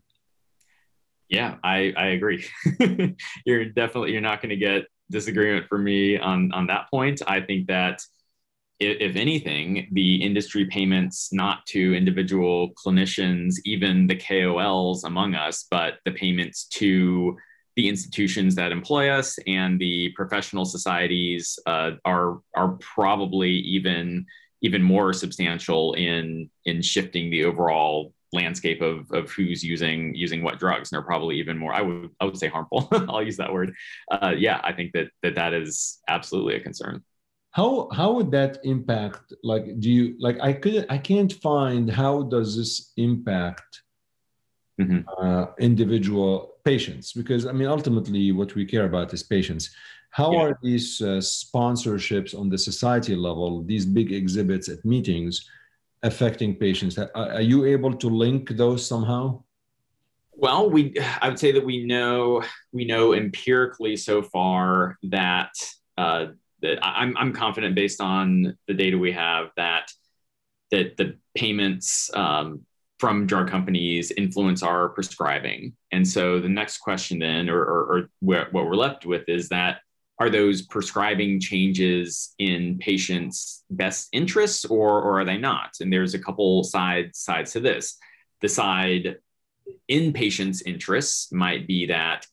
Yeah, 1.27 1.55
I, 1.61 1.93
I 1.97 2.07
agree. 2.17 2.45
you're 3.45 3.65
definitely, 3.65 4.13
you're 4.13 4.29
not 4.31 4.41
going 4.41 4.55
to 4.57 4.63
get 4.69 4.83
disagreement 5.11 5.67
from 5.67 5.83
me 5.83 6.17
on, 6.17 6.53
on 6.53 6.67
that 6.67 6.89
point. 6.89 7.21
I 7.27 7.41
think 7.41 7.67
that 7.67 7.99
if 8.79 9.15
anything, 9.15 9.87
the 9.91 10.15
industry 10.21 10.65
payments 10.65 11.31
not 11.31 11.65
to 11.67 11.95
individual 11.95 12.71
clinicians, 12.73 13.55
even 13.65 14.07
the 14.07 14.15
KOLs 14.15 15.03
among 15.03 15.35
us, 15.35 15.65
but 15.69 15.95
the 16.05 16.11
payments 16.11 16.65
to 16.65 17.37
the 17.75 17.89
institutions 17.89 18.55
that 18.55 18.71
employ 18.71 19.09
us 19.09 19.37
and 19.47 19.79
the 19.79 20.09
professional 20.09 20.65
societies 20.65 21.57
uh, 21.65 21.91
are 22.05 22.39
are 22.55 22.77
probably 22.79 23.51
even 23.51 24.25
even 24.61 24.81
more 24.81 25.13
substantial 25.13 25.93
in 25.93 26.49
in 26.65 26.81
shifting 26.81 27.29
the 27.29 27.45
overall 27.45 28.13
landscape 28.31 28.81
of, 28.81 29.09
of 29.11 29.29
who's 29.31 29.63
using 29.63 30.13
using 30.15 30.43
what 30.43 30.59
drugs 30.59 30.91
and 30.91 30.97
they're 30.97 31.05
probably 31.05 31.37
even 31.37 31.57
more 31.57 31.71
i 31.73 31.81
would 31.81 32.09
i 32.19 32.25
would 32.25 32.37
say 32.37 32.47
harmful 32.47 32.87
i'll 32.91 33.21
use 33.21 33.37
that 33.37 33.53
word. 33.53 33.73
Uh, 34.11 34.33
yeah 34.35 34.59
i 34.63 34.73
think 34.73 34.91
that 34.93 35.07
that 35.21 35.35
that 35.35 35.53
is 35.53 35.99
absolutely 36.07 36.55
a 36.55 36.59
concern 36.59 37.03
how 37.53 37.87
how 37.93 38.11
would 38.11 38.31
that 38.31 38.57
impact 38.63 39.31
like 39.43 39.79
do 39.79 39.89
you 39.89 40.15
like 40.19 40.37
i 40.41 40.51
could 40.51 40.85
i 40.89 40.97
can't 40.97 41.33
find 41.33 41.89
how 41.89 42.23
does 42.23 42.57
this 42.57 42.91
impact 42.97 43.83
mm-hmm. 44.81 45.01
uh, 45.17 45.45
individual 45.59 46.55
patients 46.65 47.13
because 47.13 47.45
i 47.45 47.51
mean 47.51 47.67
ultimately 47.67 48.31
what 48.31 48.53
we 48.55 48.65
care 48.65 48.85
about 48.85 49.13
is 49.13 49.23
patients 49.23 49.69
how 50.09 50.31
yeah. 50.33 50.39
are 50.41 50.59
these 50.61 51.01
uh, 51.01 51.21
sponsorships 51.21 52.37
on 52.37 52.49
the 52.49 52.57
society 52.57 53.15
level 53.15 53.63
these 53.63 53.85
big 53.85 54.11
exhibits 54.11 54.67
at 54.67 54.83
meetings 54.83 55.49
affecting 56.01 56.55
patients 56.55 56.97
are, 56.97 57.11
are 57.15 57.41
you 57.41 57.65
able 57.65 57.93
to 57.93 58.07
link 58.07 58.49
those 58.49 58.85
somehow 58.85 59.39
well 60.31 60.71
we 60.71 60.95
i 61.21 61.29
would 61.29 61.37
say 61.37 61.51
that 61.51 61.63
we 61.63 61.85
know 61.85 62.43
we 62.71 62.83
know 62.83 63.13
empirically 63.13 63.95
so 63.95 64.23
far 64.23 64.97
that 65.03 65.51
uh, 65.97 66.25
that 66.63 66.79
I'm, 66.83 67.15
I'm 67.17 67.33
confident 67.33 67.75
based 67.75 68.01
on 68.01 68.57
the 68.67 68.73
data 68.73 68.97
we 68.97 69.11
have 69.11 69.49
that 69.55 69.91
that 70.71 70.97
the 70.97 71.17
payments 71.35 72.09
um, 72.15 72.65
from 72.97 73.27
drug 73.27 73.47
companies 73.47 74.11
influence 74.11 74.63
our 74.63 74.89
prescribing. 74.89 75.75
And 75.91 76.07
so 76.07 76.39
the 76.39 76.49
next 76.49 76.77
question 76.77 77.19
then, 77.19 77.47
or, 77.47 77.59
or, 77.59 77.81
or 77.91 78.09
what 78.21 78.53
we're 78.53 78.73
left 78.73 79.05
with 79.05 79.27
is 79.27 79.49
that 79.49 79.81
are 80.19 80.29
those 80.29 80.61
prescribing 80.63 81.39
changes 81.39 82.33
in 82.39 82.77
patients' 82.79 83.63
best 83.69 84.09
interests 84.13 84.65
or, 84.65 85.01
or 85.01 85.19
are 85.19 85.25
they 85.25 85.37
not? 85.37 85.71
And 85.79 85.91
there's 85.91 86.13
a 86.13 86.19
couple 86.19 86.63
sides 86.63 87.19
sides 87.19 87.51
to 87.53 87.59
this. 87.59 87.97
The 88.41 88.49
side 88.49 89.17
in 89.87 90.13
patients' 90.13 90.61
interests 90.63 91.31
might 91.31 91.67
be 91.67 91.87
that 91.87 92.25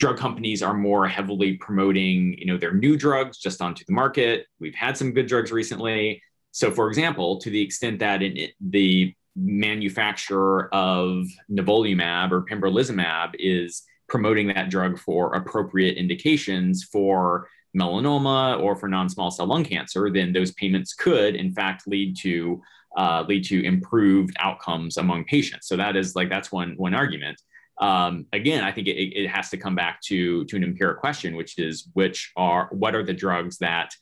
drug 0.00 0.16
companies 0.16 0.62
are 0.62 0.74
more 0.74 1.06
heavily 1.06 1.52
promoting 1.58 2.34
you 2.38 2.46
know 2.46 2.56
their 2.56 2.72
new 2.72 2.96
drugs 2.96 3.38
just 3.38 3.62
onto 3.62 3.84
the 3.84 3.92
market. 3.92 4.46
We've 4.58 4.74
had 4.74 4.96
some 4.96 5.12
good 5.12 5.26
drugs 5.26 5.52
recently. 5.52 6.22
So 6.50 6.72
for 6.72 6.88
example 6.88 7.38
to 7.40 7.50
the 7.50 7.60
extent 7.60 8.00
that 8.00 8.22
it, 8.22 8.54
the 8.60 9.14
manufacturer 9.36 10.74
of 10.74 11.26
nivolumab 11.50 12.32
or 12.32 12.44
pembrolizumab 12.44 13.34
is 13.38 13.82
promoting 14.08 14.48
that 14.48 14.70
drug 14.70 14.98
for 14.98 15.34
appropriate 15.34 15.96
indications 15.96 16.82
for 16.82 17.46
melanoma 17.78 18.60
or 18.60 18.74
for 18.74 18.88
non-small 18.88 19.30
cell 19.30 19.46
lung 19.46 19.62
cancer 19.62 20.10
then 20.10 20.32
those 20.32 20.50
payments 20.54 20.92
could 20.92 21.36
in 21.36 21.52
fact 21.52 21.86
lead 21.86 22.16
to 22.16 22.60
uh, 22.96 23.24
lead 23.28 23.44
to 23.44 23.64
improved 23.64 24.34
outcomes 24.40 24.96
among 24.96 25.24
patients. 25.24 25.68
So 25.68 25.76
that 25.76 25.94
is 25.94 26.16
like 26.16 26.28
that's 26.28 26.50
one 26.50 26.74
one 26.76 26.94
argument 26.94 27.40
um, 27.80 28.26
again, 28.32 28.62
I 28.62 28.72
think 28.72 28.86
it, 28.88 28.96
it 28.96 29.28
has 29.28 29.50
to 29.50 29.56
come 29.56 29.74
back 29.74 30.00
to 30.02 30.44
to 30.44 30.56
an 30.56 30.64
empiric 30.64 31.00
question, 31.00 31.34
which 31.34 31.58
is 31.58 31.88
which 31.94 32.32
are 32.36 32.68
what 32.72 32.94
are 32.94 33.04
the 33.04 33.14
drugs 33.14 33.58
that 33.58 33.94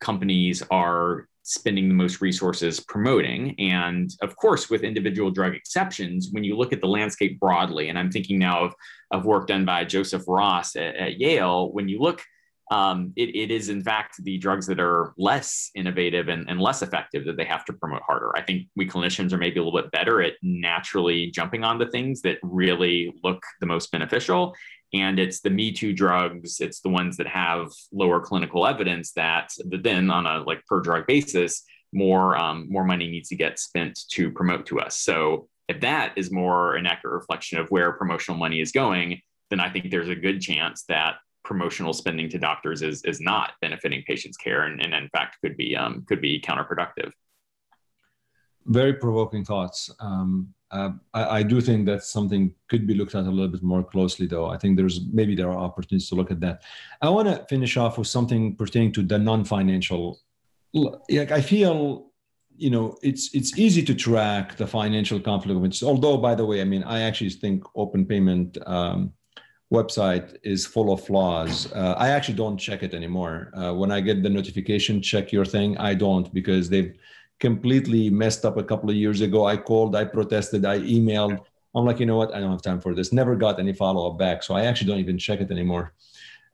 companies 0.00 0.62
are 0.70 1.26
spending 1.44 1.88
the 1.88 1.94
most 1.94 2.20
resources 2.20 2.78
promoting. 2.78 3.58
And 3.58 4.10
of 4.22 4.36
course, 4.36 4.70
with 4.70 4.84
individual 4.84 5.30
drug 5.30 5.54
exceptions, 5.54 6.28
when 6.30 6.44
you 6.44 6.56
look 6.56 6.72
at 6.72 6.80
the 6.80 6.86
landscape 6.86 7.40
broadly, 7.40 7.88
and 7.88 7.98
I'm 7.98 8.12
thinking 8.12 8.38
now 8.38 8.64
of, 8.64 8.74
of 9.10 9.24
work 9.24 9.48
done 9.48 9.64
by 9.64 9.84
Joseph 9.84 10.22
Ross 10.28 10.76
at, 10.76 10.94
at 10.94 11.18
Yale, 11.18 11.72
when 11.72 11.88
you 11.88 11.98
look 11.98 12.22
um, 12.70 13.12
it, 13.16 13.34
it 13.34 13.50
is 13.50 13.68
in 13.68 13.82
fact 13.82 14.22
the 14.22 14.38
drugs 14.38 14.66
that 14.66 14.80
are 14.80 15.12
less 15.18 15.70
innovative 15.74 16.28
and, 16.28 16.48
and, 16.48 16.60
less 16.60 16.80
effective 16.80 17.24
that 17.26 17.36
they 17.36 17.44
have 17.44 17.64
to 17.66 17.72
promote 17.72 18.02
harder. 18.02 18.30
I 18.36 18.42
think 18.42 18.68
we 18.76 18.86
clinicians 18.86 19.32
are 19.32 19.38
maybe 19.38 19.58
a 19.58 19.64
little 19.64 19.80
bit 19.80 19.90
better 19.90 20.22
at 20.22 20.34
naturally 20.42 21.30
jumping 21.30 21.64
on 21.64 21.78
the 21.78 21.88
things 21.88 22.22
that 22.22 22.38
really 22.42 23.12
look 23.22 23.42
the 23.60 23.66
most 23.66 23.90
beneficial. 23.90 24.54
And 24.94 25.18
it's 25.18 25.40
the 25.40 25.50
Me 25.50 25.72
Too 25.72 25.92
drugs, 25.92 26.60
it's 26.60 26.80
the 26.80 26.88
ones 26.88 27.16
that 27.16 27.26
have 27.26 27.68
lower 27.92 28.20
clinical 28.20 28.66
evidence 28.66 29.12
that, 29.12 29.50
that 29.68 29.82
then 29.82 30.10
on 30.10 30.26
a 30.26 30.42
like 30.42 30.64
per 30.66 30.80
drug 30.80 31.06
basis, 31.06 31.64
more 31.92 32.36
um, 32.36 32.66
more 32.70 32.84
money 32.84 33.08
needs 33.08 33.28
to 33.28 33.36
get 33.36 33.58
spent 33.58 33.98
to 34.12 34.30
promote 34.30 34.66
to 34.66 34.80
us. 34.80 34.98
So 34.98 35.48
if 35.68 35.80
that 35.80 36.14
is 36.16 36.30
more 36.30 36.76
an 36.76 36.86
accurate 36.86 37.14
reflection 37.14 37.58
of 37.58 37.68
where 37.68 37.92
promotional 37.92 38.38
money 38.38 38.60
is 38.60 38.72
going, 38.72 39.20
then 39.50 39.60
I 39.60 39.70
think 39.70 39.90
there's 39.90 40.08
a 40.08 40.14
good 40.14 40.40
chance 40.40 40.84
that 40.88 41.16
promotional 41.44 41.92
spending 41.92 42.28
to 42.30 42.38
doctors 42.38 42.82
is 42.82 43.04
is 43.04 43.20
not 43.20 43.52
benefiting 43.60 44.02
patients' 44.06 44.36
care 44.36 44.62
and, 44.62 44.84
and 44.84 44.94
in 44.94 45.08
fact 45.10 45.38
could 45.42 45.56
be 45.56 45.76
um, 45.76 46.04
could 46.08 46.20
be 46.20 46.40
counterproductive. 46.40 47.10
Very 48.66 48.94
provoking 48.94 49.44
thoughts. 49.44 49.90
Um, 49.98 50.54
uh, 50.70 50.90
I, 51.12 51.38
I, 51.38 51.42
do 51.42 51.60
think 51.60 51.84
that 51.86 52.02
something 52.02 52.54
could 52.68 52.86
be 52.86 52.94
looked 52.94 53.14
at 53.14 53.26
a 53.26 53.30
little 53.30 53.48
bit 53.48 53.62
more 53.62 53.82
closely, 53.82 54.26
though. 54.26 54.46
I 54.46 54.56
think 54.56 54.76
there's 54.76 55.00
maybe 55.12 55.34
there 55.34 55.50
are 55.50 55.58
opportunities 55.58 56.08
to 56.08 56.14
look 56.14 56.30
at 56.30 56.40
that. 56.40 56.62
I 57.02 57.10
want 57.10 57.28
to 57.28 57.44
finish 57.50 57.76
off 57.76 57.98
with 57.98 58.06
something 58.06 58.56
pertaining 58.56 58.92
to 58.92 59.02
the 59.02 59.18
non-financial. 59.18 60.18
Like 60.72 61.30
I 61.30 61.42
feel, 61.42 62.06
you 62.56 62.70
know, 62.70 62.96
it's 63.02 63.34
it's 63.34 63.58
easy 63.58 63.82
to 63.82 63.94
track 63.94 64.56
the 64.56 64.66
financial 64.66 65.20
conflict 65.20 65.56
interest. 65.56 65.82
Although, 65.82 66.16
by 66.16 66.34
the 66.34 66.46
way, 66.46 66.62
I 66.62 66.64
mean, 66.64 66.84
I 66.84 67.02
actually 67.02 67.30
think 67.30 67.64
open 67.74 68.06
payment 68.06 68.56
um, 68.66 69.12
website 69.72 70.36
is 70.42 70.66
full 70.66 70.92
of 70.92 71.04
flaws. 71.04 71.72
Uh, 71.72 71.94
I 71.96 72.10
actually 72.10 72.34
don't 72.34 72.58
check 72.58 72.82
it 72.82 72.92
anymore. 72.94 73.50
Uh, 73.54 73.72
when 73.72 73.90
I 73.90 74.00
get 74.00 74.22
the 74.22 74.28
notification, 74.28 75.00
check 75.00 75.32
your 75.32 75.46
thing. 75.46 75.78
I 75.78 75.94
don't 75.94 76.32
because 76.34 76.68
they've 76.68 76.94
completely 77.40 78.10
messed 78.10 78.44
up 78.44 78.56
a 78.56 78.62
couple 78.62 78.90
of 78.90 78.96
years 78.96 79.20
ago. 79.22 79.46
I 79.46 79.56
called, 79.56 79.96
I 79.96 80.04
protested, 80.04 80.64
I 80.64 80.78
emailed. 80.78 81.38
I'm 81.74 81.86
like, 81.86 82.00
you 82.00 82.06
know 82.06 82.16
what? 82.16 82.34
I 82.34 82.40
don't 82.40 82.50
have 82.50 82.62
time 82.62 82.80
for 82.80 82.94
this. 82.94 83.12
Never 83.12 83.34
got 83.34 83.58
any 83.58 83.72
follow 83.72 84.10
up 84.10 84.18
back. 84.18 84.42
So 84.42 84.54
I 84.54 84.66
actually 84.66 84.88
don't 84.90 85.00
even 85.00 85.18
check 85.18 85.40
it 85.40 85.50
anymore. 85.50 85.94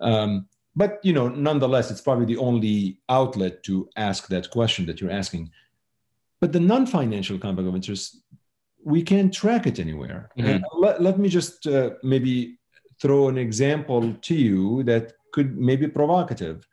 Um, 0.01 0.47
but 0.77 1.01
you 1.03 1.13
know, 1.13 1.29
nonetheless, 1.29 1.91
it's 1.91 2.01
probably 2.01 2.27
the 2.27 2.37
only 2.37 3.01
outlet 3.09 3.65
to 3.65 3.89
ask 3.97 4.29
that 4.29 4.49
question 4.51 4.87
that 4.87 5.01
you're 5.01 5.11
asking. 5.11 5.51
But 6.41 6.53
the 6.53 6.61
non-financial 6.61 7.39
conflict 7.39 7.69
of 7.69 7.75
interest, 7.75 8.23
we 8.85 9.03
can't 9.03 9.35
track 9.35 9.67
it 9.67 9.81
anywhere. 9.81 10.31
Mm-hmm. 10.39 10.63
Let, 10.81 11.03
let 11.03 11.19
me 11.19 11.29
just 11.29 11.67
uh, 11.67 11.91
maybe 12.05 12.58
throw 13.01 13.29
an 13.29 13.39
example 13.39 14.15
to 14.23 14.35
you 14.35 14.83
that 14.85 15.13
could 15.33 15.57
maybe 15.57 15.87
provocative 15.87 16.67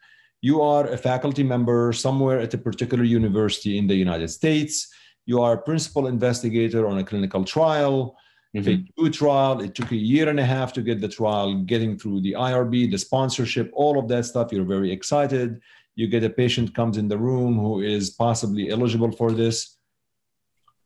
you 0.46 0.62
are 0.62 0.86
a 0.86 0.98
faculty 0.98 1.42
member 1.42 1.92
somewhere 1.92 2.40
at 2.40 2.54
a 2.54 2.58
particular 2.60 3.04
university 3.04 3.80
in 3.80 3.88
the 3.88 3.96
United 3.96 4.28
States. 4.28 4.94
You 5.26 5.42
are 5.42 5.54
a 5.54 5.62
principal 5.70 6.06
investigator 6.06 6.88
on 6.88 7.00
a 7.00 7.04
clinical 7.04 7.44
trial. 7.44 8.16
Mm-hmm. 8.56 9.10
trial. 9.10 9.60
It 9.62 9.74
took 9.74 9.90
a 9.92 9.96
year 9.96 10.30
and 10.30 10.40
a 10.40 10.46
half 10.46 10.72
to 10.74 10.84
get 10.84 11.02
the 11.02 11.08
trial, 11.08 11.64
getting 11.64 11.98
through 11.98 12.22
the 12.22 12.34
IRB, 12.34 12.92
the 12.92 12.98
sponsorship, 13.00 13.72
all 13.74 13.98
of 13.98 14.08
that 14.10 14.26
stuff. 14.26 14.52
You're 14.52 14.74
very 14.78 14.92
excited. 14.92 15.60
You 15.96 16.08
get 16.08 16.24
a 16.24 16.30
patient 16.30 16.76
comes 16.76 16.98
in 16.98 17.08
the 17.08 17.18
room 17.18 17.56
who 17.56 17.82
is 17.82 18.12
possibly 18.12 18.70
eligible 18.70 19.12
for 19.12 19.32
this. 19.32 19.78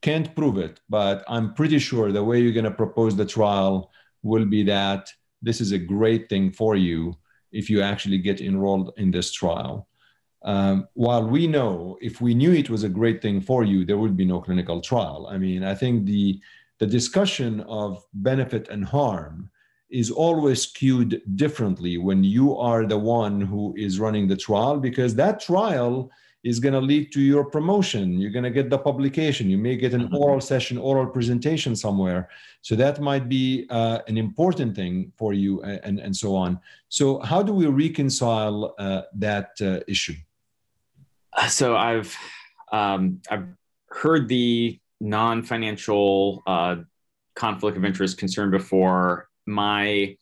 Can't 0.01 0.33
prove 0.37 0.57
it, 0.57 0.79
but 0.87 1.25
I'm 1.27 1.53
pretty 1.53 1.79
sure 1.79 2.13
the 2.13 2.23
way 2.23 2.39
you're 2.39 2.59
going 2.59 2.63
to 2.63 2.81
propose 2.83 3.13
the 3.17 3.25
trial 3.25 3.91
will 4.23 4.45
be 4.45 4.63
that 4.63 5.11
this 5.41 5.61
is 5.61 5.71
a 5.71 5.77
great 5.77 6.29
thing 6.29 6.51
for 6.51 6.75
you 6.75 7.15
if 7.51 7.69
you 7.69 7.81
actually 7.81 8.17
get 8.17 8.41
enrolled 8.41 8.93
in 8.97 9.11
this 9.11 9.31
trial. 9.31 9.87
Um, 10.43 10.87
while 10.93 11.27
we 11.27 11.47
know 11.47 11.97
if 12.01 12.21
we 12.21 12.33
knew 12.33 12.53
it 12.53 12.69
was 12.69 12.83
a 12.83 12.89
great 12.89 13.21
thing 13.21 13.41
for 13.41 13.63
you, 13.63 13.83
there 13.83 13.97
would 13.97 14.15
be 14.15 14.25
no 14.25 14.39
clinical 14.39 14.79
trial. 14.81 15.27
I 15.29 15.37
mean, 15.37 15.63
I 15.63 15.75
think 15.75 16.05
the 16.05 16.39
the 16.79 16.87
discussion 16.87 17.59
of 17.61 18.05
benefit 18.13 18.69
and 18.69 18.85
harm 18.85 19.51
is 19.89 20.11
always 20.11 20.61
skewed 20.61 21.21
differently 21.35 21.97
when 21.97 22.23
you 22.23 22.55
are 22.55 22.85
the 22.85 22.97
one 22.97 23.41
who 23.41 23.73
is 23.75 23.99
running 23.99 24.27
the 24.27 24.37
trial 24.37 24.79
because 24.79 25.15
that 25.15 25.41
trial 25.41 26.09
is 26.43 26.59
going 26.59 26.73
to 26.73 26.79
lead 26.79 27.11
to 27.11 27.21
your 27.21 27.43
promotion. 27.43 28.17
You're 28.19 28.31
going 28.31 28.43
to 28.43 28.51
get 28.51 28.69
the 28.69 28.77
publication. 28.77 29.49
You 29.49 29.57
may 29.57 29.75
get 29.75 29.93
an 29.93 30.05
mm-hmm. 30.05 30.15
oral 30.15 30.41
session, 30.41 30.77
oral 30.77 31.07
presentation 31.07 31.75
somewhere. 31.75 32.29
So 32.61 32.75
that 32.75 33.01
might 33.01 33.27
be 33.27 33.67
uh, 33.69 33.99
an 34.07 34.17
important 34.17 34.75
thing 34.75 35.11
for 35.17 35.33
you, 35.33 35.61
and, 35.63 35.99
and 35.99 36.15
so 36.15 36.35
on. 36.35 36.59
So, 36.87 37.19
how 37.19 37.43
do 37.43 37.53
we 37.53 37.67
reconcile 37.67 38.73
uh, 38.79 39.03
that 39.15 39.51
uh, 39.61 39.79
issue? 39.87 40.15
So, 41.47 41.75
I've 41.75 42.15
um, 42.71 43.21
I've 43.29 43.47
heard 43.87 44.27
the 44.27 44.79
non-financial 44.99 46.43
uh, 46.45 46.75
conflict 47.35 47.77
of 47.77 47.85
interest 47.85 48.17
concern 48.17 48.51
before. 48.51 49.29
My 49.45 50.17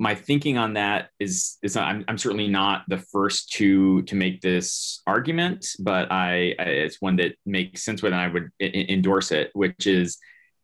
my 0.00 0.14
thinking 0.14 0.56
on 0.56 0.72
that 0.72 1.10
is 1.20 1.58
is 1.62 1.76
I'm, 1.76 2.06
I'm 2.08 2.16
certainly 2.16 2.48
not 2.48 2.84
the 2.88 2.96
first 2.96 3.52
to 3.52 4.00
to 4.02 4.16
make 4.16 4.40
this 4.40 5.02
argument, 5.06 5.66
but 5.78 6.10
I, 6.10 6.54
I 6.58 6.62
it's 6.86 7.02
one 7.02 7.16
that 7.16 7.34
makes 7.44 7.84
sense 7.84 8.02
with 8.02 8.14
and 8.14 8.20
I 8.20 8.28
would 8.28 8.48
I- 8.60 8.86
endorse 8.88 9.30
it, 9.30 9.50
which 9.52 9.86
is 9.86 10.16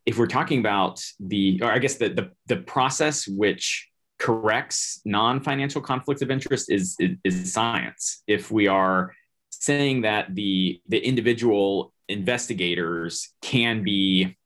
if 0.07 0.19
we're 0.19 0.27
talking 0.27 0.59
about 0.59 1.05
the 1.21 1.61
or 1.63 1.71
I 1.71 1.79
guess 1.79 1.97
the 1.97 2.09
the, 2.09 2.31
the 2.47 2.63
process 2.63 3.29
which 3.29 3.87
corrects 4.19 5.03
non-financial 5.05 5.83
conflicts 5.83 6.23
of 6.23 6.31
interest 6.31 6.71
is, 6.71 6.97
is 6.99 7.17
is 7.23 7.53
science. 7.53 8.23
If 8.27 8.51
we 8.51 8.69
are 8.69 9.13
saying 9.51 10.01
that 10.03 10.35
the 10.35 10.81
the 10.89 10.99
individual 10.99 11.93
investigators 12.09 13.35
can 13.43 13.83
be 13.83 14.39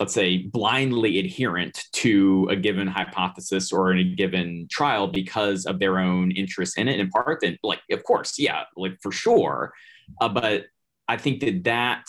let's 0.00 0.14
say 0.14 0.38
blindly 0.38 1.18
adherent 1.18 1.84
to 1.92 2.46
a 2.50 2.56
given 2.56 2.86
hypothesis 2.86 3.72
or 3.72 3.92
in 3.92 3.98
a 3.98 4.04
given 4.04 4.66
trial 4.70 5.08
because 5.08 5.66
of 5.66 5.78
their 5.78 5.98
own 5.98 6.30
interest 6.32 6.78
in 6.78 6.88
it 6.88 7.00
in 7.00 7.08
part 7.10 7.40
then 7.40 7.56
like 7.62 7.80
of 7.90 8.02
course 8.04 8.38
yeah 8.38 8.62
like 8.76 8.96
for 9.02 9.12
sure. 9.12 9.72
Uh, 10.20 10.28
but 10.28 10.64
i 11.08 11.16
think 11.16 11.40
that 11.40 11.64
that 11.64 12.04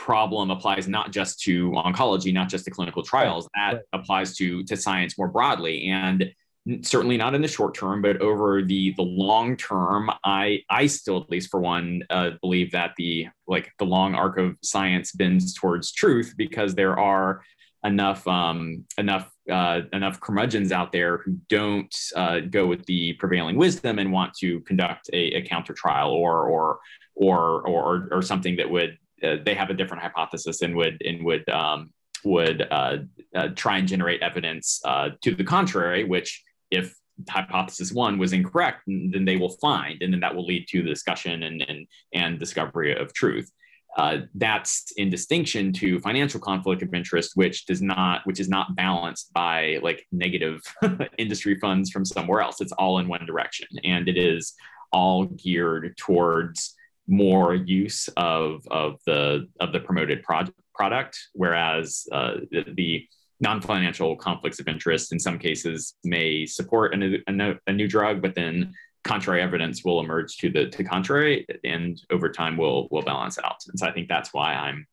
problem 0.00 0.50
applies 0.50 0.88
not 0.88 1.12
just 1.12 1.40
to 1.40 1.70
oncology 1.72 2.32
not 2.32 2.48
just 2.48 2.64
to 2.64 2.70
clinical 2.70 3.02
trials. 3.02 3.46
That 3.54 3.82
applies 3.92 4.34
to 4.38 4.64
to 4.64 4.76
science 4.76 5.16
more 5.18 5.28
broadly. 5.28 5.88
And 5.88 6.32
certainly 6.82 7.16
not 7.16 7.34
in 7.34 7.42
the 7.42 7.48
short 7.48 7.74
term, 7.74 8.02
but 8.02 8.20
over 8.20 8.62
the 8.62 8.92
the 8.94 9.02
long 9.02 9.56
term, 9.56 10.10
I 10.24 10.60
I 10.68 10.86
still 10.86 11.20
at 11.20 11.30
least 11.30 11.50
for 11.50 11.60
one 11.60 12.02
uh, 12.10 12.30
believe 12.40 12.72
that 12.72 12.92
the 12.96 13.28
like 13.46 13.72
the 13.78 13.86
long 13.86 14.14
arc 14.14 14.38
of 14.38 14.56
science 14.62 15.12
bends 15.12 15.54
towards 15.54 15.92
truth 15.92 16.34
because 16.36 16.74
there 16.74 16.98
are 16.98 17.42
enough 17.84 18.26
um, 18.26 18.84
enough 18.98 19.32
uh, 19.50 19.80
enough 19.92 20.20
curmudgeons 20.20 20.70
out 20.72 20.92
there 20.92 21.18
who 21.18 21.38
don't 21.48 21.94
uh, 22.14 22.40
go 22.40 22.66
with 22.66 22.84
the 22.86 23.14
prevailing 23.14 23.56
wisdom 23.56 23.98
and 23.98 24.12
want 24.12 24.34
to 24.34 24.60
conduct 24.60 25.08
a, 25.12 25.36
a 25.36 25.42
counter 25.42 25.72
trial 25.72 26.10
or 26.10 26.46
or 26.46 26.80
or 27.14 27.66
or 27.66 28.08
or 28.12 28.22
something 28.22 28.56
that 28.56 28.68
would 28.68 28.98
uh, 29.22 29.36
they 29.44 29.54
have 29.54 29.70
a 29.70 29.74
different 29.74 30.02
hypothesis 30.02 30.62
and 30.62 30.76
would 30.76 31.00
and 31.02 31.24
would 31.24 31.48
um, 31.48 31.90
would 32.24 32.66
uh, 32.70 32.98
uh, 33.34 33.48
try 33.54 33.78
and 33.78 33.88
generate 33.88 34.20
evidence 34.20 34.80
uh, 34.84 35.10
to 35.22 35.34
the 35.34 35.44
contrary, 35.44 36.04
which 36.04 36.42
if 36.70 36.94
hypothesis 37.28 37.92
one 37.92 38.18
was 38.18 38.32
incorrect, 38.32 38.82
then 38.86 39.24
they 39.24 39.36
will 39.36 39.56
find, 39.60 40.02
and 40.02 40.12
then 40.12 40.20
that 40.20 40.34
will 40.34 40.46
lead 40.46 40.66
to 40.68 40.82
the 40.82 40.88
discussion 40.88 41.42
and 41.42 41.62
and, 41.62 41.86
and 42.14 42.38
discovery 42.38 42.96
of 42.96 43.12
truth. 43.12 43.50
Uh, 43.96 44.18
that's 44.36 44.92
in 44.98 45.10
distinction 45.10 45.72
to 45.72 45.98
financial 45.98 46.38
conflict 46.38 46.80
of 46.80 46.94
interest, 46.94 47.32
which 47.34 47.66
does 47.66 47.82
not, 47.82 48.24
which 48.24 48.38
is 48.38 48.48
not 48.48 48.76
balanced 48.76 49.32
by 49.32 49.80
like 49.82 50.06
negative 50.12 50.62
industry 51.18 51.58
funds 51.58 51.90
from 51.90 52.04
somewhere 52.04 52.40
else. 52.40 52.60
It's 52.60 52.72
all 52.72 52.98
in 52.98 53.08
one 53.08 53.26
direction, 53.26 53.66
and 53.82 54.08
it 54.08 54.16
is 54.16 54.54
all 54.92 55.24
geared 55.26 55.96
towards 55.96 56.76
more 57.08 57.54
use 57.54 58.08
of 58.16 58.64
of 58.70 59.00
the 59.06 59.48
of 59.58 59.72
the 59.72 59.80
promoted 59.80 60.22
project 60.22 60.56
product, 60.72 61.18
whereas 61.34 62.06
uh, 62.12 62.34
the, 62.50 62.64
the 62.74 63.06
non-financial 63.40 64.16
conflicts 64.16 64.60
of 64.60 64.68
interest 64.68 65.12
in 65.12 65.18
some 65.18 65.38
cases 65.38 65.94
may 66.04 66.46
support 66.46 66.94
a 66.94 66.96
new, 66.96 67.18
a, 67.26 67.54
a 67.66 67.72
new 67.72 67.88
drug, 67.88 68.20
but 68.20 68.34
then 68.34 68.72
contrary 69.02 69.40
evidence 69.40 69.82
will 69.84 70.00
emerge 70.00 70.36
to 70.36 70.50
the 70.50 70.68
to 70.68 70.84
contrary, 70.84 71.46
and 71.64 72.00
over 72.10 72.30
time 72.30 72.56
will 72.56 72.88
will 72.90 73.02
balance 73.02 73.38
out. 73.38 73.56
And 73.68 73.78
so 73.78 73.86
I 73.86 73.92
think 73.92 74.08
that's 74.08 74.34
why 74.34 74.54
I'm 74.54 74.86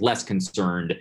less 0.00 0.24
concerned 0.24 0.94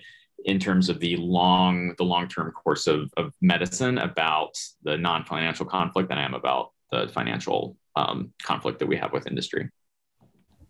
in 0.45 0.59
terms 0.59 0.89
of 0.89 0.99
the 0.99 1.15
long 1.17 1.95
the 1.97 2.03
long-term 2.03 2.51
course 2.51 2.88
of, 2.88 3.11
of 3.17 3.33
medicine 3.41 3.97
about 3.97 4.57
the 4.83 4.97
non-financial 4.97 5.65
conflict 5.65 6.09
than 6.09 6.19
I 6.19 6.25
am 6.25 6.36
about 6.36 6.71
the 6.91 7.07
financial 7.07 7.77
um, 7.95 8.31
conflict 8.43 8.79
that 8.79 8.88
we 8.88 8.97
have 8.97 9.11
with 9.11 9.27
industry. 9.27 9.69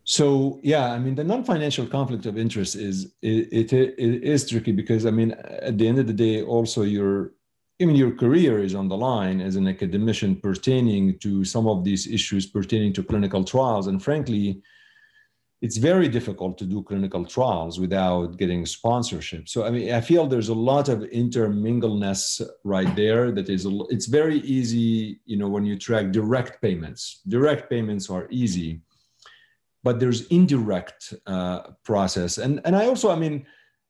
So 0.05 0.59
yeah, 0.61 0.91
I 0.91 0.99
mean 0.99 1.15
the 1.15 1.23
non-financial 1.23 1.87
conflict 1.87 2.27
of 2.27 2.37
interest 2.37 2.75
is 2.75 3.15
it, 3.23 3.73
it, 3.73 3.73
it 3.73 4.23
is 4.23 4.47
tricky 4.47 4.71
because 4.71 5.07
I 5.07 5.11
mean 5.11 5.31
at 5.31 5.79
the 5.79 5.87
end 5.87 5.97
of 5.97 6.05
the 6.05 6.13
day, 6.13 6.43
also 6.43 6.83
your 6.83 7.31
I 7.81 7.85
mean 7.85 7.95
your 7.95 8.11
career 8.11 8.59
is 8.59 8.75
on 8.75 8.87
the 8.87 8.95
line 8.95 9.41
as 9.41 9.55
an 9.55 9.67
academician 9.67 10.35
pertaining 10.35 11.17
to 11.19 11.43
some 11.43 11.67
of 11.67 11.83
these 11.83 12.07
issues 12.07 12.45
pertaining 12.45 12.93
to 12.93 13.03
clinical 13.03 13.43
trials, 13.43 13.87
and 13.87 14.01
frankly, 14.01 14.61
it's 15.63 15.77
very 15.77 16.07
difficult 16.07 16.59
to 16.59 16.65
do 16.65 16.83
clinical 16.83 17.25
trials 17.25 17.79
without 17.79 18.37
getting 18.37 18.63
sponsorship. 18.67 19.49
So 19.49 19.65
I 19.65 19.71
mean 19.71 19.91
I 19.91 20.01
feel 20.01 20.27
there's 20.27 20.49
a 20.49 20.53
lot 20.71 20.87
of 20.87 21.01
intermingleness 21.05 22.41
right 22.63 22.95
there. 22.95 23.31
That 23.31 23.49
is 23.49 23.65
it's 23.89 24.05
very 24.05 24.37
easy, 24.41 25.19
you 25.25 25.37
know, 25.37 25.49
when 25.49 25.65
you 25.65 25.79
track 25.79 26.11
direct 26.11 26.61
payments. 26.61 27.21
Direct 27.27 27.71
payments 27.71 28.07
are 28.11 28.27
easy 28.29 28.81
but 29.85 29.99
there's 29.99 30.27
indirect 30.27 31.13
uh, 31.33 31.59
process 31.89 32.31
and 32.37 32.53
and 32.65 32.75
i 32.75 32.83
also 32.85 33.07
i 33.09 33.15
mean 33.23 33.45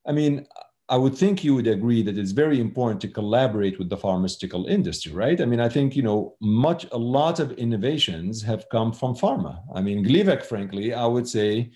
I 0.06 0.12
mean, 0.12 0.46
I 0.88 0.96
would 0.96 1.16
think 1.16 1.42
you 1.42 1.54
would 1.56 1.66
agree 1.66 2.02
that 2.02 2.16
it's 2.16 2.30
very 2.30 2.60
important 2.60 3.00
to 3.00 3.08
collaborate 3.08 3.78
with 3.78 3.90
the 3.90 3.96
pharmaceutical 3.96 4.66
industry, 4.66 5.12
right? 5.12 5.40
I 5.40 5.44
mean, 5.44 5.58
I 5.58 5.68
think 5.68 5.96
you 5.96 6.02
know 6.02 6.36
much 6.40 6.86
a 6.92 6.98
lot 6.98 7.40
of 7.40 7.52
innovations 7.52 8.42
have 8.42 8.68
come 8.70 8.92
from 8.92 9.16
pharma. 9.16 9.60
I 9.74 9.82
mean, 9.82 10.04
Gleevec, 10.04 10.44
frankly, 10.44 10.94
I 10.94 11.06
would 11.06 11.28
say 11.28 11.72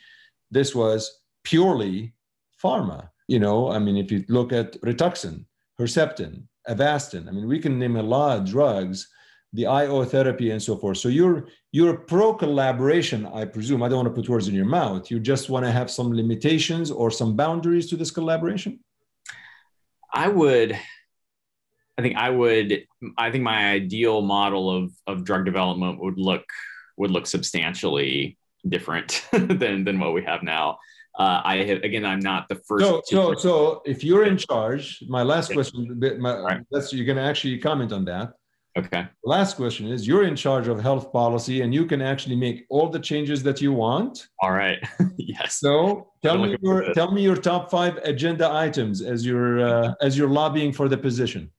this 0.50 0.74
was 0.74 1.22
purely 1.42 2.14
pharma. 2.62 3.08
You 3.26 3.40
know, 3.40 3.70
I 3.70 3.80
mean, 3.80 3.96
if 3.96 4.12
you 4.12 4.24
look 4.28 4.52
at 4.52 4.80
Rituxan, 4.80 5.44
Herceptin, 5.80 6.44
Avastin, 6.68 7.26
I 7.28 7.32
mean, 7.32 7.48
we 7.48 7.58
can 7.58 7.78
name 7.78 7.96
a 7.96 8.02
lot 8.02 8.38
of 8.38 8.44
drugs, 8.44 9.08
the 9.52 9.66
IO 9.66 10.04
therapy 10.04 10.50
and 10.50 10.62
so 10.62 10.76
forth. 10.76 10.98
So 10.98 11.08
you're 11.08 11.48
you're 11.72 11.96
pro 11.96 12.34
collaboration, 12.34 13.26
I 13.26 13.44
presume. 13.44 13.82
I 13.82 13.88
don't 13.88 14.04
want 14.04 14.14
to 14.14 14.20
put 14.20 14.28
words 14.28 14.48
in 14.48 14.54
your 14.54 14.66
mouth. 14.66 15.10
You 15.10 15.18
just 15.20 15.50
want 15.50 15.64
to 15.66 15.72
have 15.72 15.90
some 15.90 16.12
limitations 16.12 16.90
or 16.90 17.10
some 17.10 17.36
boundaries 17.36 17.88
to 17.90 17.96
this 17.96 18.10
collaboration. 18.10 18.80
I 20.12 20.28
would, 20.28 20.78
I 21.98 22.02
think 22.02 22.16
I 22.16 22.30
would, 22.30 22.86
I 23.16 23.30
think 23.30 23.44
my 23.44 23.70
ideal 23.70 24.20
model 24.22 24.70
of 24.70 24.92
of 25.06 25.24
drug 25.24 25.44
development 25.44 26.00
would 26.00 26.18
look 26.18 26.44
would 26.96 27.10
look 27.10 27.26
substantially 27.26 28.38
different 28.68 29.26
than 29.32 29.84
than 29.84 29.98
what 29.98 30.14
we 30.14 30.22
have 30.22 30.42
now. 30.42 30.78
Uh, 31.18 31.42
I 31.44 31.56
have 31.64 31.82
again, 31.82 32.04
I'm 32.04 32.20
not 32.20 32.48
the 32.48 32.54
first. 32.54 32.84
So, 32.84 33.02
so, 33.04 33.34
so 33.34 33.82
if 33.84 34.04
you're 34.04 34.24
in 34.24 34.38
charge, 34.38 35.02
my 35.08 35.22
last 35.22 35.52
question, 35.52 36.00
my, 36.20 36.38
right. 36.38 36.62
that's 36.70 36.92
you're 36.92 37.04
going 37.04 37.18
to 37.18 37.22
actually 37.22 37.58
comment 37.58 37.92
on 37.92 38.04
that. 38.04 38.34
Okay. 38.78 39.06
Last 39.24 39.56
question 39.56 39.88
is 39.88 40.06
you're 40.06 40.22
in 40.24 40.36
charge 40.36 40.68
of 40.68 40.80
health 40.80 41.12
policy 41.12 41.62
and 41.62 41.74
you 41.74 41.86
can 41.86 42.00
actually 42.00 42.36
make 42.36 42.66
all 42.70 42.88
the 42.88 43.00
changes 43.00 43.42
that 43.42 43.60
you 43.60 43.72
want. 43.72 44.28
All 44.40 44.52
right. 44.52 44.78
yes. 45.16 45.58
So 45.58 46.12
tell 46.22 46.38
me 46.38 46.56
your 46.62 46.92
tell 46.94 47.10
me 47.10 47.22
your 47.22 47.36
top 47.36 47.70
five 47.70 47.96
agenda 48.04 48.50
items 48.52 49.02
as 49.02 49.26
you're 49.26 49.60
uh, 49.60 49.94
as 50.00 50.16
you're 50.16 50.28
lobbying 50.28 50.72
for 50.72 50.88
the 50.88 50.96
position. 50.96 51.50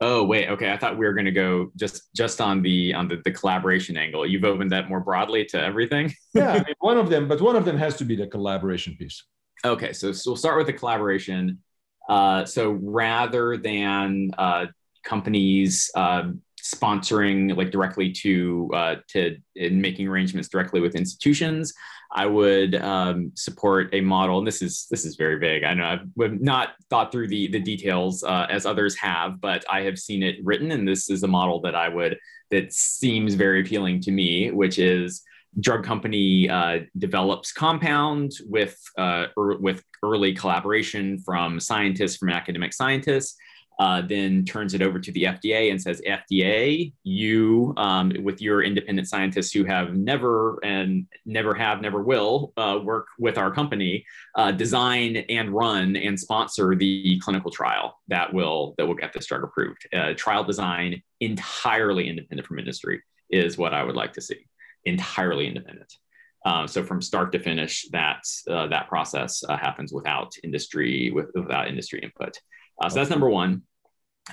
Oh 0.00 0.24
wait, 0.24 0.48
okay. 0.50 0.70
I 0.70 0.76
thought 0.76 0.98
we 0.98 1.06
were 1.06 1.14
going 1.14 1.24
to 1.24 1.32
go 1.32 1.70
just 1.76 2.12
just 2.14 2.40
on 2.40 2.60
the 2.60 2.92
on 2.92 3.08
the, 3.08 3.22
the 3.24 3.30
collaboration 3.30 3.96
angle. 3.96 4.26
You've 4.26 4.44
opened 4.44 4.72
that 4.72 4.90
more 4.90 5.00
broadly 5.00 5.46
to 5.46 5.62
everything. 5.62 6.12
yeah, 6.34 6.50
I 6.50 6.56
mean, 6.56 6.74
one 6.80 6.98
of 6.98 7.08
them, 7.08 7.28
but 7.28 7.40
one 7.40 7.56
of 7.56 7.64
them 7.64 7.78
has 7.78 7.96
to 7.96 8.04
be 8.04 8.14
the 8.14 8.26
collaboration 8.26 8.96
piece. 8.98 9.24
Okay, 9.64 9.94
so, 9.94 10.12
so 10.12 10.30
we'll 10.30 10.36
start 10.36 10.58
with 10.58 10.66
the 10.66 10.74
collaboration. 10.74 11.62
Uh, 12.06 12.44
so 12.44 12.72
rather 12.82 13.56
than 13.56 14.30
uh, 14.36 14.66
companies 15.04 15.90
uh, 15.94 16.30
sponsoring 16.64 17.54
like 17.56 17.70
directly 17.70 18.10
to 18.10 18.70
uh, 18.74 18.96
to 19.08 19.36
in 19.54 19.80
making 19.80 20.08
arrangements 20.08 20.48
directly 20.48 20.80
with 20.80 20.96
institutions. 20.96 21.74
I 22.16 22.26
would 22.26 22.76
um, 22.76 23.32
support 23.34 23.90
a 23.92 24.00
model, 24.00 24.38
and 24.38 24.46
this 24.46 24.62
is 24.62 24.86
this 24.90 25.04
is 25.04 25.16
very 25.16 25.38
vague. 25.38 25.64
I 25.64 25.74
know 25.74 25.84
I've 25.84 26.40
not 26.40 26.70
thought 26.88 27.12
through 27.12 27.28
the 27.28 27.48
the 27.48 27.60
details 27.60 28.22
uh, 28.22 28.46
as 28.48 28.66
others 28.66 28.96
have, 28.96 29.40
but 29.40 29.64
I 29.70 29.82
have 29.82 29.98
seen 29.98 30.22
it 30.22 30.36
written, 30.42 30.70
and 30.70 30.88
this 30.88 31.10
is 31.10 31.22
a 31.22 31.28
model 31.28 31.60
that 31.62 31.74
I 31.74 31.88
would 31.88 32.18
that 32.50 32.72
seems 32.72 33.34
very 33.34 33.60
appealing 33.60 34.00
to 34.02 34.10
me, 34.10 34.50
which 34.50 34.78
is 34.78 35.22
drug 35.60 35.84
company 35.84 36.48
uh, 36.48 36.80
develops 36.98 37.52
compound 37.52 38.32
with 38.46 38.80
uh, 38.98 39.26
er, 39.38 39.56
with 39.58 39.82
early 40.02 40.32
collaboration 40.32 41.18
from 41.18 41.60
scientists 41.60 42.16
from 42.16 42.30
academic 42.30 42.72
scientists 42.72 43.36
uh, 43.78 44.02
then 44.02 44.44
turns 44.44 44.74
it 44.74 44.82
over 44.82 44.98
to 45.00 45.10
the 45.12 45.24
FDA 45.24 45.70
and 45.70 45.80
says, 45.80 46.00
FDA, 46.06 46.92
you, 47.02 47.74
um, 47.76 48.12
with 48.22 48.40
your 48.40 48.62
independent 48.62 49.08
scientists 49.08 49.52
who 49.52 49.64
have 49.64 49.94
never 49.94 50.58
and 50.64 51.06
never 51.26 51.54
have, 51.54 51.80
never 51.80 52.02
will 52.02 52.52
uh, 52.56 52.78
work 52.82 53.06
with 53.18 53.36
our 53.36 53.50
company, 53.50 54.04
uh, 54.36 54.52
design 54.52 55.16
and 55.28 55.50
run 55.50 55.96
and 55.96 56.18
sponsor 56.18 56.74
the 56.76 57.18
clinical 57.20 57.50
trial 57.50 58.00
that 58.08 58.32
will 58.32 58.74
that 58.78 58.86
will 58.86 58.94
get 58.94 59.12
this 59.12 59.26
drug 59.26 59.42
approved. 59.42 59.86
Uh, 59.92 60.14
trial 60.14 60.44
design 60.44 61.02
entirely 61.20 62.08
independent 62.08 62.46
from 62.46 62.58
industry 62.58 63.02
is 63.30 63.58
what 63.58 63.74
I 63.74 63.82
would 63.82 63.96
like 63.96 64.12
to 64.14 64.20
see. 64.20 64.46
Entirely 64.84 65.46
independent. 65.48 65.92
Um, 66.46 66.68
so 66.68 66.84
from 66.84 67.00
start 67.00 67.32
to 67.32 67.38
finish, 67.38 67.86
that 67.90 68.22
uh, 68.50 68.66
that 68.68 68.88
process 68.88 69.42
uh, 69.48 69.56
happens 69.56 69.92
without 69.92 70.34
industry 70.44 71.10
with, 71.14 71.30
without 71.34 71.68
industry 71.68 72.00
input. 72.00 72.38
Uh, 72.80 72.88
so 72.88 72.96
that's 72.96 73.10
number 73.10 73.28
one. 73.28 73.62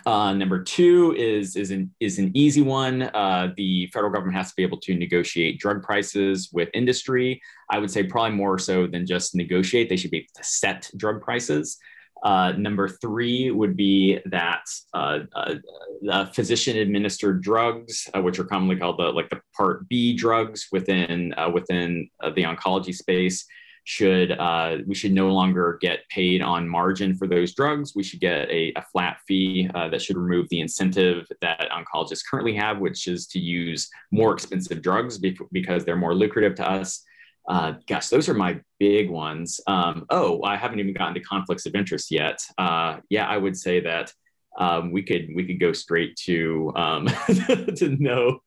Uh, 0.06 0.34
number 0.34 0.64
two 0.64 1.14
is 1.18 1.58
is 1.58 1.70
an 1.70 1.94
is 2.00 2.18
an 2.18 2.32
easy 2.34 2.62
one. 2.62 3.04
Uh, 3.14 3.52
the 3.58 3.88
federal 3.88 4.12
government 4.12 4.38
has 4.38 4.50
to 4.50 4.56
be 4.56 4.64
able 4.64 4.80
to 4.80 4.96
negotiate 4.96 5.60
drug 5.60 5.84
prices 5.84 6.50
with 6.54 6.70
industry. 6.74 7.42
I 7.70 7.78
would 7.78 7.92
say 7.92 8.04
probably 8.04 8.38
more 8.38 8.58
so 8.58 8.88
than 8.88 9.06
just 9.06 9.36
negotiate. 9.36 9.90
They 9.90 9.98
should 9.98 10.12
be 10.12 10.20
able 10.20 10.28
to 10.36 10.44
set 10.44 10.90
drug 10.96 11.22
prices. 11.22 11.78
Uh, 12.24 12.54
number 12.54 12.88
three 12.88 13.50
would 13.50 13.76
be 13.76 14.20
that 14.26 14.64
uh, 14.94 15.20
uh, 15.36 16.26
physician 16.28 16.78
administered 16.78 17.42
drugs, 17.42 18.08
uh, 18.14 18.22
which 18.22 18.38
are 18.38 18.44
commonly 18.44 18.76
called 18.76 19.00
the 19.00 19.12
like 19.12 19.30
the 19.30 19.42
Part 19.58 19.90
B 19.90 20.14
drugs 20.14 20.68
within 20.72 21.34
within 21.52 22.10
the 22.36 22.44
oncology 22.44 22.94
space, 22.94 23.46
should 23.84 24.32
uh, 24.32 24.78
we 24.86 24.94
should 24.94 25.12
no 25.12 25.30
longer 25.30 25.78
get 25.82 26.08
paid 26.10 26.42
on 26.42 26.70
margin 26.70 27.16
for 27.16 27.28
those 27.28 27.54
drugs. 27.54 27.94
We 27.96 28.04
should 28.04 28.20
get 28.20 28.50
a, 28.50 28.74
a 28.76 28.86
flat 28.92 29.18
fee 29.28 29.70
uh, 29.74 29.90
that 29.90 30.02
should 30.02 30.18
remove 30.18 30.48
the 30.50 30.62
incentive 30.62 31.28
that 31.42 31.68
oncologists 31.72 32.24
currently 32.30 32.56
have, 32.56 32.80
which 32.80 33.08
is 33.08 33.28
to 33.28 33.40
use 33.40 33.90
more 34.12 34.34
expensive 34.34 34.82
drugs 34.82 35.20
because 35.52 35.84
they're 35.84 35.96
more 35.96 36.14
lucrative 36.14 36.56
to 36.56 36.70
us. 36.70 37.04
Uh, 37.50 37.74
gosh, 37.88 38.10
those 38.10 38.30
are 38.30 38.36
my 38.36 38.60
big 38.80 39.10
ones. 39.10 39.60
Um, 39.66 40.06
oh, 40.10 40.44
I 40.44 40.56
haven't 40.56 40.80
even 40.80 40.94
gotten 40.94 41.16
to 41.16 41.22
conflicts 41.22 41.66
of 41.66 41.74
interest 41.74 42.12
yet. 42.12 42.40
Uh, 42.58 42.98
yeah, 43.10 43.28
I 43.28 43.38
would 43.38 43.58
say 43.58 43.80
that 43.82 44.14
um, 44.58 44.92
we 44.92 45.02
could 45.02 45.30
we 45.34 45.46
could 45.46 45.60
go 45.60 45.74
straight 45.74 46.16
to 46.26 46.72
um, 46.76 47.08
to 47.76 47.98
no 48.00 48.40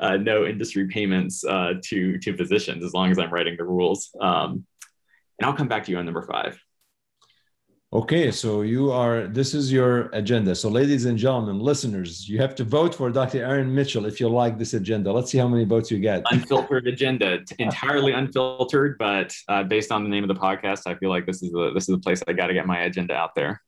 uh, 0.00 0.16
no 0.16 0.44
industry 0.44 0.88
payments 0.88 1.44
uh, 1.44 1.74
to 1.84 2.18
to 2.18 2.36
physicians 2.36 2.84
as 2.84 2.92
long 2.92 3.10
as 3.10 3.18
I'm 3.18 3.30
writing 3.30 3.56
the 3.56 3.64
rules. 3.64 4.10
Um, 4.20 4.66
and 5.42 5.50
I'll 5.50 5.56
come 5.56 5.66
back 5.66 5.84
to 5.86 5.90
you 5.90 5.98
on 5.98 6.04
number 6.04 6.22
five. 6.22 6.62
Okay, 7.92 8.30
so 8.30 8.62
you 8.62 8.92
are, 8.92 9.26
this 9.26 9.54
is 9.54 9.72
your 9.72 10.08
agenda. 10.12 10.54
So, 10.54 10.68
ladies 10.68 11.04
and 11.04 11.18
gentlemen, 11.18 11.58
listeners, 11.58 12.26
you 12.28 12.38
have 12.38 12.54
to 12.54 12.64
vote 12.64 12.94
for 12.94 13.10
Dr. 13.10 13.44
Aaron 13.44 13.74
Mitchell 13.74 14.06
if 14.06 14.20
you 14.20 14.28
like 14.28 14.56
this 14.56 14.72
agenda. 14.72 15.12
Let's 15.12 15.32
see 15.32 15.38
how 15.38 15.48
many 15.48 15.64
votes 15.64 15.90
you 15.90 15.98
get. 15.98 16.22
Unfiltered 16.30 16.86
agenda, 16.86 17.40
entirely 17.58 18.12
unfiltered, 18.12 18.96
but 18.98 19.34
uh, 19.48 19.64
based 19.64 19.90
on 19.90 20.04
the 20.04 20.08
name 20.08 20.22
of 20.22 20.28
the 20.28 20.40
podcast, 20.40 20.86
I 20.86 20.94
feel 20.94 21.10
like 21.10 21.26
this 21.26 21.42
is 21.42 21.50
the 21.50 21.72
this 21.74 21.82
is 21.82 21.94
the 21.96 21.98
place 21.98 22.22
I 22.28 22.32
got 22.32 22.46
to 22.46 22.54
get 22.54 22.66
my 22.66 22.82
agenda 22.84 23.14
out 23.14 23.34
there. 23.34 23.60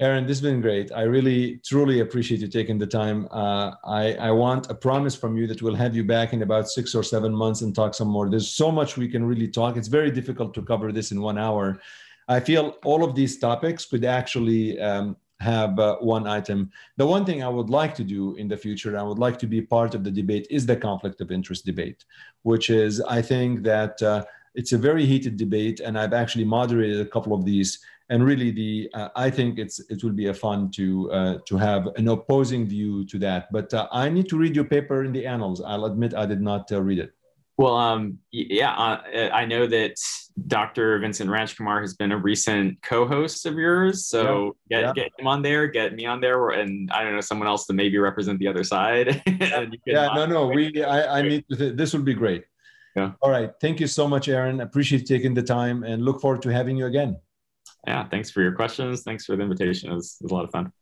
Aaron, 0.00 0.26
this 0.26 0.38
has 0.38 0.42
been 0.42 0.60
great. 0.60 0.92
I 0.92 1.02
really, 1.02 1.56
truly 1.64 1.98
appreciate 1.98 2.40
you 2.40 2.46
taking 2.46 2.78
the 2.78 2.86
time. 2.86 3.26
Uh, 3.32 3.72
I, 3.84 4.14
I 4.14 4.30
want 4.30 4.70
a 4.70 4.74
promise 4.74 5.16
from 5.16 5.36
you 5.36 5.48
that 5.48 5.60
we'll 5.60 5.74
have 5.74 5.96
you 5.96 6.04
back 6.04 6.32
in 6.32 6.42
about 6.42 6.68
six 6.68 6.94
or 6.94 7.02
seven 7.02 7.34
months 7.34 7.62
and 7.62 7.74
talk 7.74 7.94
some 7.94 8.06
more. 8.06 8.30
There's 8.30 8.48
so 8.48 8.70
much 8.70 8.96
we 8.96 9.08
can 9.08 9.24
really 9.24 9.48
talk. 9.48 9.76
It's 9.76 9.88
very 9.88 10.12
difficult 10.12 10.54
to 10.54 10.62
cover 10.62 10.92
this 10.92 11.10
in 11.10 11.20
one 11.20 11.36
hour. 11.36 11.80
I 12.28 12.38
feel 12.38 12.76
all 12.84 13.02
of 13.02 13.16
these 13.16 13.40
topics 13.40 13.86
could 13.86 14.04
actually 14.04 14.78
um, 14.80 15.16
have 15.40 15.76
uh, 15.80 15.96
one 15.96 16.28
item. 16.28 16.70
The 16.96 17.06
one 17.06 17.24
thing 17.24 17.42
I 17.42 17.48
would 17.48 17.68
like 17.68 17.96
to 17.96 18.04
do 18.04 18.36
in 18.36 18.46
the 18.46 18.56
future, 18.56 18.96
I 18.96 19.02
would 19.02 19.18
like 19.18 19.36
to 19.40 19.48
be 19.48 19.60
part 19.60 19.96
of 19.96 20.04
the 20.04 20.12
debate, 20.12 20.46
is 20.48 20.64
the 20.64 20.76
conflict 20.76 21.20
of 21.20 21.32
interest 21.32 21.66
debate, 21.66 22.04
which 22.42 22.70
is, 22.70 23.00
I 23.00 23.20
think 23.20 23.64
that 23.64 24.00
uh, 24.00 24.24
it's 24.54 24.72
a 24.72 24.78
very 24.78 25.06
heated 25.06 25.36
debate, 25.36 25.80
and 25.80 25.98
I've 25.98 26.12
actually 26.12 26.44
moderated 26.44 27.00
a 27.00 27.10
couple 27.10 27.34
of 27.34 27.44
these 27.44 27.80
and 28.10 28.24
really 28.24 28.50
the 28.50 28.90
uh, 28.94 29.08
i 29.16 29.30
think 29.30 29.58
it's 29.58 29.80
it 29.90 30.02
will 30.02 30.12
be 30.12 30.26
a 30.26 30.34
fun 30.34 30.70
to 30.70 31.10
uh, 31.12 31.38
to 31.46 31.56
have 31.56 31.88
an 31.96 32.08
opposing 32.08 32.66
view 32.66 33.04
to 33.06 33.18
that. 33.18 33.52
But 33.52 33.72
uh, 33.74 33.88
i 33.92 34.08
need 34.08 34.28
to 34.28 34.38
read 34.38 34.54
your 34.56 34.64
paper 34.64 35.04
in 35.04 35.12
the 35.12 35.26
annals. 35.26 35.60
I'll 35.60 35.84
admit 35.84 36.14
i 36.14 36.26
did 36.26 36.40
not 36.40 36.70
uh, 36.72 36.82
read 36.82 36.98
it. 36.98 37.12
Well 37.56 37.76
um, 37.76 38.18
yeah 38.30 38.72
uh, 38.72 39.30
i 39.32 39.44
know 39.44 39.66
that 39.66 39.96
dr 40.46 40.98
vincent 41.00 41.28
rajkumar 41.28 41.80
has 41.80 41.94
been 41.94 42.12
a 42.12 42.16
recent 42.16 42.80
co-host 42.82 43.44
of 43.46 43.54
yours. 43.54 44.06
So 44.06 44.56
yeah. 44.70 44.80
Get, 44.80 44.86
yeah. 44.86 44.92
get 45.04 45.12
him 45.18 45.26
on 45.26 45.42
there 45.42 45.66
get 45.66 45.94
me 45.94 46.06
on 46.06 46.20
there 46.20 46.50
and 46.50 46.90
i 46.92 47.02
don't 47.02 47.14
know 47.14 47.20
someone 47.20 47.48
else 47.48 47.66
to 47.66 47.72
maybe 47.72 47.98
represent 47.98 48.38
the 48.38 48.48
other 48.48 48.64
side. 48.64 49.22
Yeah 49.86 50.14
no 50.14 50.26
no 50.26 50.46
we 50.46 50.82
i, 50.82 51.18
I 51.18 51.22
need 51.22 51.44
to 51.50 51.72
this 51.72 51.92
would 51.92 52.04
be 52.04 52.14
great. 52.14 52.44
Yeah. 52.96 53.12
All 53.20 53.30
right. 53.30 53.52
Thank 53.60 53.78
you 53.78 53.86
so 53.86 54.08
much 54.08 54.28
aaron. 54.28 54.60
Appreciate 54.60 55.06
taking 55.06 55.34
the 55.34 55.42
time 55.42 55.84
and 55.84 56.04
look 56.04 56.20
forward 56.20 56.42
to 56.42 56.48
having 56.48 56.76
you 56.76 56.86
again 56.86 57.16
yeah, 57.86 58.08
thanks 58.08 58.30
for 58.30 58.42
your 58.42 58.52
questions. 58.52 59.02
Thanks 59.02 59.24
for 59.24 59.36
the 59.36 59.42
invitation. 59.42 59.90
It 59.90 59.94
was, 59.94 60.16
it 60.20 60.24
was 60.24 60.32
a 60.32 60.34
lot 60.34 60.44
of 60.44 60.50
fun. 60.50 60.72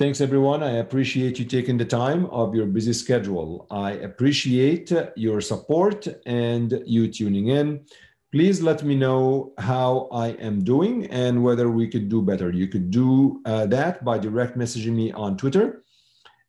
Thanks, 0.00 0.22
everyone. 0.22 0.62
I 0.62 0.78
appreciate 0.78 1.38
you 1.38 1.44
taking 1.44 1.76
the 1.76 1.84
time 1.84 2.24
of 2.26 2.54
your 2.54 2.64
busy 2.64 2.94
schedule. 2.94 3.66
I 3.70 3.90
appreciate 3.92 4.90
your 5.14 5.42
support 5.42 6.06
and 6.24 6.82
you 6.86 7.08
tuning 7.08 7.48
in 7.48 7.84
please 8.32 8.62
let 8.62 8.82
me 8.84 8.94
know 8.94 9.52
how 9.58 10.08
I 10.12 10.28
am 10.28 10.62
doing 10.62 11.06
and 11.06 11.42
whether 11.42 11.68
we 11.70 11.88
could 11.88 12.08
do 12.08 12.22
better. 12.22 12.50
You 12.50 12.68
could 12.68 12.90
do 12.90 13.40
uh, 13.44 13.66
that 13.66 14.04
by 14.04 14.18
direct 14.18 14.56
messaging 14.56 14.94
me 14.94 15.10
on 15.12 15.36
Twitter. 15.36 15.82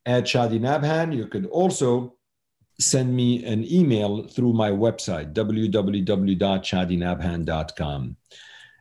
at 0.05 0.25
Shadi 0.25 0.59
Nabhan. 0.59 1.15
You 1.15 1.27
could 1.27 1.45
also 1.47 2.15
send 2.79 3.15
me 3.15 3.45
an 3.45 3.63
email 3.71 4.27
through 4.27 4.53
my 4.53 4.71
website, 4.71 5.33
www.shadinabhan.com. 5.33 8.15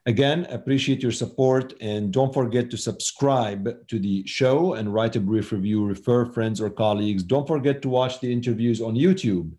Again, 0.06 0.46
appreciate 0.48 1.02
your 1.02 1.12
support 1.12 1.74
and 1.82 2.10
don't 2.10 2.32
forget 2.32 2.70
to 2.70 2.78
subscribe 2.78 3.86
to 3.88 3.98
the 3.98 4.26
show 4.26 4.72
and 4.72 4.94
write 4.94 5.16
a 5.16 5.20
brief 5.20 5.52
review, 5.52 5.84
refer 5.84 6.24
friends 6.24 6.58
or 6.58 6.70
colleagues. 6.70 7.22
Don't 7.22 7.46
forget 7.46 7.82
to 7.82 7.90
watch 7.90 8.18
the 8.20 8.32
interviews 8.32 8.80
on 8.80 8.94
YouTube 8.94 9.52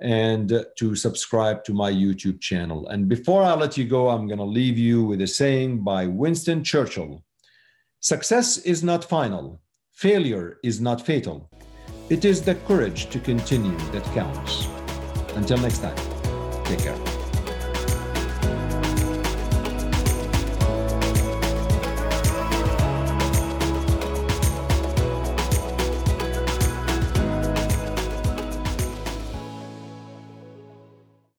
and 0.00 0.64
to 0.76 0.94
subscribe 0.94 1.64
to 1.64 1.72
my 1.72 1.90
YouTube 1.90 2.40
channel. 2.40 2.88
And 2.88 3.08
before 3.08 3.42
I 3.42 3.54
let 3.54 3.76
you 3.76 3.84
go, 3.84 4.08
I'm 4.08 4.26
going 4.26 4.38
to 4.38 4.44
leave 4.44 4.78
you 4.78 5.04
with 5.04 5.20
a 5.20 5.26
saying 5.26 5.84
by 5.84 6.06
Winston 6.06 6.64
Churchill 6.64 7.22
Success 8.04 8.58
is 8.58 8.84
not 8.84 9.02
final, 9.02 9.62
failure 9.92 10.58
is 10.62 10.78
not 10.78 11.00
fatal. 11.00 11.48
It 12.10 12.26
is 12.26 12.42
the 12.42 12.54
courage 12.66 13.08
to 13.08 13.18
continue 13.18 13.78
that 13.92 14.04
counts. 14.12 14.68
Until 15.36 15.56
next 15.56 15.78
time, 15.78 15.96
take 16.64 16.80
care. 16.80 17.13